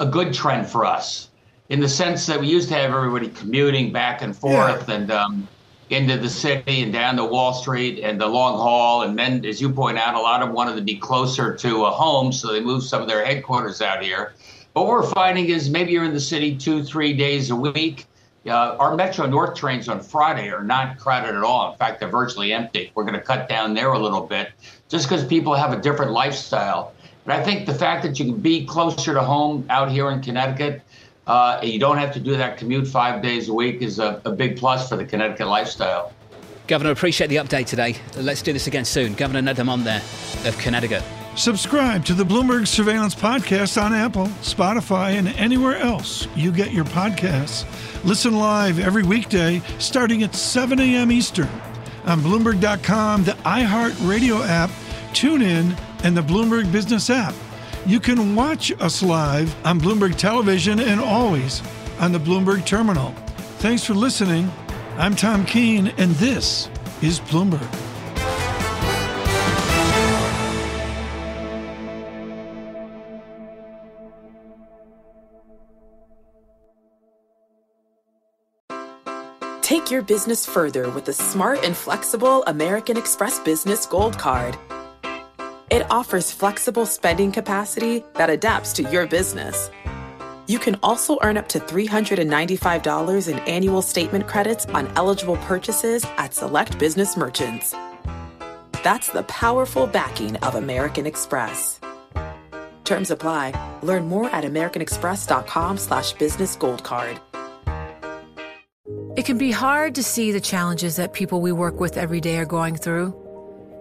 a 0.00 0.06
good 0.06 0.34
trend 0.34 0.68
for 0.68 0.84
us 0.84 1.28
in 1.68 1.78
the 1.78 1.88
sense 1.88 2.26
that 2.26 2.40
we 2.40 2.48
used 2.48 2.68
to 2.70 2.74
have 2.74 2.92
everybody 2.92 3.28
commuting 3.28 3.92
back 3.92 4.22
and 4.22 4.36
forth 4.36 4.88
yeah. 4.88 4.94
and 4.96 5.10
um, 5.12 5.48
into 5.92 6.16
the 6.16 6.28
city 6.28 6.82
and 6.82 6.92
down 6.92 7.16
to 7.16 7.24
Wall 7.24 7.52
Street 7.52 8.00
and 8.00 8.20
the 8.20 8.26
long 8.26 8.56
haul. 8.56 9.02
And 9.02 9.18
then, 9.18 9.44
as 9.44 9.60
you 9.60 9.70
point 9.70 9.98
out, 9.98 10.14
a 10.14 10.20
lot 10.20 10.42
of 10.42 10.48
them 10.48 10.56
wanted 10.56 10.76
to 10.76 10.82
be 10.82 10.96
closer 10.96 11.54
to 11.54 11.84
a 11.84 11.90
home, 11.90 12.32
so 12.32 12.52
they 12.52 12.60
moved 12.60 12.86
some 12.86 13.02
of 13.02 13.08
their 13.08 13.24
headquarters 13.24 13.80
out 13.82 14.02
here. 14.02 14.34
But 14.74 14.82
what 14.82 14.90
we're 14.90 15.10
finding 15.10 15.50
is 15.50 15.68
maybe 15.68 15.92
you're 15.92 16.04
in 16.04 16.14
the 16.14 16.20
city 16.20 16.56
two, 16.56 16.82
three 16.82 17.12
days 17.12 17.50
a 17.50 17.56
week. 17.56 18.06
Uh, 18.46 18.76
our 18.80 18.96
Metro 18.96 19.26
North 19.26 19.54
trains 19.54 19.88
on 19.88 20.00
Friday 20.00 20.50
are 20.50 20.64
not 20.64 20.98
crowded 20.98 21.36
at 21.36 21.44
all. 21.44 21.70
In 21.70 21.78
fact, 21.78 22.00
they're 22.00 22.08
virtually 22.08 22.52
empty. 22.52 22.90
We're 22.94 23.04
going 23.04 23.14
to 23.14 23.20
cut 23.20 23.48
down 23.48 23.74
there 23.74 23.92
a 23.92 23.98
little 23.98 24.26
bit 24.26 24.50
just 24.88 25.08
because 25.08 25.24
people 25.24 25.54
have 25.54 25.72
a 25.72 25.80
different 25.80 26.10
lifestyle. 26.12 26.92
But 27.24 27.38
I 27.38 27.44
think 27.44 27.66
the 27.66 27.74
fact 27.74 28.02
that 28.02 28.18
you 28.18 28.24
can 28.24 28.40
be 28.40 28.66
closer 28.66 29.14
to 29.14 29.22
home 29.22 29.64
out 29.70 29.90
here 29.90 30.10
in 30.10 30.20
Connecticut, 30.22 30.82
uh, 31.26 31.60
you 31.62 31.78
don't 31.78 31.98
have 31.98 32.12
to 32.14 32.20
do 32.20 32.36
that 32.36 32.56
commute 32.56 32.86
five 32.86 33.22
days 33.22 33.48
a 33.48 33.54
week 33.54 33.82
is 33.82 33.98
a, 33.98 34.20
a 34.24 34.32
big 34.32 34.56
plus 34.56 34.88
for 34.88 34.96
the 34.96 35.04
Connecticut 35.04 35.46
lifestyle. 35.46 36.12
Governor, 36.66 36.90
appreciate 36.90 37.26
the 37.28 37.36
update 37.36 37.66
today. 37.66 37.96
Let's 38.16 38.42
do 38.42 38.52
this 38.52 38.66
again 38.66 38.84
soon. 38.84 39.14
Governor 39.14 39.42
Ned 39.42 39.58
Lamont 39.58 39.84
there 39.84 40.02
of 40.44 40.56
Connecticut. 40.58 41.02
Subscribe 41.34 42.04
to 42.04 42.14
the 42.14 42.24
Bloomberg 42.24 42.66
Surveillance 42.66 43.14
Podcast 43.14 43.80
on 43.82 43.94
Apple, 43.94 44.26
Spotify, 44.42 45.12
and 45.12 45.28
anywhere 45.28 45.76
else 45.76 46.28
you 46.36 46.52
get 46.52 46.72
your 46.72 46.84
podcasts. 46.84 47.64
Listen 48.04 48.36
live 48.36 48.78
every 48.78 49.02
weekday 49.02 49.62
starting 49.78 50.22
at 50.22 50.34
7 50.34 50.78
a.m. 50.78 51.10
Eastern 51.10 51.48
on 52.04 52.20
Bloomberg.com, 52.20 53.24
the 53.24 53.32
iHeartRadio 53.32 54.46
app, 54.46 54.70
TuneIn, 55.12 55.78
and 56.04 56.16
the 56.16 56.20
Bloomberg 56.22 56.70
Business 56.70 57.08
app. 57.08 57.34
You 57.84 57.98
can 57.98 58.36
watch 58.36 58.70
us 58.80 59.02
live 59.02 59.52
on 59.66 59.80
Bloomberg 59.80 60.16
Television 60.16 60.78
and 60.78 61.00
always 61.00 61.60
on 61.98 62.12
the 62.12 62.18
Bloomberg 62.18 62.64
Terminal. 62.64 63.10
Thanks 63.58 63.82
for 63.84 63.94
listening. 63.94 64.48
I'm 64.98 65.16
Tom 65.16 65.44
Keene, 65.44 65.88
and 65.98 66.12
this 66.12 66.68
is 67.02 67.18
Bloomberg. 67.18 67.60
Take 79.60 79.90
your 79.90 80.02
business 80.02 80.46
further 80.46 80.88
with 80.90 81.06
the 81.06 81.12
smart 81.12 81.64
and 81.64 81.76
flexible 81.76 82.44
American 82.44 82.96
Express 82.96 83.40
Business 83.40 83.86
Gold 83.86 84.16
Card. 84.18 84.56
It 85.72 85.90
offers 85.90 86.30
flexible 86.30 86.84
spending 86.84 87.32
capacity 87.32 88.04
that 88.16 88.28
adapts 88.28 88.74
to 88.74 88.82
your 88.82 89.06
business. 89.06 89.70
You 90.46 90.58
can 90.58 90.78
also 90.82 91.16
earn 91.22 91.38
up 91.38 91.48
to 91.48 91.60
$395 91.60 93.26
in 93.26 93.38
annual 93.38 93.80
statement 93.80 94.28
credits 94.28 94.66
on 94.66 94.92
eligible 94.96 95.38
purchases 95.38 96.04
at 96.18 96.34
select 96.34 96.78
business 96.78 97.16
merchants. 97.16 97.74
That's 98.84 99.08
the 99.08 99.22
powerful 99.22 99.86
backing 99.86 100.36
of 100.42 100.56
American 100.56 101.06
Express. 101.06 101.80
Terms 102.84 103.10
apply. 103.10 103.54
Learn 103.82 104.08
more 104.08 104.28
at 104.28 104.44
americanexpress.com 104.44 105.78
slash 105.78 106.12
business 106.12 106.54
gold 106.54 106.84
card. 106.84 107.18
It 109.16 109.24
can 109.24 109.38
be 109.38 109.52
hard 109.52 109.94
to 109.94 110.02
see 110.02 110.32
the 110.32 110.40
challenges 110.40 110.96
that 110.96 111.14
people 111.14 111.40
we 111.40 111.52
work 111.52 111.80
with 111.80 111.96
every 111.96 112.20
day 112.20 112.36
are 112.36 112.44
going 112.44 112.76
through. 112.76 113.21